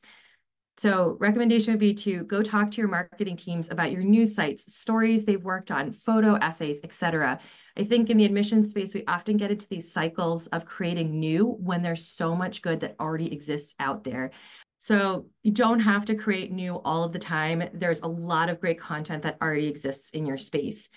So 0.79 1.17
recommendation 1.21 1.73
would 1.73 1.81
be 1.81 1.95
to 1.95 2.25
go 2.25 2.43
talk 2.43 2.71
to 2.73 2.77
your 2.83 2.89
marketing 2.89 3.39
teams 3.39 3.71
about 3.71 3.93
your 3.93 4.03
news 4.03 4.35
sites, 4.35 4.75
stories 4.75 5.25
they've 5.25 5.43
worked 5.43 5.71
on, 5.71 5.91
photo 5.91 6.35
essays, 6.35 6.81
etc. 6.85 7.39
I 7.79 7.85
think 7.85 8.11
in 8.11 8.19
the 8.19 8.27
admission 8.27 8.63
space, 8.63 8.95
we 8.95 9.03
often 9.09 9.39
get 9.39 9.51
into 9.51 9.67
these 9.69 9.91
cycles 9.91 10.49
of 10.49 10.67
creating 10.67 11.19
new 11.19 11.47
when 11.47 11.83
there's 11.83 12.07
so 12.07 12.37
much 12.37 12.61
good 12.61 12.81
that 12.81 12.97
already 13.01 13.33
exists 13.33 13.75
out 13.81 14.05
there. 14.05 14.33
So 14.79 15.27
you 15.43 15.53
don't 15.53 15.81
have 15.81 16.05
to 16.07 16.15
create 16.15 16.53
new 16.53 16.75
all 16.75 17.05
of 17.05 17.13
the 17.13 17.19
time. 17.19 17.71
There's 17.73 18.03
a 18.03 18.07
lot 18.07 18.51
of 18.51 18.61
great 18.61 18.79
content 18.79 19.23
that 19.23 19.39
already 19.41 19.69
exists 19.69 20.11
in 20.11 20.27
your 20.27 20.39
space. 20.39 20.91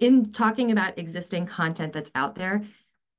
In 0.00 0.32
talking 0.32 0.72
about 0.72 0.98
existing 0.98 1.46
content 1.46 1.92
that's 1.92 2.10
out 2.14 2.36
there, 2.36 2.64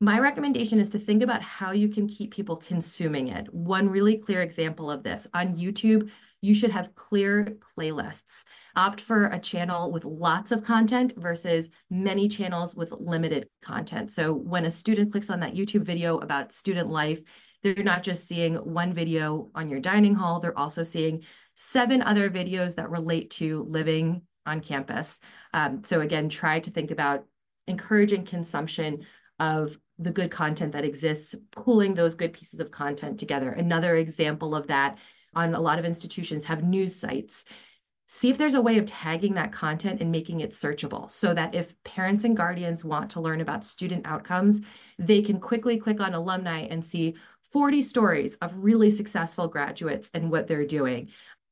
my 0.01 0.19
recommendation 0.19 0.79
is 0.79 0.89
to 0.89 0.99
think 0.99 1.23
about 1.23 1.41
how 1.41 1.71
you 1.71 1.87
can 1.87 2.07
keep 2.07 2.33
people 2.33 2.57
consuming 2.57 3.29
it. 3.29 3.53
One 3.53 3.89
really 3.89 4.17
clear 4.17 4.41
example 4.41 4.91
of 4.91 5.03
this 5.03 5.27
on 5.33 5.55
YouTube, 5.55 6.09
you 6.41 6.53
should 6.53 6.71
have 6.71 6.93
clear 6.95 7.57
playlists. 7.77 8.43
Opt 8.75 8.99
for 8.99 9.27
a 9.27 9.39
channel 9.39 9.91
with 9.91 10.03
lots 10.03 10.51
of 10.51 10.65
content 10.65 11.13
versus 11.15 11.69
many 11.89 12.27
channels 12.27 12.75
with 12.75 12.91
limited 12.91 13.47
content. 13.61 14.11
So 14.11 14.33
when 14.33 14.65
a 14.65 14.71
student 14.71 15.11
clicks 15.11 15.29
on 15.29 15.39
that 15.39 15.55
YouTube 15.55 15.83
video 15.83 16.17
about 16.17 16.51
student 16.51 16.89
life, 16.89 17.21
they're 17.63 17.83
not 17.83 18.03
just 18.03 18.27
seeing 18.27 18.55
one 18.55 18.93
video 18.93 19.49
on 19.55 19.69
your 19.69 19.79
dining 19.79 20.13
hall, 20.13 20.39
they're 20.39 20.57
also 20.57 20.83
seeing 20.83 21.23
seven 21.55 22.01
other 22.01 22.29
videos 22.29 22.75
that 22.75 22.91
relate 22.91 23.31
to 23.31 23.65
living 23.69 24.21
on 24.45 24.59
campus. 24.59 25.17
Um, 25.53 25.83
so 25.83 26.01
again, 26.01 26.29
try 26.29 26.59
to 26.59 26.69
think 26.69 26.91
about 26.91 27.25
encouraging 27.67 28.25
consumption 28.25 29.05
of 29.39 29.77
the 29.97 30.11
good 30.11 30.31
content 30.31 30.73
that 30.73 30.85
exists, 30.85 31.35
pulling 31.51 31.93
those 31.93 32.15
good 32.15 32.33
pieces 32.33 32.59
of 32.59 32.71
content 32.71 33.19
together. 33.19 33.51
Another 33.51 33.95
example 33.95 34.55
of 34.55 34.67
that 34.67 34.97
on 35.33 35.53
a 35.53 35.61
lot 35.61 35.79
of 35.79 35.85
institutions 35.85 36.45
have 36.45 36.63
news 36.63 36.95
sites. 36.95 37.45
See 38.07 38.29
if 38.29 38.37
there's 38.37 38.53
a 38.53 38.61
way 38.61 38.77
of 38.77 38.85
tagging 38.85 39.33
that 39.33 39.51
content 39.51 39.99
and 39.99 40.11
making 40.11 40.41
it 40.41 40.51
searchable 40.51 41.09
so 41.09 41.33
that 41.33 41.55
if 41.55 41.81
parents 41.83 42.23
and 42.23 42.37
guardians 42.37 42.85
want 42.85 43.09
to 43.11 43.21
learn 43.21 43.41
about 43.41 43.65
student 43.65 44.05
outcomes, 44.05 44.61
they 44.99 45.21
can 45.21 45.39
quickly 45.39 45.77
click 45.77 45.99
on 45.99 46.13
alumni 46.13 46.61
and 46.61 46.85
see 46.85 47.15
40 47.51 47.81
stories 47.81 48.35
of 48.35 48.63
really 48.63 48.91
successful 48.91 49.47
graduates 49.47 50.11
and 50.13 50.29
what 50.29 50.47
they're 50.47 50.65
doing. 50.65 51.09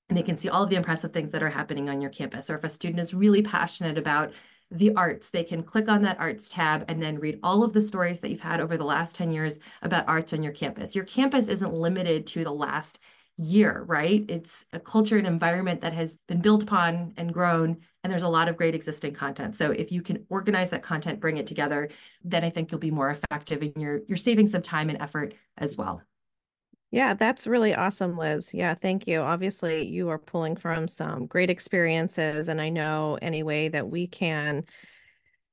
And 0.10 0.18
they 0.18 0.24
can 0.24 0.38
see 0.38 0.50
all 0.50 0.64
of 0.64 0.70
the 0.70 0.76
impressive 0.76 1.12
things 1.12 1.32
that 1.32 1.42
are 1.42 1.50
happening 1.50 1.90
on 1.90 2.02
your 2.02 2.12
campus. 2.12 2.50
Or 2.50 2.58
if 2.58 2.64
a 2.64 2.70
student 2.70 3.00
is 3.00 3.14
really 3.14 3.42
passionate 3.42 3.98
about 3.98 4.34
the 4.74 4.94
arts. 4.96 5.30
They 5.30 5.44
can 5.44 5.64
click 5.64 5.88
on 5.88 6.02
that 6.02 6.20
arts 6.20 6.50
tab 6.50 6.86
and 6.88 7.02
then 7.02 7.20
read 7.20 7.40
all 7.44 7.64
of 7.64 7.74
the 7.74 7.82
stories 7.82 8.20
that 8.20 8.32
you've 8.32 8.40
had 8.40 8.60
over 8.60 8.76
the 8.76 8.84
last 8.84 9.16
10 9.16 9.32
years 9.32 9.60
about 9.82 10.08
arts 10.08 10.34
on 10.34 10.44
your 10.44 10.52
campus. 10.52 10.96
Your 10.96 11.06
campus 11.06 11.48
isn't 11.48 11.74
limited 11.74 12.26
to 12.28 12.44
the 12.44 12.52
last 12.52 13.00
year, 13.38 13.84
right? 13.88 14.26
It's 14.28 14.66
a 14.74 14.80
culture 14.80 15.18
and 15.18 15.28
environment 15.28 15.82
that 15.82 15.94
has 15.94 16.18
been 16.28 16.42
built 16.42 16.64
upon 16.64 17.14
and 17.18 17.34
grown, 17.34 17.78
and 18.04 18.12
there's 18.12 18.24
a 18.24 18.28
lot 18.28 18.48
of 18.48 18.58
great 18.58 18.76
existing 18.76 19.14
content. 19.14 19.56
So 19.56 19.72
if 19.72 19.92
you 19.92 20.02
can 20.02 20.26
organize 20.30 20.70
that 20.72 20.84
content, 20.84 21.20
bring 21.20 21.38
it 21.38 21.48
together, 21.48 21.90
then 22.24 22.44
I 22.44 22.50
think 22.50 22.72
you'll 22.72 22.80
be 22.80 22.92
more 22.92 23.10
effective 23.10 23.62
and 23.62 23.74
you're 23.78 24.02
you're 24.08 24.18
saving 24.18 24.48
some 24.48 24.62
time 24.62 24.90
and 24.90 25.02
effort 25.02 25.34
as 25.58 25.78
well. 25.78 26.02
Yeah, 26.94 27.16
that's 27.16 27.48
really 27.48 27.74
awesome, 27.74 28.20
Liz. 28.20 28.54
Yeah, 28.54 28.76
thank 28.76 29.08
you. 29.08 29.22
Obviously, 29.22 29.84
you 29.84 30.10
are 30.10 30.20
pulling 30.20 30.56
from 30.56 30.88
some 30.88 31.26
great 31.26 31.50
experiences, 31.50 32.48
and 32.50 32.62
I 32.62 32.70
know 32.70 33.18
any 33.20 33.42
way 33.42 33.68
that 33.70 33.90
we 33.90 34.06
can 34.06 34.64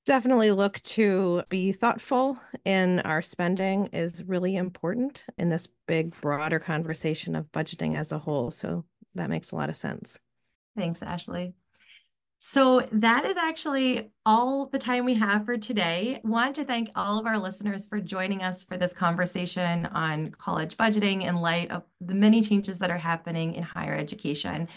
definitely 0.05 0.51
look 0.51 0.83
to 0.83 1.43
be 1.49 1.73
thoughtful 1.73 2.39
in 2.67 3.01
our 3.01 3.23
spending 3.23 3.87
is 3.87 4.23
really 4.25 4.57
important 4.57 5.25
in 5.39 5.49
this 5.49 5.67
big, 5.87 6.15
broader 6.21 6.59
conversation 6.59 7.35
of 7.35 7.51
budgeting 7.53 7.97
as 7.97 8.13
a 8.13 8.19
whole. 8.19 8.51
So 8.51 8.85
that 9.15 9.31
makes 9.31 9.51
a 9.51 9.57
lot 9.57 9.71
of 9.71 9.79
sense. 9.79 10.19
Thanks, 10.77 11.03
Ashley. 11.03 11.55
So 12.43 12.89
that 12.91 13.27
is 13.27 13.37
actually 13.37 14.13
all 14.25 14.65
the 14.65 14.79
time 14.79 15.05
we 15.05 15.15
have 15.17 15.45
for 15.45 15.59
today. 15.59 16.23
Want 16.25 16.55
to 16.55 16.65
thank 16.65 16.89
all 16.97 17.19
of 17.19 17.27
our 17.27 17.39
listeners 17.39 17.85
for 17.85 18.01
joining 18.01 18.43
us 18.43 18.65
for 18.65 18.79
this 18.79 18.95
conversation 18.95 19.85
on 19.85 20.31
college 20.31 20.79
budgeting 20.79 21.25
in 21.25 21.37
light 21.37 21.71
of 21.71 21.83
the 22.01 22.15
many 22.15 22.41
changes 22.41 22.79
that 22.79 22.91
are 22.91 22.97
happening 22.97 23.57
in 23.57 23.63
higher 23.63 23.95
education. 23.95 24.69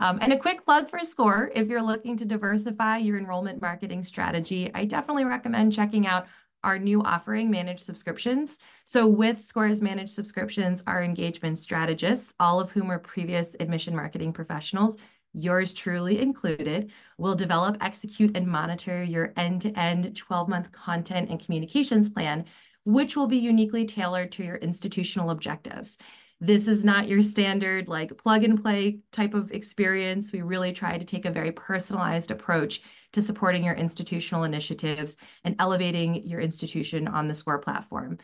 Um, 0.00 0.18
and 0.20 0.32
a 0.32 0.36
quick 0.36 0.64
plug 0.64 0.90
for 0.90 0.98
Scoir 1.04 1.52
if 1.54 1.68
you're 1.68 1.80
looking 1.80 2.16
to 2.16 2.24
diversify 2.24 2.96
your 2.96 3.18
enrollment 3.18 3.62
marketing 3.62 4.02
strategy, 4.02 4.72
I 4.74 4.84
definitely 4.84 5.24
recommend 5.24 5.72
checking 5.72 6.08
out 6.08 6.26
our 6.64 6.76
new 6.76 7.04
offering, 7.04 7.52
Managed 7.52 7.84
Subscriptions. 7.84 8.58
So, 8.84 9.06
with 9.06 9.40
Scoir's 9.40 9.80
Managed 9.80 10.12
Subscriptions, 10.12 10.82
our 10.88 11.04
engagement 11.04 11.58
strategists, 11.58 12.34
all 12.40 12.58
of 12.58 12.72
whom 12.72 12.90
are 12.90 12.98
previous 12.98 13.54
admission 13.60 13.94
marketing 13.94 14.32
professionals, 14.32 14.96
yours 15.32 15.72
truly 15.72 16.20
included, 16.20 16.90
will 17.18 17.34
develop, 17.34 17.76
execute, 17.80 18.36
and 18.36 18.46
monitor 18.46 19.02
your 19.02 19.32
end-to-end 19.36 20.06
12-month 20.28 20.72
content 20.72 21.30
and 21.30 21.44
communications 21.44 22.10
plan, 22.10 22.44
which 22.84 23.16
will 23.16 23.26
be 23.26 23.38
uniquely 23.38 23.84
tailored 23.84 24.32
to 24.32 24.44
your 24.44 24.56
institutional 24.56 25.30
objectives. 25.30 25.98
This 26.40 26.66
is 26.66 26.84
not 26.84 27.06
your 27.06 27.22
standard 27.22 27.86
like 27.86 28.18
plug 28.18 28.42
and 28.42 28.60
play 28.60 28.98
type 29.12 29.32
of 29.32 29.52
experience. 29.52 30.32
We 30.32 30.42
really 30.42 30.72
try 30.72 30.98
to 30.98 31.04
take 31.04 31.24
a 31.24 31.30
very 31.30 31.52
personalized 31.52 32.32
approach 32.32 32.82
to 33.12 33.22
supporting 33.22 33.62
your 33.62 33.74
institutional 33.74 34.42
initiatives 34.42 35.16
and 35.44 35.54
elevating 35.60 36.26
your 36.26 36.40
institution 36.40 37.06
on 37.06 37.28
the 37.28 37.34
Scoir 37.34 37.58
platform. 37.58 38.18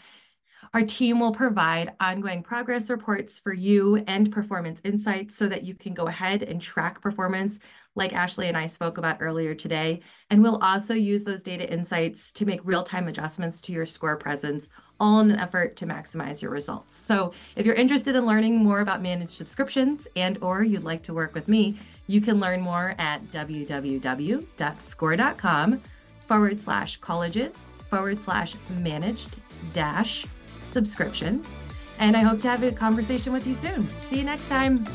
Our 0.75 0.83
team 0.83 1.21
will 1.21 1.33
provide 1.33 1.95
ongoing 2.01 2.43
progress 2.43 2.91
reports 2.91 3.39
for 3.39 3.53
you 3.53 4.05
and 4.07 4.31
performance 4.31 4.81
insights 4.85 5.35
so 5.35 5.49
that 5.49 5.64
you 5.64 5.75
can 5.75 5.95
go 5.95 6.09
ahead 6.09 6.43
and 6.43 6.61
track 6.61 7.01
performance 7.01 7.59
like 7.95 8.12
Ashley 8.12 8.49
and 8.49 8.57
I 8.57 8.66
spoke 8.66 8.99
about 8.99 9.19
earlier 9.21 9.55
today. 9.55 10.01
And 10.31 10.43
we'll 10.43 10.62
also 10.62 10.95
use 10.95 11.25
those 11.25 11.43
data 11.43 11.71
insights 11.71 12.33
to 12.33 12.47
make 12.47 12.61
real-time 12.64 13.09
adjustments 13.09 13.61
to 13.62 13.73
your 13.73 13.87
Scoir 13.87 14.16
presence, 14.16 14.69
all 15.01 15.21
in 15.21 15.31
an 15.31 15.39
effort 15.39 15.77
to 15.77 15.87
maximize 15.87 16.41
your 16.41 16.53
results. 16.53 16.95
So 16.95 17.33
if 17.57 17.66
you're 17.66 17.75
interested 17.75 18.14
in 18.14 18.27
learning 18.27 18.57
more 18.57 18.81
about 18.81 19.03
managed 19.03 19.33
subscriptions 19.33 20.07
and 20.16 20.39
or 20.43 20.62
you'd 20.62 20.85
like 20.85 21.03
to 21.05 21.14
work 21.14 21.35
with 21.35 21.49
me, 21.49 21.79
you 22.07 22.21
can 22.21 22.41
learn 22.41 22.61
more 22.61 22.95
at 22.99 23.23
www.scoir.com 23.33 25.83
forward 26.27 26.61
slash 26.61 26.97
colleges 26.99 27.57
forward 27.91 28.23
slash 28.23 28.55
managed 28.69 29.37
dash 29.73 30.27
subscriptions. 30.69 31.49
And 31.99 32.16
I 32.16 32.21
hope 32.21 32.41
to 32.43 32.49
have 32.49 32.62
a 32.62 32.73
conversation 32.73 33.33
with 33.33 33.47
you 33.47 33.55
soon. 33.55 33.89
See 33.89 34.19
you 34.19 34.25
next 34.25 34.49
time. 34.49 34.87